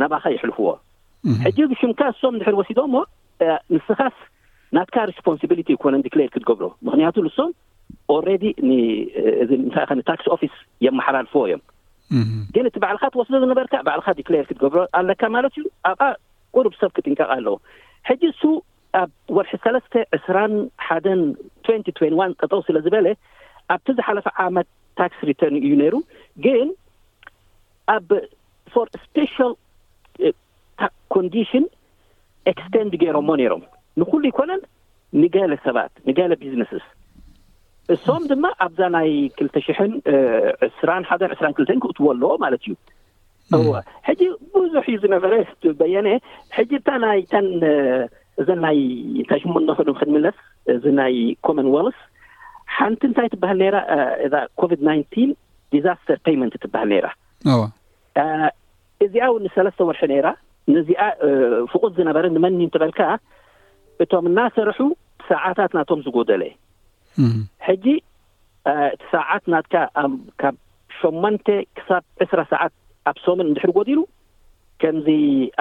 ናባኸ 0.00 0.24
ይሕልፍዎ 0.36 0.68
ሕጂ 1.44 1.58
ብሽምካ 1.72 2.00
እሶም 2.14 2.32
እንድሕር 2.36 2.56
ወሲዶ 2.60 2.80
እሞ 2.88 2.96
ንስኻስ 3.74 4.16
ናትካ 4.76 4.96
ሪስፖንስብሊቲ 5.10 5.68
ይኮነ 5.76 5.96
ዲክሌር 6.06 6.28
ክትገብሮምክንያቱሶም 6.34 7.50
ኣሬዲ 8.12 8.44
ንእዚ 8.68 9.50
ከታክስ 9.90 10.26
ኦፊስ 10.34 10.54
የመሓላልፍዎ 10.86 11.40
እዮም 11.48 11.62
ግን 12.54 12.64
እቲ 12.68 12.76
ባዕልካ 12.84 13.04
ትወስ 13.14 13.28
ዝነበርካ 13.42 13.74
ባዕልካ 13.88 14.08
ዲሌር 14.18 14.44
ክትገብሮ 14.48 14.80
ኣለካ 14.98 15.22
ማለት 15.36 15.52
እዩ 15.58 15.64
ኣብኣ 15.90 16.06
ቁሩብ 16.56 16.74
ሰብ 16.80 16.90
ክጥንቀቐ 16.96 17.28
ኣለዉ 17.36 17.54
ሕጂ 18.08 18.22
እሱ 18.32 18.42
ኣብ 19.00 19.10
ወርሒ 19.36 19.52
ሰለስተ 19.66 19.94
ዕስራን 20.16 20.52
ሓደን 20.86 21.22
ትዋ 21.66 21.76
ት 21.98 22.14
ዋን 22.20 22.32
ጠጠው 22.40 22.60
ስለ 22.66 22.76
ዝበለ 22.86 23.06
ኣብቲ 23.74 23.86
ዝሓለፈ 24.00 24.26
ዓመት 24.46 24.68
ታክስ 24.98 25.20
ሪተርን 25.30 25.56
እዩ 25.66 25.72
ነይሩ 25.82 25.94
ግን 26.44 26.68
ኣብ 27.94 28.08
ስፔ 29.04 29.14
ኮንዲሽን 31.14 31.64
ኤክስቴንድ 32.52 32.92
ገይሮዎ 33.02 33.32
ነይሮም 33.40 33.62
ንኩሉ 34.00 34.22
ይኮነን 34.32 34.62
ንገለ 35.22 35.52
ሰባት 35.66 35.92
ንገለ 36.08 36.32
ብዝነስስ 36.42 36.86
እሶም 37.92 38.22
ድማ 38.30 38.44
ኣብዛ 38.66 38.80
ናይ 38.94 39.10
ክልተ 39.38 39.56
ሽሕን 39.66 39.90
2ስራን 40.66 41.04
ሓደን 41.08 41.32
ዕስራን 41.34 41.54
ክልተን 41.56 41.80
ክእትዎ 41.84 42.06
ኣለዎ 42.12 42.30
ማለት 42.44 42.62
እዩ 43.56 43.66
ሕጂ 44.08 44.20
ብዙሕ 44.54 44.84
እዩ 44.90 44.96
ዝነበረ 45.04 45.32
ትበየነ 45.62 46.06
ሕጂ 46.58 46.70
እታ 46.80 46.88
ናይ 47.04 47.20
ተን 47.32 47.46
እዘ 48.42 48.48
ናይ 48.64 48.78
ታይሽሙ 49.30 49.54
ናኮኑም 49.66 49.96
ክንምለስ 50.00 50.36
እዚ 50.76 50.84
ናይ 51.00 51.14
ኮመንዋል 51.46 51.88
ሓንቲ 52.76 53.02
እንታይ 53.10 53.28
ትበሃል 53.34 53.58
ነይራ 53.64 53.76
እዛ 54.26 54.34
ኮቪድ 54.60 54.80
19 54.90 55.34
ዲዛስተር 55.74 56.18
ፔመንት 56.26 56.54
ትበሃል 56.64 56.88
ነይራ 56.94 57.06
እዚኣ 59.04 59.24
እውንሰለስተ 59.32 59.86
ወርሒ 59.88 60.02
ነይራ 60.14 60.28
ነዚኣ 60.74 61.02
ፍቁድ 61.72 61.92
ዝነበረ 62.00 62.24
ንመንዩ 62.34 62.60
እንትበልካ 62.66 63.00
እቶም 64.02 64.26
እናሰርሑ 64.30 64.78
ሰዓታት 65.30 65.72
ናቶም 65.78 66.00
ዝጎደለ 66.06 66.42
ሕጂ 67.68 67.84
እቲ 68.94 69.00
ሰዓት 69.12 69.44
ናትካ 69.52 69.74
ካብ 70.42 70.54
ሸመንተ 71.00 71.46
ክሳብ 71.76 72.04
ዕስራ 72.24 72.40
ሰዓት 72.52 72.72
ኣብ 73.10 73.16
ሶምን 73.24 73.46
እንድሕር 73.50 73.70
ጎዲሉ 73.78 74.00
ከምዚ 74.82 75.08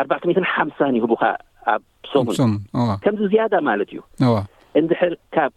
ኣርባዕተ 0.01 0.23
ትን 0.37 0.45
ሓምሳን 0.53 0.95
ይህቡ 0.99 1.11
ከ 1.21 1.25
ኣብ 1.73 1.81
ሶምንም 2.13 2.53
ከምዚ 3.05 3.21
ዝያዳ 3.33 3.53
ማለት 3.69 3.89
እዩዋ 3.93 4.35
እንድሕር 4.81 5.13
ካብ 5.35 5.51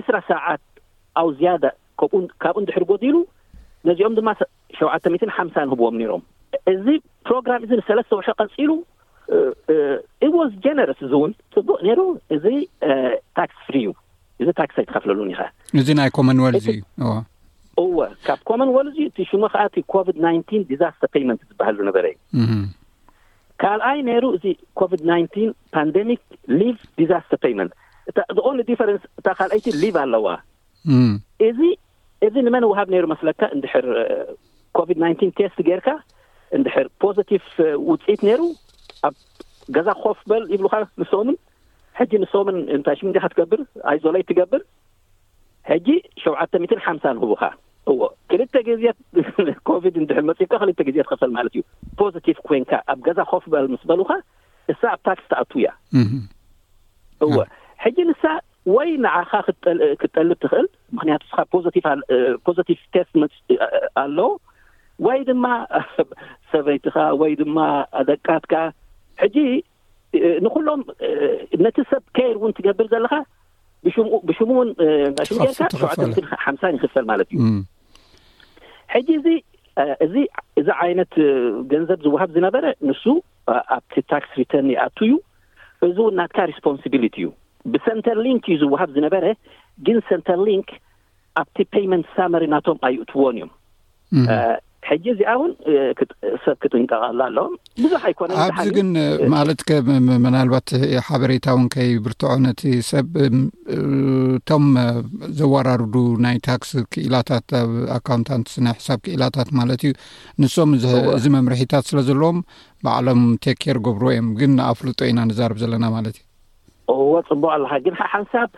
ዕስራ 0.00 0.16
ሰዓት 0.32 0.64
ኣብ 1.20 1.28
ዝያዳ 1.38 1.64
ኡካብኡ 2.06 2.56
እንድሕር 2.62 2.84
ጎዲሉ 2.92 3.16
ነዚኦም 3.90 4.14
ድማ 4.18 4.30
ሸዓተ 4.78 5.04
ትን 5.22 5.30
ሓምሳን 5.36 5.70
ህብዎም 5.72 5.96
ነይሮም 6.00 6.22
እዚ 6.72 6.84
ፕሮግራም 7.28 7.62
እዚ 7.66 7.72
ንሰለስተ 7.80 8.12
ውሾ 8.18 8.28
ቀፂሉ 8.42 8.70
ኢወስ 10.26 10.50
ጀነረስ 10.64 11.00
እ 11.04 11.08
እውን 11.16 11.32
ፅቡቅ 11.54 11.78
ነይሩ 11.86 12.00
እዚ 12.34 12.44
ታክስ 13.38 13.56
ፍሪ 13.66 13.76
እዩ 13.84 13.88
እዚ 14.42 14.48
ታክስይ 14.60 14.84
ትካፍለሉኒ 14.88 15.30
ኢከእዚ 15.34 15.88
ናይ 16.00 16.08
ኮንልእ 16.16 16.66
እ 16.72 16.76
እዎ 17.82 17.96
ካብ 18.26 18.40
ኮመንዋል 18.48 18.86
እ 18.90 19.22
ሽሙ 19.30 19.42
ከዓእቲ 19.52 19.76
ኮቪድ 19.92 20.16
9 20.26 20.60
ዲዛስተ 20.72 21.02
ዝበሃል 21.50 21.74
ዝነበረእዩ 21.80 22.14
ካልኣይ 23.62 23.98
ነይሩ 24.08 24.24
እዚ 24.36 24.44
ኮቪድ 24.80 25.00
19 25.10 25.52
ፓንሚ 25.76 26.16
ዲስተ 26.98 27.42
ን 27.60 27.68
እታ 28.10 29.28
ካልኣይቲ 29.38 29.66
ሊቭ 29.82 29.96
ኣለዋ 30.04 30.26
እዚ 31.48 31.60
እዚ 32.26 32.34
ንመን 32.46 32.64
ውሃብ 32.70 32.88
ነይሩ 32.92 33.04
መስለካ 33.14 33.40
እንድሕር 33.56 33.86
ኮቪድ 34.78 34.98
9 35.06 35.30
ቴስት 35.40 35.58
ጌይርካ 35.68 35.88
እንድሕር 36.56 36.86
ፖዘቲቭ 37.02 37.44
ውፅኢት 37.90 38.20
ነይሩ 38.28 38.42
ኣብ 39.06 39.14
ገዛ 39.76 39.88
ክኮፍበል 40.00 40.42
ይብልካ 40.54 40.74
ንስሙን 41.02 41.28
ሕጂ 41.98 42.12
ንስምን 42.22 42.56
እንታይ 42.76 42.96
ሽምንዚካ 43.00 43.26
ትገብር 43.32 43.60
ኣይዞለይ 43.90 44.22
ትገብር 44.30 44.62
ሕጂ 45.70 45.88
ሸውዓተት 46.22 46.72
ሓምሳ 46.86 47.04
ንህቡካ 47.16 47.42
እዎ 47.90 48.00
ክልተ 48.30 48.54
ጊዜት 48.68 48.96
ኮቪድ 49.68 49.94
ንድሕል 50.02 50.24
መፅኢካ 50.30 50.52
ክልተ 50.62 50.80
ጊዜት 50.88 51.06
ከፈል 51.10 51.30
ማለት 51.36 51.52
እዩ 51.56 51.62
ፖዘቲቭ 52.00 52.36
ኮይንካ 52.48 52.72
ኣብ 52.92 52.98
ገዛ 53.06 53.18
ኮፍ 53.30 53.44
በል 53.52 53.66
ምስ 53.74 53.82
በልካ 53.90 54.10
እሳ 54.72 54.80
ኣብ 54.94 55.00
ታክስ 55.08 55.24
ተኣት 55.32 55.52
እያ 55.60 55.68
እወ 57.26 57.38
ሕጂ 57.84 57.98
ንሳ 58.10 58.22
ወይ 58.76 58.88
ንዓኻ 59.04 59.30
ክትጠልብ 60.00 60.38
ትኽእል 60.44 60.66
ምክንያቱ 60.96 61.22
ስ 61.30 61.76
ፖፖቲቭ 61.86 62.78
ቴስ 62.94 63.10
ኣለዉ 64.04 64.28
ወይ 65.06 65.20
ድማ 65.28 65.46
ሰበይቲኻ 66.52 66.96
ወይ 67.22 67.32
ድማ 67.42 67.58
ኣደቃትካ 68.02 68.54
ንኩሎም 70.46 70.80
ነቲ 71.66 71.76
ሰብ 71.90 72.02
ከይር 72.16 72.36
ውን 72.42 72.52
ትገብር 72.58 72.86
ዘለካ 72.92 73.14
ብሽሙ 73.86 74.08
ብሽሙውን 74.28 74.68
ሽሙ 75.28 75.40
ርካ 75.50 75.66
ሸውዕ 75.78 75.92
ምት 76.02 76.26
ሓምሳን 76.44 76.74
ይኽፈል 76.78 77.04
ማለት 77.10 77.28
እዩ 77.36 77.40
ሕጂ 78.94 79.08
እዚ 79.18 79.28
እዚ 80.06 80.16
እዛ 80.60 80.68
ዓይነት 80.84 81.12
ገንዘብ 81.72 81.98
ዝዋሃብ 82.06 82.30
ዝነበረ 82.36 82.64
ንሱ 82.88 83.04
ኣብቲ 83.76 83.96
ታክስ 84.12 84.30
ሪተርን 84.40 84.68
ይኣቱ 84.74 84.98
እዩ 85.08 85.14
እዙ 85.88 85.96
ውን 86.06 86.14
ናትካ 86.20 86.38
ሪስፖንሲብሊቲ 86.52 87.16
እዩ 87.22 87.28
ብሰንተር 87.72 88.18
ሊንክ 88.26 88.42
እዩ 88.50 88.56
ዝወሃብ 88.62 88.90
ዝነበረ 88.96 89.24
ግን 89.86 89.98
ሰንተር 90.10 90.40
ሊንክ 90.50 90.68
ኣብቲ 91.42 91.56
ፓይመንት 91.74 92.06
ሳማሪ 92.16 92.44
ናቶም 92.54 92.78
ኣይእትዎን 92.88 93.34
እዮም 93.40 93.50
ሕጂ 94.88 95.04
እዚኣ 95.12 95.30
እውን 95.38 95.52
ሰብ 96.44 96.56
ክጥንቀቐሎ 96.62 97.20
ኣለም 97.26 97.52
ብዙሕ 97.84 98.02
ይኮ 98.12 98.20
ኣብዚ 98.44 98.66
ግን 98.76 98.88
ማለት 99.34 99.60
ከ 99.68 99.78
ምናልባት 100.24 100.68
ሓበሬታውን 101.06 101.66
ከይ 101.74 101.90
ብርቶ 102.04 102.22
ዖነቲ 102.34 102.62
ሰብ 102.90 103.08
እቶም 103.26 104.66
ዘዋራርዱ 105.40 105.94
ናይ 106.26 106.38
ታክስ 106.48 106.70
ክኢላታት 106.94 107.48
ኣብ 107.62 107.72
ኣካውንታንት 107.98 108.50
ናይ 108.66 108.76
ሕሳብ 108.80 109.00
ክኢላታት 109.06 109.50
ማለት 109.60 109.82
እዩ 109.88 109.92
ንሶም 110.44 110.72
እዚ 111.18 111.24
መምርሒታት 111.36 111.86
ስለ 111.92 112.00
ዘለዎም 112.10 112.40
በዕሎም 112.86 113.22
ቴክ 113.46 113.58
ኬር 113.66 113.80
ገብር 113.88 114.04
እዮም 114.14 114.30
ግን 114.40 114.52
ንኣፍሉጦ 114.60 114.98
ኢና 115.10 115.20
ንዛርብ 115.30 115.58
ዘለና 115.64 115.84
ማለት 115.98 116.16
እዩ 116.20 116.24
እዎ 117.04 117.14
ፅቡቅ 117.30 117.50
ኣለካ 117.58 117.72
ግን 117.86 117.94
ሓንሳብ 118.14 118.50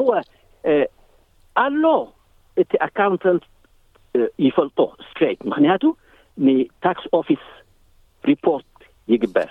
እወ 0.00 0.08
ኣሎ 1.64 1.84
እቲ 2.62 2.70
ኣካውንታንት 2.86 3.44
Eh, 4.16 4.20
ይፈልጦ 4.46 4.78
ስትሬት 5.06 5.40
ምክንያቱ 5.50 5.84
ንታክስ 6.46 7.04
ኦፊስ 7.18 7.40
ሪፖርት 8.30 8.68
ይግበር 9.12 9.48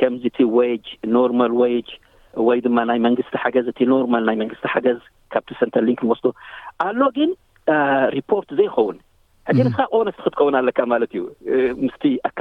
ከምዚ 0.00 0.22
እቲ 0.32 0.38
ዋጅ 0.56 0.86
ኖርማል 1.16 1.52
ዋጅ 1.60 1.88
ወይ 2.48 2.58
ድማ 2.66 2.76
ናይ 2.90 2.98
መንግስቲ 3.06 3.34
ሓገዝ 3.44 3.66
እቲ 3.72 3.80
ኖርማል 3.94 4.22
ናይ 4.28 4.36
መንግስቲ 4.42 4.64
ሓገዝ 4.74 5.00
ካብቲ 5.34 5.50
ሰንተር 5.60 5.82
ሊንክን 5.88 6.08
ወስዶ 6.12 6.26
ኣሎ 6.86 7.00
ግን 7.18 7.30
ሪፖርት 8.18 8.48
ዘይኸውን 8.60 8.98
ሕ 9.56 9.58
ነትካ 9.68 9.80
ቆነስቲ 9.94 10.18
ክትቀውን 10.26 10.54
ኣለካ 10.62 10.78
ማለት 10.94 11.10
እዩ 11.16 11.24
ምስ 11.86 11.96
ኣካ 12.30 12.40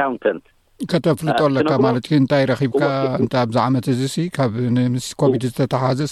ከተፍልጦ 0.91 1.39
ኣለካ 1.49 1.71
ማለት 1.87 2.03
እዩ 2.11 2.15
እንታይ 2.25 2.43
ረኺብካ 2.53 2.83
እታይ 3.25 3.41
ኣብዛ 3.45 3.57
ዓመት 3.69 3.85
እዚ 3.95 4.01
ሲ 4.17 4.27
ካብ 4.37 4.53
ምስ 4.95 5.07
ኮቪድ 5.21 5.43
ዝተተሓዘዝ 5.51 6.11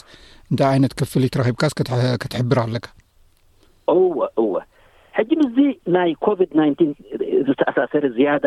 እንታይ 0.52 0.68
ዓይነት 0.74 0.94
ክፍልት 1.02 1.36
ረኺብካስ 1.44 1.76
ከትሕብር 2.24 2.60
ኣለካ 2.68 2.88
ወ 3.94 4.56
ሕጂ 5.18 5.30
ምዚ 5.42 5.58
ናይ 5.96 6.10
ኮቪድ 6.26 6.50
9 6.60 6.84
ዝተኣሳሰረ 7.48 8.04
ዝያዳ 8.18 8.46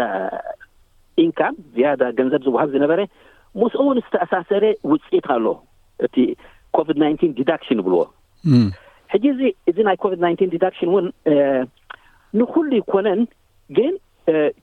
ኢንካም 1.24 1.54
ዝያዳ 1.74 2.00
ገንዘብ 2.18 2.40
ዝወሃብ 2.46 2.68
ዝነበረ 2.74 3.00
ሙስውን 3.60 3.98
ዝተኣሳሰረ 4.04 4.64
ውፅኢት 4.92 5.26
ኣሎ 5.34 5.46
እቲ 6.06 6.16
ኮቪድ 6.78 6.96
9 7.02 7.30
ዲዳክሽን 7.40 7.80
ይብልዎ 7.82 8.00
ሕጂ 9.12 9.24
ዚ 9.40 9.50
እዚ 9.70 9.76
ናይ 9.88 9.96
ኮቪድ 10.04 10.20
9 10.26 10.48
ዲዳክሽን 10.54 10.88
እውን 10.92 11.06
ንኩሉ 12.40 12.70
ይኮነን 12.80 13.20
ግን 13.78 13.92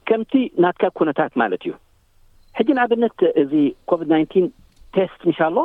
ከምቲ 0.09 0.33
ናትካ 0.63 0.83
ኩነታት 0.99 1.31
ማለት 1.41 1.61
እዩ 1.65 1.73
ሕጂ 2.57 2.69
ንኣብነት 2.77 3.17
እዚ 3.43 3.53
ኮቪድ 3.89 4.09
9 4.15 4.49
ቴስት 4.95 5.19
ንሻ 5.29 5.39
ሎ 5.55 5.59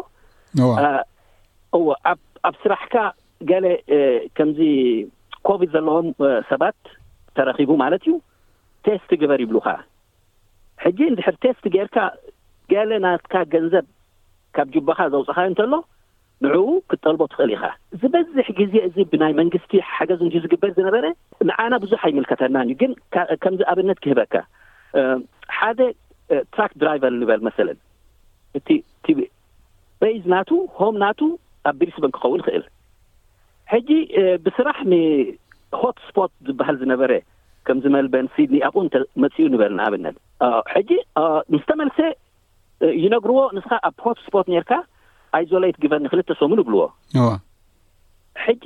ኣብ 2.48 2.54
ስራሕካ 2.64 2.96
ገሌ 3.48 3.66
ከምዚ 4.36 4.58
ኮቪድ 5.48 5.68
ዘለዎም 5.76 6.08
ሰባት 6.50 6.78
ተረኺቡ 7.36 7.70
ማለት 7.82 8.02
እዩ 8.06 8.14
ቴስት 8.86 9.10
ግበር 9.20 9.40
ይብሉካ 9.44 9.68
ሕጂ 10.84 10.98
እንድሕር 11.10 11.34
ቴስት 11.44 11.64
ጌይርካ 11.74 11.98
ገለ 12.72 12.90
ናትካ 13.04 13.34
ገንዘብ 13.54 13.86
ካብ 14.56 14.68
ጅባካ 14.74 15.00
ዘውፅእኻ 15.12 15.38
እንተሎ 15.50 15.74
ንዕኡ 16.44 16.66
ክጠልቦ 16.90 17.22
ትኽእል 17.32 17.50
ኢኻ 17.56 17.64
ዝበዝሕ 18.00 18.46
ግዜ 18.60 18.74
እዚ 18.88 18.96
ብናይ 19.12 19.32
መንግስቲ 19.40 19.72
ሓገዝ 19.92 20.20
እን 20.24 20.30
ዝግበር 20.44 20.70
ዝነበረ 20.78 21.04
ንዓና 21.48 21.74
ብዙሕ 21.84 22.00
ኣይምልከተናን 22.08 22.66
እዩ 22.72 22.76
ግን 22.82 22.92
ከምዚ 23.42 23.60
ኣብነት 23.72 23.98
ክህበካ 24.04 24.34
ሓደ 25.58 25.80
ትራክ 26.54 26.72
ድራይቨር 26.80 27.12
እንበል 27.18 27.40
መሰለን 27.48 27.78
እቲቲ 28.58 29.06
በይዝ 30.02 30.24
ናቱ 30.34 30.50
ሆም 30.78 30.94
ናቱ 31.04 31.20
ኣብ 31.70 31.76
ብሪስበን 31.80 32.12
ክኸውን 32.16 32.40
ይኽእል 32.44 32.64
ሕጂ 33.72 33.88
ብስራሕ 34.46 34.76
ንሆትስፖት 34.92 36.32
ዝበሃል 36.48 36.76
ዝነበረ 36.82 37.12
ከም 37.68 37.78
ዝመልበንሲድኒ 37.84 38.58
ኣብኡ 38.66 38.80
እን 38.84 38.92
መፅኡ 39.22 39.46
ንበልና 39.54 39.80
ኣብነት 39.88 40.16
ሕጂ 40.74 40.90
ምስተመልሰ 41.54 41.98
ይነግርዎ 43.04 43.38
ንስካ 43.56 43.72
ኣብ 43.88 43.94
ሆትስፖት 44.04 44.46
ኔርካ 44.54 44.72
ይዞሌት 45.44 45.76
ግበን 45.82 46.02
ንኽል 46.06 46.20
ተሰሙን 46.28 46.60
ይብልዎዋ 46.62 46.84
ሕጂ 48.44 48.64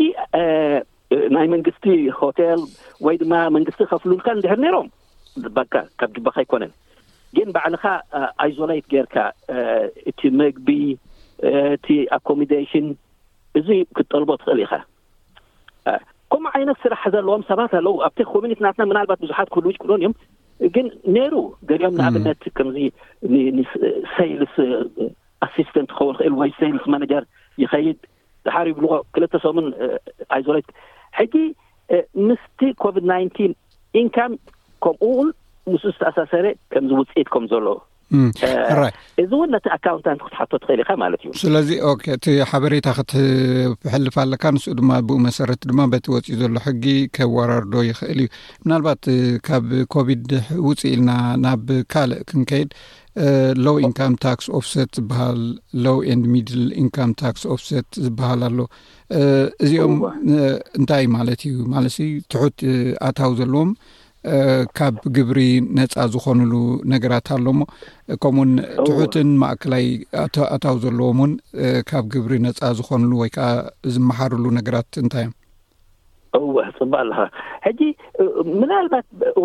ናይ 1.37 1.47
መንግስቲ 1.55 1.85
ሆቴል 2.21 2.61
ወይ 3.07 3.17
ድማ 3.23 3.33
መንግስቲ 3.57 3.81
ከፍሉልካ 3.93 4.27
ንድሕር 4.39 4.59
ነይሮም 4.65 4.89
ባካ 5.57 5.75
ካብ 6.01 6.11
ጅባካ 6.17 6.37
ይኮነን 6.45 6.73
ግን 7.37 7.49
ባዕልካ 7.57 7.85
ኣይዞላት 8.45 8.87
ገይርካ 8.93 9.17
እቲ 10.11 10.21
መግቢ 10.43 10.69
እቲ 11.77 11.87
ኣኮሚደሽን 12.19 12.87
እዙይ 13.59 13.81
ክጠልቦ 13.99 14.31
ትኽእል 14.41 14.59
ኢኻ 14.65 14.75
ከምኡ 16.33 16.51
ዓይነት 16.59 16.79
ስራሕ 16.85 17.03
ዘለዎም 17.15 17.43
ሰባት 17.51 17.73
ኣለዉ 17.79 17.95
ኣብቲ 18.07 18.21
ኮሚኒቲ 18.33 18.59
ናትና 18.67 18.85
ምናልባት 18.91 19.21
ብዙሓት 19.25 19.49
ክህሉ 19.53 19.67
ይክኖን 19.73 19.95
እዮም 20.03 20.15
ግን 20.75 20.87
ነይሩ 21.17 21.35
ገሪኦም 21.71 21.95
ንኣብነት 22.01 22.43
ከምዚ 22.57 22.77
ሰይልስ 24.17 24.55
ኣስስተንት 25.47 25.91
ክኸውን 25.97 26.17
ክእል 26.19 26.35
ወይ 26.41 26.51
ሰይልስ 26.61 26.85
ማነጀር 26.95 27.25
ይኸይድ 27.63 27.99
ድሓር 28.47 28.67
ይብልዎ 28.73 28.93
ክልተሰሙን 29.17 29.67
ኣይዘለት 30.37 30.69
ሕጂ 31.19 31.35
ምስቲ 32.29 32.61
ኮቪድ 32.85 33.05
9 33.15 33.55
ኢንካም 34.01 34.33
ከምኡ 34.85 35.07
ምስ 35.73 35.83
ዝተኣሳሰረ 35.93 36.47
ከምዚ 36.73 36.91
ውፅኢትከም 37.01 37.45
ዘሎ 37.53 37.67
ራይእዚ 38.79 39.31
እውን 39.37 39.49
ነቲ 39.55 39.67
ኣካውንታንት 39.77 40.21
ክትሓቶ 40.27 40.51
ትኽእል 40.63 40.81
ኢካ 40.83 40.91
ማለት 41.03 41.21
እዩ 41.25 41.31
ስለዚ 41.43 41.69
እቲ 42.17 42.27
ሓበሬታ 42.51 42.87
ክትሕልፋለካ 42.97 44.43
ንስ 44.55 44.65
ድማ 44.79 44.91
ብኡ 45.09 45.17
መሰረት 45.27 45.61
ድማ 45.71 45.81
በቲወፂእ 45.93 46.39
ዘሎ 46.41 46.55
ሕጊ 46.67 46.85
ከወራርዶ 47.17 47.75
ይኽእል 47.91 48.19
እዩ 48.25 48.29
ምናልባት 48.65 49.03
ካብ 49.49 49.67
ኮቪድ 49.95 50.27
ውፅእ 50.67 50.89
ኢልና 50.95 51.11
ናብ 51.45 51.69
ካልእ 51.95 52.23
ክንከይድ 52.31 52.71
ሎው 53.67 53.77
ኢንካም 53.87 54.13
ታክስ 54.25 54.45
ኦፍሰት 54.59 54.91
ዝበሃል 54.99 55.41
ሎው 55.87 55.97
ን 56.19 56.21
ሚድል 56.35 56.65
ኢንካም 56.83 57.11
ታክስ 57.23 57.43
ኦፍሰት 57.55 57.89
ዝበሃል 58.05 58.43
ኣሎ 58.49 58.59
እዚኦም 59.67 59.97
እንታይ 60.81 61.07
ማለት 61.17 61.41
እዩ 61.51 61.57
ማለሲ 61.77 61.99
ትሑት 62.33 62.59
ኣታው 63.09 63.33
ዘለዎም 63.41 63.73
ካብ 64.79 64.95
ግብሪ 65.17 65.39
ነፃ 65.77 65.95
ዝኮኑሉ 66.15 66.53
ነገራት 66.93 67.29
ኣሎ 67.35 67.47
ሞ 67.59 67.67
ከምኡውን 68.23 68.51
ትዑትን 68.87 69.29
ማእክላይ 69.43 69.87
ኣታዊ 70.55 70.75
ዘለዎም 70.83 71.19
እውን 71.25 71.33
ካብ 71.91 72.05
ግብሪ 72.15 72.33
ነፃ 72.47 72.61
ዝኮኑሉ 72.79 73.13
ወይከዓ 73.23 73.47
ዝመሓሩሉ 73.95 74.45
ነገራት 74.59 74.91
እንታይ 75.03 75.27
እዮም 76.37 76.45
እዋ 76.53 76.59
ፅባእ 76.81 77.03
ኣለካ 77.05 77.25
ሕጂ 77.67 77.81
ምናልባት 78.63 79.07
እ 79.39 79.43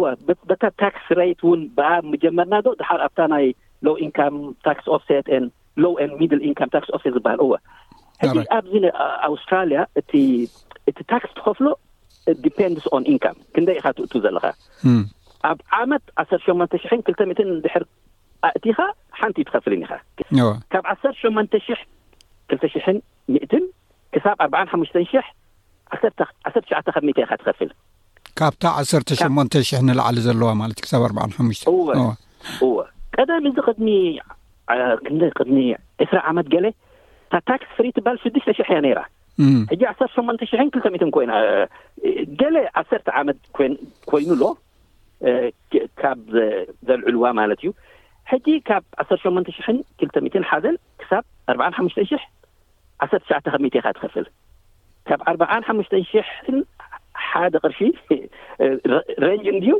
በታ 0.49 0.63
ታክስ 0.83 1.05
ሬት 1.19 1.39
ውን 1.49 1.61
ብኣብ 1.77 2.03
መጀመርና 2.15 2.55
ዶ 2.67 2.75
ድሓር 2.81 2.99
ኣብታ 3.07 3.19
ናይ 3.35 3.47
ሎ 3.87 3.95
ኢንካ 4.07 4.19
ታክ 4.67 4.77
ፍ 5.07 5.21
ሎ 5.85 5.93
ድ 6.31 6.53
ካ 6.59 6.71
ታክ 6.75 6.85
ፍ 7.05 7.15
ዝበሃል 7.15 7.39
ዋ 7.53 7.55
ኣብዚ 8.57 8.73
ኣውስትራያ 9.29 9.79
እእቲ 9.99 10.21
ታክስ 11.13 11.31
ትከፍሎ 11.39 11.65
ክንደይ 12.25 13.77
ኢኻ 13.79 13.85
ትእቱ 13.97 14.13
ዘለካ 14.25 14.45
hmm. 14.85 15.01
ኣብ 15.49 15.57
ዓመት 15.79 16.03
ዓ8ን 16.21 16.81
ሽ 16.83 16.85
ክተእትን 17.07 17.49
ድሕር 17.65 17.83
ኣእቲኻ 18.49 18.77
ሓንቲ 19.19 19.37
እ 19.43 19.45
ትኸፍልኒኢካብ 19.49 20.83
ዓ8ን 20.93 21.47
ሕ 21.65 21.67
ክ 22.49 22.51
ሽ0 22.73 22.97
እት 23.45 23.53
ክሳብ 24.13 24.37
ኣሓሙሽተ 24.61 24.95
ዓሸተ 26.47 26.69
ኢ 26.81 26.83
ትፍል 27.47 27.69
ካብታ 28.39 28.63
ዓሰ8ን 28.81 29.47
ሽሕ 29.69 29.79
ንላዕሊ 29.89 30.17
ዘለዋ 30.27 30.49
ማለት 30.63 30.77
እዩ 30.79 30.83
ክሳብ 30.87 31.01
ኣ 31.25 31.27
ሓሙሽተቀዳም 31.39 33.33
እዚ 33.49 33.57
ቅድሚክን 33.69 35.21
ቅድሚ 35.37 35.57
2ስ 36.07 36.11
ዓመት 36.31 36.47
ገሌፍ 36.55 36.75
በሃል6ሽ 38.05 38.59
ሕጂ 39.71 39.81
ዓሰር8ንተ 39.93 40.41
ሽሕ 40.49 40.61
ክልተት 40.73 41.01
ኮይና 41.15 41.31
ገሌ 42.39 42.55
ዓሰርተ 42.81 43.07
ዓመት 43.21 43.39
ኮይኑ 44.11 44.29
ኣሎ 44.35 44.43
ካብ 46.01 46.19
ዘልዕልዋ 46.87 47.25
ማለት 47.39 47.59
እዩ 47.63 47.71
ሕጂ 48.31 48.47
ካብ 48.69 48.83
ዓር8ንተ 49.03 49.47
ሽሕን 49.57 49.77
ክተ 50.01 50.15
ት 50.39 50.43
ሓዘን 50.51 50.75
ክሳብ 51.01 51.23
ኣር 51.67 51.75
ሓሙሽተ 51.79 51.99
ሽሕ 52.11 52.23
ዓሰርተሸዓተ 53.05 53.45
ኢካ 53.71 53.85
ትኸፍል 53.97 54.25
ካብ 55.09 55.19
ኣርዓ 55.31 55.51
ሓሙሽተን 55.69 56.03
ሽሕን 56.11 56.57
ሓደ 57.27 57.53
ቅርሺ 57.63 57.79
ሬንጅ 59.25 59.45
እንድዩ 59.55 59.71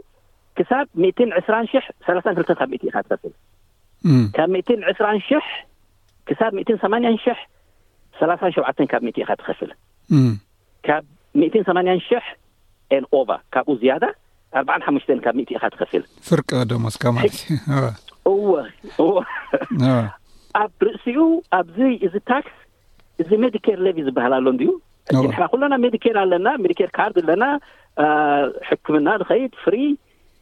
ክሳብ 0.57 0.85
ን 1.25 1.31
ዕስራ 1.41 1.55
ሽሕ 1.71 1.85
ሰላን 2.07 2.35
ክተ 2.41 2.51
ኢ 2.75 2.79
ትኸፍል 2.85 3.33
ካብ 4.35 4.51
ዕስራ 4.91 5.07
ብ 6.27 6.35
8 6.87 7.45
3ሸተ 8.19 8.79
ካብ 8.91 9.01
ሚእት 9.05 9.17
ኢካ 9.21 9.31
ትኸፍል 9.41 9.71
ካብ 10.87 11.03
ሚት8ን 11.41 11.89
ሽሕ 12.07 12.25
ን 13.01 13.05
ቫ 13.27 13.37
ካብኡ 13.53 13.71
ዝያደ 13.81 14.03
ኣሓሙሽተ 14.77 15.09
ካብ 15.25 15.35
ሚእ 15.39 15.49
ኢካ 15.57 15.63
ትኸፍልፍኣብ 15.75 16.23
ርእሲኡ 20.87 21.19
ኣብዚ 21.57 21.77
እዚ 22.07 22.15
ታክስ 22.31 22.53
እዚ 23.21 23.29
ሜዲኬር 23.43 23.77
ለቪ 23.85 23.97
ዝበሃል 24.07 24.33
ሎ 24.45 24.47
እንድዩ 24.53 24.69
ና 25.41 25.45
ኩሎና 25.53 25.73
ሜዲኬር 25.85 26.15
ኣለና 26.21 26.47
ሜዲር 26.65 26.89
ካርለና 26.97 27.43
ሕክምና 28.69 29.07
ንኸይድ 29.21 29.51
ፍሪ 29.63 29.75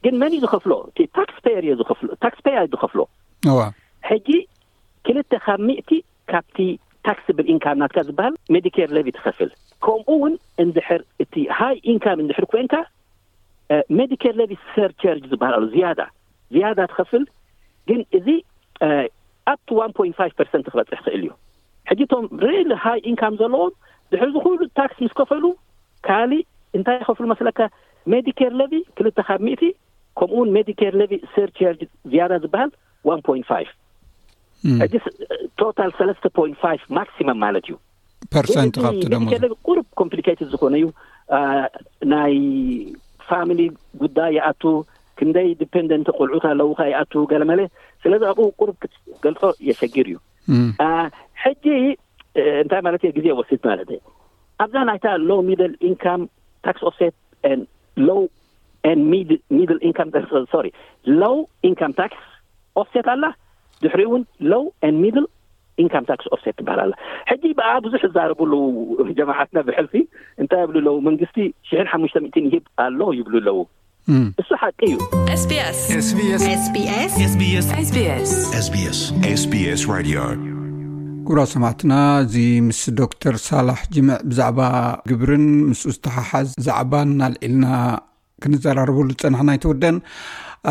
ግን 0.06 0.14
መን 0.22 0.34
እዩ 0.36 0.40
ዝኸፍሎ 0.44 0.74
እክ 0.90 1.00
እፍታክ 1.04 2.38
እዩዝፍሎጂክካ 2.54 2.96
ታክስብል 7.08 7.46
ኢንካም 7.54 7.78
ናትካ 7.82 8.00
ዝበሃል 8.08 8.34
ሜዲካር 8.56 8.90
ለቪ 8.98 9.08
ትኸፍል 9.18 9.50
ከምኡ 9.86 10.10
ውን 10.24 10.34
እንድሕር 10.64 11.02
እቲ 11.24 11.34
ሃይ 11.60 11.76
ኢንካም 11.94 12.20
እንድሕር 12.24 12.46
ኮይንካ 12.52 12.76
ሜዲካር 14.00 14.36
ለቪ 14.42 14.52
ሰርቸርጅ 14.76 15.24
ዝበሃል 15.32 15.56
ኣሉ 15.58 15.66
ዝያ 15.74 15.88
ዝያዳ 16.56 16.80
ትኸፍል 16.92 17.24
ግን 17.90 18.00
እዚ 18.20 18.28
ኣብቲ 19.52 19.70
ዋ 19.80 19.84
ንት 19.92 19.98
5 20.22 20.44
ርት 20.46 20.54
ክበፅሕ 20.74 21.00
ኽእል 21.06 21.22
እዩ 21.26 21.30
ሕጂቶም 21.92 22.26
ሬ 22.46 22.50
ሃይ 22.86 23.00
ኢንካም 23.12 23.34
ዘለዎም 23.42 23.74
ድሕር 24.14 24.30
ዝኩሉ 24.36 24.60
ታክስ 24.80 24.98
ምስ 25.06 25.14
ከፈሉ 25.20 25.46
ካሊእ 26.08 26.44
እንታይ 26.78 26.98
ይኸፍሉ 27.02 27.26
መስለካ 27.34 27.60
ሜዲካር 28.14 28.54
ለቪ 28.62 28.74
ክልተ 28.98 29.18
ካብ 29.28 29.42
ምእቲ 29.48 29.64
ከምኡውን 30.20 30.50
ሜዲካር 30.58 30.94
ለቪ 31.02 31.12
ሰርቸርጅ 31.36 31.84
ዝያዳ 32.14 32.32
ዝበሃል 32.44 32.72
ዋ 33.10 33.14
ንት 33.20 33.28
ሕዚ 34.84 34.94
ቶታል 35.62 35.92
ሰለስተ 36.00 36.26
ፖት 36.38 36.82
ማክሲማም 36.98 37.40
ማለት 37.46 37.66
እዩርን 37.72 39.30
ደ 39.46 39.48
ቁሩብ 39.68 39.86
ኮምፕሊካ 40.02 40.28
ዝኮነ 40.52 40.76
እዩ 40.82 40.86
ናይ 42.14 42.36
ፋሚሊ 43.30 43.62
ጉዳይ 44.04 44.32
የኣቱ 44.38 44.64
ክንደይ 45.20 45.50
ዲፔንደን 45.64 46.02
ቆልዑታ 46.20 46.46
ለዉካ 46.60 46.82
የኣቱ 46.92 47.14
ገለመለ 47.32 47.62
ስለዚ 48.04 48.22
ኣብኡ 48.32 48.46
ቁሩብ 48.62 48.76
ክትገልፆ 48.84 49.42
የሸጊር 49.70 50.08
እዩ 50.14 50.18
ሕጂ 51.44 51.66
እንታይ 52.64 52.82
ማለት 52.88 53.02
የ 53.08 53.12
ጊዜ 53.18 53.28
ወሲድ 53.40 53.62
ማለት 53.70 53.90
ኣብዛ 54.64 54.78
ናይታ 54.90 55.08
ሎ 55.30 55.32
ሚድ 55.50 55.62
ኢካ 55.92 56.06
ታክ 56.66 56.78
ኦፍሴ 56.92 57.02
ሎ 58.08 58.10
ኢ 58.92 59.62
ሎው 61.22 61.38
ኢካም 61.72 61.92
ታክስ 62.00 62.22
ኦፍሴት 62.82 63.08
ኣላ 63.14 63.26
ድሪው 63.84 64.14
ሎው 64.52 64.64
ድ 65.84 65.86
ካታክ 65.94 66.20
ኦ 66.36 66.38
ሃ 66.42 66.90
ሕጂ 67.30 67.44
ብኣ 67.60 67.70
ብዙሕ 67.86 68.02
ዝዛርብሉ 68.04 68.52
ጀማትና 69.20 69.58
ብሕቲ 69.68 69.94
እንታይ 70.44 70.66
ብሉኣለው 70.70 70.96
መንግስቲ 71.08 71.38
ሽሓ 71.70 71.90
ብ 72.02 72.06
ኣሎ 72.84 73.00
ይብሉ 73.20 73.36
ኣለዉ 73.42 73.58
እሱ 74.42 74.50
ሓቂ 74.64 74.80
እዩስጉራ 81.28 81.42
ሰማዕትና 81.54 81.92
እዚ 82.24 82.36
ምስ 82.70 82.80
ዶክተር 83.02 83.36
ሳላሕ 83.50 83.80
ጅምዕ 83.96 84.18
ብዛዕባ 84.30 84.62
ግብርን 85.10 85.46
ምስ 85.72 85.82
ዝተሓሓዝ 85.96 86.48
ዛዕባ 86.68 86.92
እናልዒልና 87.10 87.66
ክንዘራርበሉ 88.44 89.08
ዝፀናሐና 89.14 89.52
ይተወደን 89.58 89.98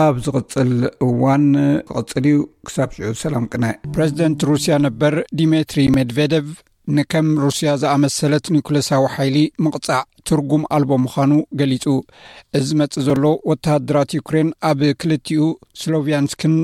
ኣብ 0.01 0.15
ዝቕፅል 0.25 0.71
እዋን 1.07 1.45
ክቅፅል 1.89 2.25
እዩ 2.31 2.37
ክሳብ 2.67 2.91
ስዑ 2.97 3.09
ሰላም 3.23 3.45
ቅናይ 3.53 3.75
ፕረዚደንት 3.95 4.41
ሩስያ 4.51 4.75
ነበር 4.87 5.15
ዲሜትሪ 5.41 5.81
ሜድቨደቭ 5.97 6.47
ንከም 6.97 7.29
ሩስያ 7.45 7.73
ዝኣመሰለት 7.83 8.47
ኒኮሎሳዊ 8.55 9.03
ሓይሊ 9.17 9.37
ምቕጻዕ 9.65 10.01
ትርጉም 10.29 10.63
ኣልቦ 10.77 10.91
ምዃኑ 11.05 11.33
ገሊጹ 11.61 11.85
እዚ 12.59 12.69
መፅእ 12.81 13.05
ዘሎ 13.09 13.23
ወተሃድራት 13.51 14.13
ዩክሬን 14.19 14.49
ኣብ 14.71 14.81
ክልቲኡ 15.03 15.45
ስሎቪያንስክን 15.83 16.57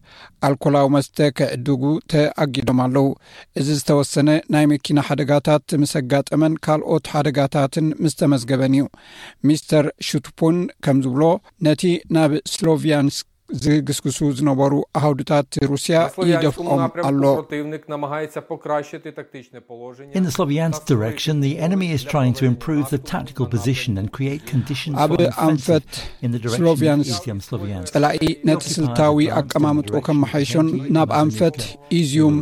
ኣልኮላዊ 0.47 0.87
መስተ 0.95 1.17
ከዕድጉ 1.39 1.83
ተኣጊዶም 2.13 2.81
ኣለው 2.85 3.09
እዚ 3.63 3.69
ዝተወሰነ 3.81 4.29
ናይ 4.57 4.67
መኪና 4.73 4.99
ሓደጋታት 5.09 5.67
ምስ 5.83 5.93
ኣጋጠመን 6.03 6.55
ካልኦት 6.67 7.13
ሓደጋታትን 7.17 7.89
ምስ 8.05 8.17
ተመዝገበን 8.23 8.77
እዩ 8.79 8.87
ሚስተር 9.51 9.87
ሽቱፑን 10.11 10.59
ከም 10.87 10.99
ዝብሎ 11.07 11.23
ነቲ 11.69 11.83
ናብ 12.17 12.35
ስሎቪንስክ 12.55 13.29
ዝግስግሱ 13.65 14.19
ዝነበሩ 14.37 14.75
ኣሁድታት 14.99 15.55
ሩስያ 15.73 15.97
ይደፍዖም 16.31 16.81
ኣሎኣብ 17.09 17.51
ኣንፈት 25.49 25.91
ስሎቪንስ 26.55 27.13
ፀላኢ 27.97 28.25
ነቲ 28.51 28.65
ስልታዊ 28.77 29.19
ኣቀማምጦ 29.41 29.93
ከመሓይሾን 30.09 30.69
ናብ 30.97 31.13
ኣንፈት 31.23 31.59
ኢዝዩም 32.01 32.37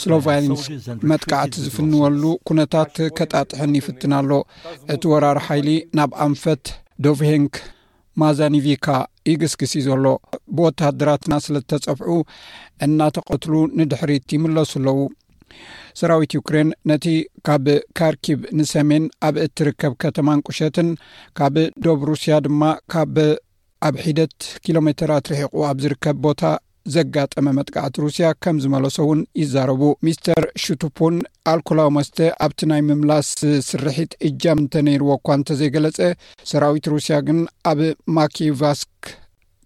ስሎቬንስ 0.00 0.64
መጥቃዕቲ 1.12 1.54
ዝፍንወሉ 1.66 2.24
ኩነታት 2.50 2.94
ከጣጥሕን 3.20 3.78
ይፍትና 3.80 4.12
ኣሎ 4.22 4.32
እቲ 4.96 5.02
ወራር 5.14 5.40
ሓይሊ 5.48 5.70
ናብ 6.00 6.10
ኣንፈት 6.28 6.64
ዶቭሄንክ 7.06 7.52
ማዛኒቪካ 8.20 8.86
ይግስግስ 9.30 9.72
እ 9.80 9.82
ዘሎ 9.86 10.04
ቦወታ 10.58 10.80
ድራትና 11.00 11.34
ስለዝተፀፍዑ 11.44 12.10
እናተቐትሉ 12.86 13.54
ንድሕሪት 13.80 14.26
ይምለሱ 14.36 14.72
ኣለዉ 14.80 14.98
ሰራዊት 15.98 16.32
ዩክሬን 16.38 16.68
ነቲ 16.90 17.06
ካብ 17.46 17.66
ካርኪብ 17.98 18.40
ንሰሜን 18.58 19.04
ኣብ 19.28 19.36
እትርከብ 19.44 19.92
ከተማ 20.04 20.28
ንቁሸትን 20.38 20.88
ካብ 21.40 21.54
ዶብ 21.84 22.00
ሩስያ 22.10 22.34
ድማ 22.46 22.62
ካብኣብ 22.94 23.94
ሒደት 24.06 24.38
ኪሎሜትራትርሒቁ 24.64 25.52
ኣብ 25.70 25.78
ዝርከብ 25.84 26.16
ቦታ 26.26 26.40
ዘጋጠመ 26.96 27.46
መጥቃዕቲ 27.58 27.94
ሩስያ 28.04 28.26
ከም 28.44 28.56
ዝመለሶ 28.64 28.96
እውን 29.04 29.20
ይዛረቡ 29.40 29.82
ሚስተር 30.06 30.42
ሹቱፑን 30.64 31.16
ኣልኮላ 31.52 31.80
መስተ 31.96 32.16
ኣብቲ 32.46 32.60
ናይ 32.72 32.82
ምምላስ 32.88 33.30
ስርሒት 33.68 34.12
እጃም 34.28 34.60
እንተነይርዎ 34.64 35.10
እኳ 35.18 35.26
እንተ 35.38 35.56
ዘይገለፀ 35.60 35.98
ሰራዊት 36.50 36.88
ሩስያ 36.94 37.16
ግን 37.28 37.40
ኣብ 37.72 37.80
ማኬቫስክ 38.16 39.06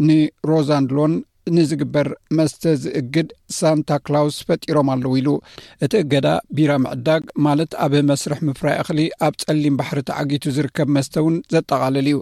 ንሮዛንሎን 0.06 1.12
ንዝግበር 1.56 2.08
መስተ 2.38 2.62
ዝእግድ 2.82 3.28
ሳንታ 3.56 3.90
ክላውስ 4.06 4.36
ፈጢሮም 4.48 4.88
ኣለዉ 4.94 5.12
ኢሉ 5.20 5.28
እቲ 5.84 5.92
እገዳ 6.02 6.26
ቢራ 6.56 6.72
ምዕዳግ 6.84 7.22
ማለት 7.46 7.72
ኣብ 7.86 7.94
መስርሕ 8.10 8.38
ምፍራይ 8.48 8.76
እኽሊ 8.82 9.00
ኣብ 9.28 9.34
ጸሊም 9.42 9.76
ባሕርቲ 9.80 10.08
ዓጊቱ 10.20 10.44
ዝርከብ 10.56 10.90
መስተ 10.96 11.14
እውን 11.22 11.36
ዘጠቓለል 11.54 11.98
እዩ 12.12 12.20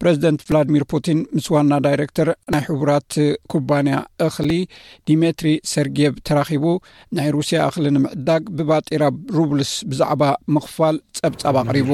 ፕረዚደንት 0.00 0.44
ቭላድሚር 0.48 0.84
ፑቲን 0.94 1.20
ምስ 1.36 1.48
ዋና 1.56 1.72
ዳይረክተር 1.88 2.30
ናይ 2.56 2.64
ሕቡራት 2.70 3.10
ኩባንያ 3.54 3.98
እኽሊ 4.28 4.50
ዲሜትሪ 5.10 5.52
ሰርጊየቭ 5.74 6.16
ተራኺቡ 6.30 6.66
ናይ 7.18 7.30
ሩስያ 7.38 7.60
እኽሊ 7.70 7.86
ንምዕዳግ 7.98 8.44
ብባጢራ 8.58 9.04
ሩብልስ 9.38 9.72
ብዛዕባ 9.92 10.22
ምኽፋል 10.56 10.98
ፀብጻብ 11.20 11.54
ኣቕሪቡ 11.64 11.92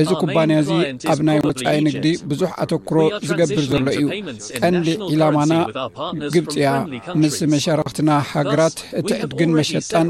እዚ 0.00 0.10
ኩባንያ 0.22 0.54
እዚ 0.62 0.70
ኣብ 1.12 1.18
ናይ 1.28 1.38
ወፃኢ 1.46 1.72
ንግዲ 1.86 2.06
ብዙሕ 2.30 2.50
ኣተክሮ 2.62 2.96
ዝገብር 3.28 3.62
ዘሎ 3.72 3.86
እዩ 3.98 4.04
ቀንዲ 4.62 4.88
ዒላማና 5.12 5.52
ግብፅያ 6.34 6.72
ምስ 7.22 7.36
መሻርክትና 7.52 8.10
ሃገራት 8.32 8.76
እቲ 9.00 9.08
ዕድግን 9.26 9.50
መሸጣን 9.60 10.08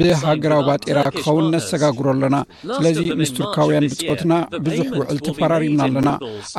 ብሃገራዊ 0.00 0.62
ባጢራ 0.68 0.98
ክኸውን 1.16 1.46
ነሰጋግሮ 1.56 2.06
ኣሎና 2.14 2.38
ስለዚ 2.76 2.98
ምስቱርካውያን 3.22 3.86
ብፅትና 3.94 4.32
ብዙሕ 4.68 4.88
ውዕልቲ 5.00 5.28
ፈራሪምና 5.40 5.82
ኣለና 5.88 6.10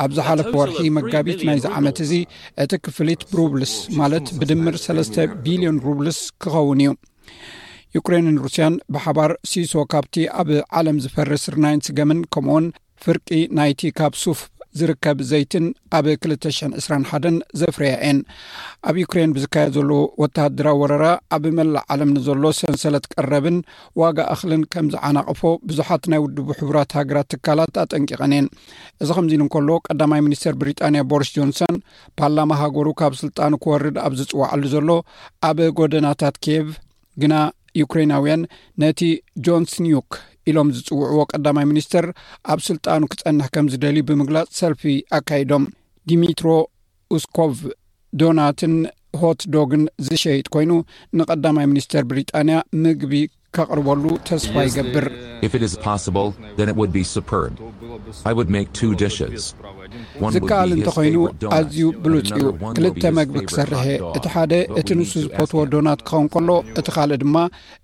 ኣብዝሓለፈ 0.06 0.50
ወርሒ 0.60 0.78
መጋቢት 0.98 1.42
ናይ 1.50 1.58
ዝዓመት 1.66 1.98
እዚ 2.06 2.12
እቲ 2.66 2.72
ክፍሊት 2.88 3.24
ብሩብልስ 3.32 3.74
ማለት 4.02 4.28
ብድምር 4.40 4.76
3ስተ 4.86 5.16
ቢልዮን 5.46 5.78
ሩብልስ 5.88 6.20
ክኸውን 6.42 6.80
እዩ 6.86 6.90
ዩክሬንን 7.96 8.38
ሩስያን 8.44 8.74
ብሓባር 8.94 9.32
ሲሶ 9.50 9.74
ካብቲ 9.92 10.14
ኣብ 10.40 10.48
ዓለም 10.80 10.96
ዝፈርስርናይ 11.04 11.76
ንስገምን 11.80 12.20
ከምውን 12.34 12.66
ፍርቂ 13.04 13.28
ናይቲ 13.58 13.82
ካብ 14.00 14.12
ሱፍ 14.24 14.40
ዝርከብ 14.78 15.18
ዘይትን 15.30 15.66
ኣብ 15.96 16.04
221 16.12 17.36
ዘፍረያ 17.60 17.92
የን 18.06 18.18
ኣብ 18.88 18.96
ዩክሬን 19.02 19.32
ብዝካየድ 19.34 19.72
ዘሎ 19.76 19.90
ወታሃድራ 20.22 20.68
ወረራ 20.80 21.04
ኣብ 21.36 21.44
መላእ 21.58 21.84
ዓለምኒዘሎ 21.94 22.42
ሰንሰለት 22.60 23.04
ቀረብን 23.14 23.58
ዋጋ 24.02 24.18
እኽልን 24.36 24.62
ከምዝዓናቕፎ 24.74 25.42
ብዙሓት 25.70 26.06
ናይ 26.12 26.20
ውድቡ 26.24 26.48
ሕቡራት 26.60 26.96
ሃገራት 26.98 27.28
ትካላት 27.34 27.78
ኣጠንቂቐን 27.84 28.34
የን 28.36 28.48
እዚ 29.04 29.08
ከምዚ 29.18 29.32
ኢሉ 29.38 29.44
እንከሎ 29.46 29.68
ቀዳማይ 29.88 30.22
ሚኒስተር 30.28 30.56
ብሪጣንያ 30.62 31.02
ቦሪስ 31.12 31.30
ጆንሰን 31.36 31.78
ፓርላማ 32.20 32.50
ሃገሩ 32.62 32.88
ካብ 33.02 33.14
ስልጣን 33.22 33.58
ክወርድ 33.66 33.98
ኣብ 34.06 34.12
ዝፅዋዐሉ 34.22 34.64
ዘሎ 34.74 34.88
ኣብ 35.50 35.60
ጎደናታት 35.80 36.38
ኬቭ 36.46 36.66
ግና 37.22 37.34
ዩክሬናውያን 37.80 38.42
ነቲ 38.82 39.00
ጆን 39.46 39.64
ስኒክ 39.72 40.14
ኢሎም 40.50 40.68
ዝጽውዕዎ 40.76 41.20
ቀዳማይ 41.32 41.66
ሚኒስተር 41.72 42.06
ኣብ 42.52 42.58
ስልጣኑ 42.70 43.00
ክጸንሕ 43.12 43.46
ከም 43.54 43.68
ዝደልዩ 43.72 44.02
ብምግላጽ 44.08 44.48
ሰልፊ 44.60 44.82
ኣካይዶም 45.18 45.64
ድሚትሮ 46.10 46.48
ኡስኮቭ 47.16 47.54
ዶናትን 48.22 48.74
ሆትዶግን 49.22 49.82
ዝሸሂጥ 50.06 50.46
ኮይኑ 50.54 50.72
ንቐዳማይ 51.18 51.66
ሚኒስተር 51.72 52.04
ብሪጣንያ 52.10 52.56
ምግቢ 52.84 53.14
ካቕርበሉ 53.56 54.04
ተስፋ 54.28 54.54
ይገብር 54.68 55.06
ዝከኣል 60.34 60.70
እንተኮይኑ 60.76 61.16
ኣዝዩ 61.56 61.78
ብሉፅ 62.04 62.28
ኡ 62.42 62.52
ክልተ 62.76 63.02
መግቢ 63.18 63.36
ክሰርሐ 63.48 63.82
እቲ 64.16 64.24
ሓደ 64.34 64.52
እቲ 64.80 64.88
ንሱ 64.98 65.12
ዝፈትዎ 65.24 65.60
ዶናት 65.72 66.00
ክኸውን 66.08 66.28
ከሎ 66.34 66.50
እቲ 66.80 66.86
ኻልእ 66.96 67.18
ድማ 67.24 67.36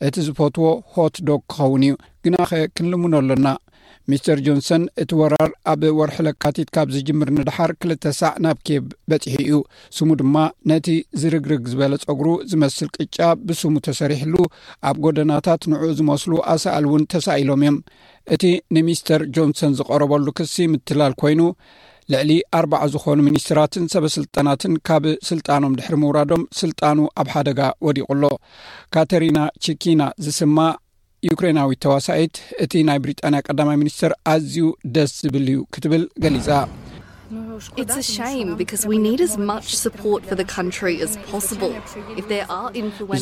እቲ 0.06 0.14
ዝፈትዎ 0.28 0.68
ሆትዶግ 0.94 1.42
ክኸውን 1.54 1.84
እዩ 1.88 1.94
ግናኸ 2.26 2.52
ክንልምነሎና 2.76 3.46
ሚስተር 4.10 4.38
ጆንሰን 4.46 4.82
እቲ 5.02 5.10
ወራር 5.18 5.50
ኣብ 5.72 5.82
ወርሒ 5.98 6.16
ለካቲት 6.26 6.68
ካብ 6.74 6.88
ዝጅምር 6.94 7.28
ንድሓር 7.36 7.70
ክልተ 7.80 8.12
ሳዕ 8.18 8.32
ናብ 8.44 8.58
ኬብ 8.68 8.84
በፂሒ 9.10 9.36
እዩ 9.44 9.58
ስሙ 9.96 10.08
ድማ 10.20 10.36
ነቲ 10.70 10.86
ዝርግርግ 11.22 11.64
ዝበለ 11.72 11.94
ፀጉሩ 12.04 12.28
ዝመስል 12.52 12.88
ቅጫ 12.96 13.18
ብስሙ 13.48 13.74
ተሰሪሕሉ 13.88 14.34
ኣብ 14.90 14.96
ጐደናታት 15.04 15.64
ንዕኡ 15.72 15.90
ዝመስሉ 16.00 16.32
ኣሰኣል 16.54 16.86
እውን 16.90 17.04
ተሳኢሎም 17.14 17.62
እዮም 17.66 17.78
እቲ 18.36 18.42
ንሚስተር 18.78 19.22
ጆንሰን 19.36 19.76
ዝቐረበሉ 19.80 20.26
ክሲ 20.40 20.56
ምትላል 20.74 21.14
ኮይኑ 21.22 21.40
ልዕሊ 22.12 22.32
ኣርባ0 22.58 22.88
ዝኾኑ 22.92 23.18
ሚኒስትራትን 23.26 23.82
ሰበ 23.92 24.04
ስልጣናትን 24.14 24.72
ካብ 24.88 25.04
ስልጣኖም 25.28 25.74
ድሕሪ 25.78 25.96
ምውራዶም 26.02 26.42
ስልጣኑ 26.60 26.98
ኣብ 27.20 27.28
ሓደጋ 27.34 27.60
ወዲቑ 27.86 28.06
ኣሎ 28.14 28.24
ካተሪና 28.94 29.38
ቸኪና 29.64 30.02
ዝስማ 30.24 30.56
ዩክሬናዊት 31.28 31.80
ተዋሳይት 31.84 32.36
እቲ 32.66 32.72
ናይ 32.88 32.98
ብሪጣንያ 33.04 33.40
ቀዳማይ 33.48 33.76
ሚኒስትር 33.82 34.12
ኣዝዩ 34.34 34.66
ደስ 34.96 35.12
ዝብል 35.24 35.46
እዩ 35.54 35.60
ክትብል 35.76 36.04
ገሊጻ 36.24 36.48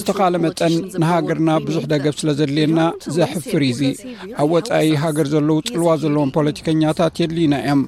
ዝተኻለ 0.01 0.34
መጠን 0.47 0.74
ንሃገርና 1.01 1.51
ብዙሕ 1.68 1.84
ደገብ 1.95 2.14
ስለ 2.20 2.30
ዘድልየና 2.41 2.80
ዘሕፍር 3.18 3.62
ዩዙ 3.70 3.80
ኣብ 4.43 4.49
ወፃኢ 4.57 4.89
ሃገር 5.05 5.28
ዘለዉ 5.36 5.59
ጽልዋ 5.70 5.89
ዘለዎም 6.05 6.30
ፖለቲከኛታት 6.39 7.18
የድልዩና 7.22 7.55
እዮም 7.64 7.82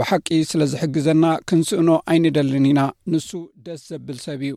ብሓቂ 0.00 0.26
ስለ 0.50 0.60
ዝሕግዘና 0.72 1.24
ክንስእኖ 1.48 1.88
ኣይንደልን 2.12 2.66
ኢና 2.70 2.80
ንሱ 3.12 3.30
ደስ 3.64 3.80
ዘብል 3.90 4.18
ሰብ 4.26 4.40
እዩ 4.46 4.54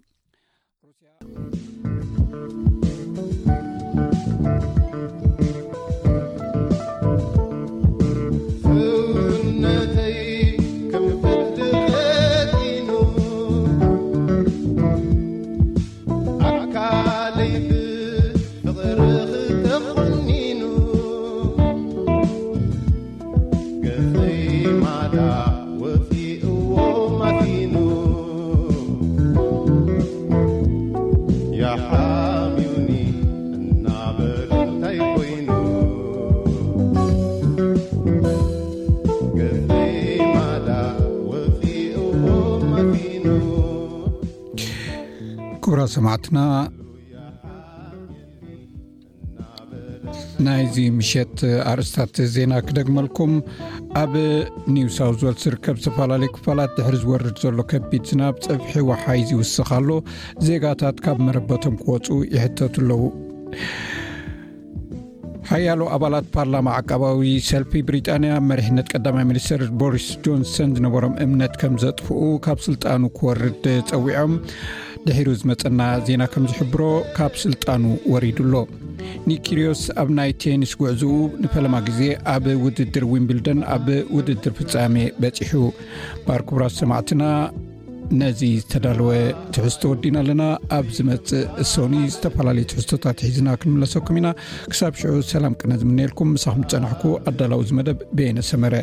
ማዕትና 46.06 46.40
ናይዚ 50.46 50.76
ምሸት 50.98 51.38
ኣርእስታት 51.72 52.16
ዜና 52.36 52.54
ክደግመልኩም 52.68 53.32
ኣብ 54.02 54.14
ኒውሳውት 54.76 55.20
ወል 55.26 55.36
ዝርከብ 55.44 55.76
ዝተፈላለዩ 55.84 56.30
ክፋላት 56.36 56.72
ድሕር 56.78 56.96
ዝወርድ 57.04 57.38
ዘሎ 57.44 57.58
ከቢድ 57.72 58.04
ዝናብ 58.12 58.36
ፅብሒ 58.46 58.76
ወሓይዝይውስኽ 58.90 59.68
ኣሎ 59.78 59.90
ዜጋታት 60.48 60.98
ካብ 61.06 61.20
መረበቶም 61.28 61.78
ክወፁ 61.84 62.08
ይሕተቱ 62.36 62.74
ኣለዉ 62.86 63.02
ሓያሉ 65.50 65.82
ኣባላት 65.96 66.28
ፓርላማ 66.36 66.68
ዓቀባዊ 66.82 67.20
ሰልፊ 67.50 67.72
ብሪጣንያ 67.88 68.34
መሪሕነት 68.52 68.88
ቀዳማይ 68.94 69.26
ሚኒስትር 69.32 69.62
ቦሪስ 69.82 70.08
ጆንሰን 70.26 70.72
ዝነበሮም 70.78 71.14
እምነት 71.26 71.54
ከም 71.62 71.74
ዘጥፍኡ 71.84 72.20
ካብ 72.46 72.62
ስልጣኑ 72.70 73.02
ክወርድ 73.18 73.66
ፀዊዖም 73.92 74.34
ድሕሩ 75.08 75.30
ዝመፀና 75.40 75.82
ዜና 76.06 76.24
ከም 76.34 76.44
ዝሕብሮ 76.52 76.82
ካብ 77.16 77.34
ስልጣኑ 77.44 77.82
ወሪዱኣሎ 78.14 78.54
ኒኪርዮስ 79.30 79.82
ኣብ 80.02 80.08
ናይ 80.18 80.32
ቴኒስ 80.44 80.72
ጉዕዝኡ 80.82 81.14
ንፈለማ 81.44 81.76
ግዜ 81.88 82.02
ኣብ 82.34 82.46
ውድድር 82.64 83.04
ዊንቢልደን 83.12 83.60
ኣብ 83.76 83.86
ውድድር 84.16 84.54
ፍጻሜ 84.60 84.98
በፂሑ 85.22 85.62
ባርክቡራት 86.28 86.76
ሰማዕትና 86.82 87.24
ነዚ 88.22 88.42
ዝተዳልወ 88.64 89.10
ትሕዝቶ 89.56 89.84
ወዲና 89.94 90.18
ኣለና 90.24 90.44
ኣብ 90.80 90.88
ዝመፅእ 90.98 91.46
ሶኒ 91.76 91.94
ዝተፈላለዩ 92.16 92.66
ትሕዝቶታት 92.74 93.24
ሒዝና 93.28 93.48
ክንምለሰኩም 93.62 94.20
ኢና 94.22 94.28
ክሳብ 94.74 94.94
ሽዑ 95.02 95.14
ሰላም 95.36 95.56
ቅነ 95.62 95.72
ዝምነልኩም 95.84 96.32
ምሳክም 96.38 96.66
ዝፀናሕኩ 96.72 97.06
ኣዳላው 97.32 97.64
ዝመደብ 97.72 98.00
ብነሰመረ 98.20 98.76